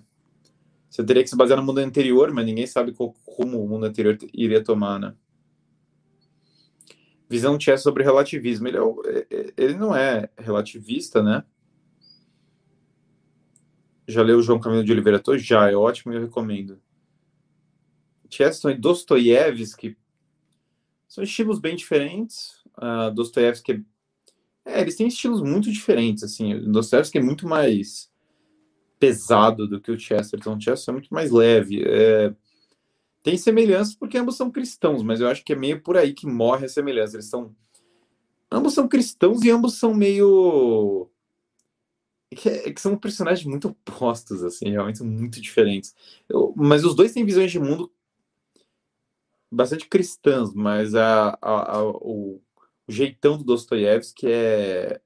Você 0.91 1.05
teria 1.05 1.23
que 1.23 1.29
se 1.29 1.37
basear 1.37 1.57
no 1.57 1.65
mundo 1.65 1.77
anterior, 1.77 2.33
mas 2.33 2.45
ninguém 2.45 2.67
sabe 2.67 2.91
qual, 2.91 3.13
como 3.25 3.63
o 3.63 3.67
mundo 3.67 3.85
anterior 3.85 4.17
iria 4.33 4.61
tomar, 4.61 4.99
né? 4.99 5.15
Visão 7.29 7.57
de 7.57 7.63
Chess 7.63 7.81
sobre 7.81 8.03
relativismo. 8.03 8.67
Ele, 8.67 8.77
é, 8.77 9.27
é, 9.31 9.53
ele 9.55 9.75
não 9.75 9.95
é 9.95 10.29
relativista, 10.37 11.23
né? 11.23 11.45
Já 14.05 14.21
leu 14.21 14.39
o 14.39 14.43
João 14.43 14.59
Camilo 14.59 14.83
de 14.83 14.91
Oliveira 14.91 15.17
Torres? 15.17 15.45
Já, 15.45 15.71
é 15.71 15.75
ótimo 15.75 16.11
e 16.11 16.17
eu 16.17 16.21
recomendo. 16.23 16.81
Cheston 18.29 18.71
e 18.71 18.77
Dostoiévski 18.77 19.97
são 21.07 21.23
estilos 21.23 21.57
bem 21.57 21.77
diferentes. 21.77 22.61
Uh, 22.77 23.13
Dostoiévski 23.13 23.85
é, 24.65 24.81
eles 24.81 24.97
têm 24.97 25.07
estilos 25.07 25.41
muito 25.41 25.71
diferentes, 25.71 26.21
assim. 26.21 26.69
Dostoiévski 26.69 27.17
é 27.17 27.21
muito 27.21 27.47
mais 27.47 28.10
pesado 29.01 29.67
do 29.67 29.81
que 29.81 29.91
o 29.91 29.99
Chesterton. 29.99 30.55
O 30.55 30.61
Chesterton 30.61 30.91
é 30.91 30.93
muito 30.93 31.13
mais 31.13 31.31
leve. 31.31 31.83
É... 31.83 32.33
Tem 33.23 33.35
semelhanças 33.35 33.95
porque 33.95 34.17
ambos 34.17 34.37
são 34.37 34.51
cristãos, 34.51 35.03
mas 35.03 35.19
eu 35.19 35.27
acho 35.27 35.43
que 35.43 35.53
é 35.53 35.55
meio 35.55 35.81
por 35.81 35.97
aí 35.97 36.13
que 36.13 36.27
morre 36.27 36.65
a 36.65 36.69
semelhança. 36.69 37.17
Eles 37.17 37.27
são 37.27 37.55
ambos 38.51 38.73
são 38.73 38.87
cristãos 38.87 39.43
e 39.43 39.49
ambos 39.49 39.79
são 39.79 39.93
meio 39.93 41.09
que, 42.35 42.49
é, 42.49 42.71
que, 42.71 42.81
são 42.81 42.97
personagens 42.97 43.45
muito 43.45 43.69
opostos, 43.69 44.43
assim, 44.43 44.69
realmente 44.69 45.03
muito 45.03 45.41
diferentes. 45.41 45.95
Eu, 46.29 46.53
mas 46.55 46.83
os 46.83 46.95
dois 46.95 47.13
têm 47.13 47.25
visões 47.25 47.51
de 47.51 47.59
mundo 47.59 47.91
bastante 49.51 49.87
cristãs, 49.87 50.53
mas 50.53 50.95
a, 50.95 51.37
a, 51.41 51.77
a 51.77 51.83
o, 51.83 52.35
o, 52.35 52.41
jeitão 52.87 53.37
do 53.37 53.43
Dostoiévski 53.43 54.27
é, 54.27 55.01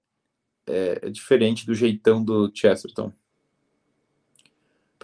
é, 0.67 0.99
é, 1.03 1.09
diferente 1.09 1.65
do 1.65 1.73
jeitão 1.73 2.23
do 2.23 2.51
Chesterton. 2.53 3.11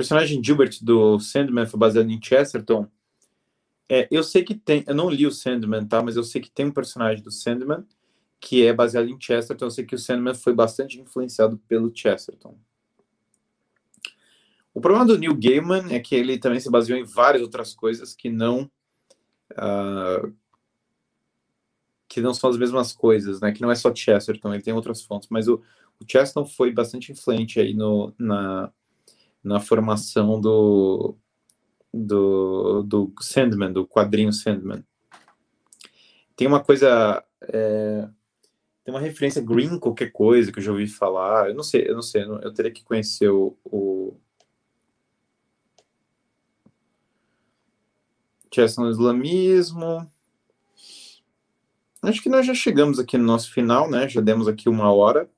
Personagem 0.01 0.43
Gilbert 0.43 0.79
do 0.81 1.19
Sandman 1.19 1.67
foi 1.67 1.79
baseado 1.79 2.09
em 2.09 2.19
Chesterton. 2.19 2.87
É, 3.87 4.07
eu 4.09 4.23
sei 4.23 4.43
que 4.43 4.55
tem, 4.55 4.83
eu 4.87 4.95
não 4.95 5.11
li 5.11 5.27
o 5.27 5.31
Sandman, 5.31 5.85
tá? 5.85 6.01
Mas 6.01 6.15
eu 6.15 6.23
sei 6.23 6.41
que 6.41 6.49
tem 6.49 6.65
um 6.65 6.71
personagem 6.71 7.21
do 7.23 7.29
Sandman 7.29 7.85
que 8.39 8.65
é 8.65 8.73
baseado 8.73 9.07
em 9.07 9.21
Chesterton. 9.21 9.65
Eu 9.65 9.69
sei 9.69 9.85
que 9.85 9.93
o 9.93 9.99
Sandman 9.99 10.33
foi 10.33 10.55
bastante 10.55 10.99
influenciado 10.99 11.59
pelo 11.67 11.95
Chesterton. 11.95 12.57
O 14.73 14.81
problema 14.81 15.05
do 15.05 15.19
Neil 15.19 15.35
Gaiman 15.35 15.93
é 15.93 15.99
que 15.99 16.15
ele 16.15 16.39
também 16.39 16.59
se 16.59 16.71
baseou 16.71 16.97
em 16.97 17.03
várias 17.03 17.43
outras 17.43 17.75
coisas 17.75 18.15
que 18.15 18.27
não 18.27 18.63
uh, 19.51 20.35
que 22.09 22.21
não 22.21 22.33
são 22.33 22.49
as 22.49 22.57
mesmas 22.57 22.91
coisas, 22.91 23.39
né? 23.39 23.51
Que 23.51 23.61
não 23.61 23.69
é 23.69 23.75
só 23.75 23.93
Chesterton, 23.93 24.51
ele 24.51 24.63
tem 24.63 24.73
outras 24.73 25.03
fontes, 25.03 25.29
mas 25.29 25.47
o, 25.47 25.61
o 25.99 26.05
Chesterton 26.07 26.47
foi 26.47 26.71
bastante 26.71 27.11
influente 27.11 27.59
aí 27.59 27.75
no, 27.75 28.11
na, 28.17 28.73
na 29.43 29.59
formação 29.59 30.39
do, 30.39 31.17
do, 31.93 32.83
do 32.83 33.13
Sandman, 33.19 33.73
do 33.73 33.87
quadrinho 33.87 34.31
Sandman. 34.31 34.83
Tem 36.35 36.47
uma 36.47 36.63
coisa, 36.63 37.23
é, 37.41 38.07
tem 38.83 38.93
uma 38.93 38.99
referência 38.99 39.41
Green 39.41 39.77
qualquer 39.79 40.11
coisa 40.11 40.51
que 40.51 40.59
eu 40.59 40.63
já 40.63 40.71
ouvi 40.71 40.87
falar, 40.87 41.49
eu 41.49 41.55
não 41.55 41.63
sei, 41.63 41.87
eu 41.87 41.95
não 41.95 42.01
sei, 42.01 42.23
eu 42.23 42.53
teria 42.53 42.71
que 42.71 42.83
conhecer 42.83 43.29
o, 43.29 43.57
o 43.65 44.17
no 48.77 48.89
islamismo. 48.89 50.11
Acho 52.01 52.21
que 52.21 52.29
nós 52.29 52.45
já 52.45 52.53
chegamos 52.53 52.99
aqui 52.99 53.17
no 53.17 53.23
nosso 53.23 53.51
final, 53.53 53.89
né? 53.89 54.09
Já 54.09 54.19
demos 54.19 54.47
aqui 54.47 54.67
uma 54.67 54.91
hora. 54.91 55.29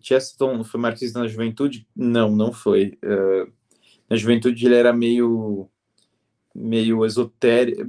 Chesterton 0.00 0.62
foi 0.64 0.80
marxista 0.80 1.18
na 1.18 1.28
juventude? 1.28 1.86
Não, 1.94 2.30
não 2.34 2.52
foi. 2.52 2.98
Uh, 3.04 3.52
na 4.08 4.16
juventude 4.16 4.64
ele 4.66 4.74
era 4.74 4.92
meio 4.92 5.68
meio 6.54 7.04
esotérico. 7.04 7.82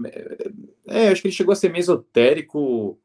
É, 0.87 1.09
acho 1.09 1.21
que 1.21 1.27
ele 1.27 1.35
chegou 1.35 1.51
a 1.51 1.55
ser 1.55 1.69
meio 1.69 1.81
esotérico, 1.81 2.99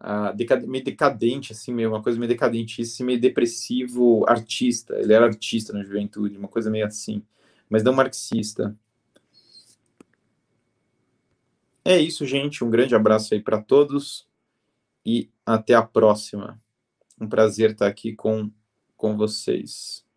uh, 0.00 0.66
meio 0.66 0.84
decadente, 0.84 1.52
assim, 1.52 1.72
meio 1.72 1.90
uma 1.90 2.02
coisa 2.02 2.18
meio 2.18 2.28
decadente, 2.28 2.82
meio 3.02 3.20
depressivo, 3.20 4.24
artista. 4.28 4.94
Ele 4.98 5.12
era 5.12 5.26
artista 5.26 5.72
na 5.72 5.82
juventude, 5.82 6.38
uma 6.38 6.48
coisa 6.48 6.70
meio 6.70 6.86
assim 6.86 7.22
mas 7.68 7.82
não 7.82 7.92
marxista. 7.92 8.76
É 11.84 11.98
isso, 11.98 12.26
gente. 12.26 12.64
Um 12.64 12.70
grande 12.70 12.94
abraço 12.94 13.34
aí 13.34 13.40
para 13.40 13.60
todos 13.60 14.26
e 15.04 15.30
até 15.44 15.74
a 15.74 15.82
próxima. 15.82 16.60
Um 17.20 17.28
prazer 17.28 17.72
estar 17.72 17.86
aqui 17.86 18.14
com, 18.14 18.50
com 18.96 19.16
vocês. 19.16 20.07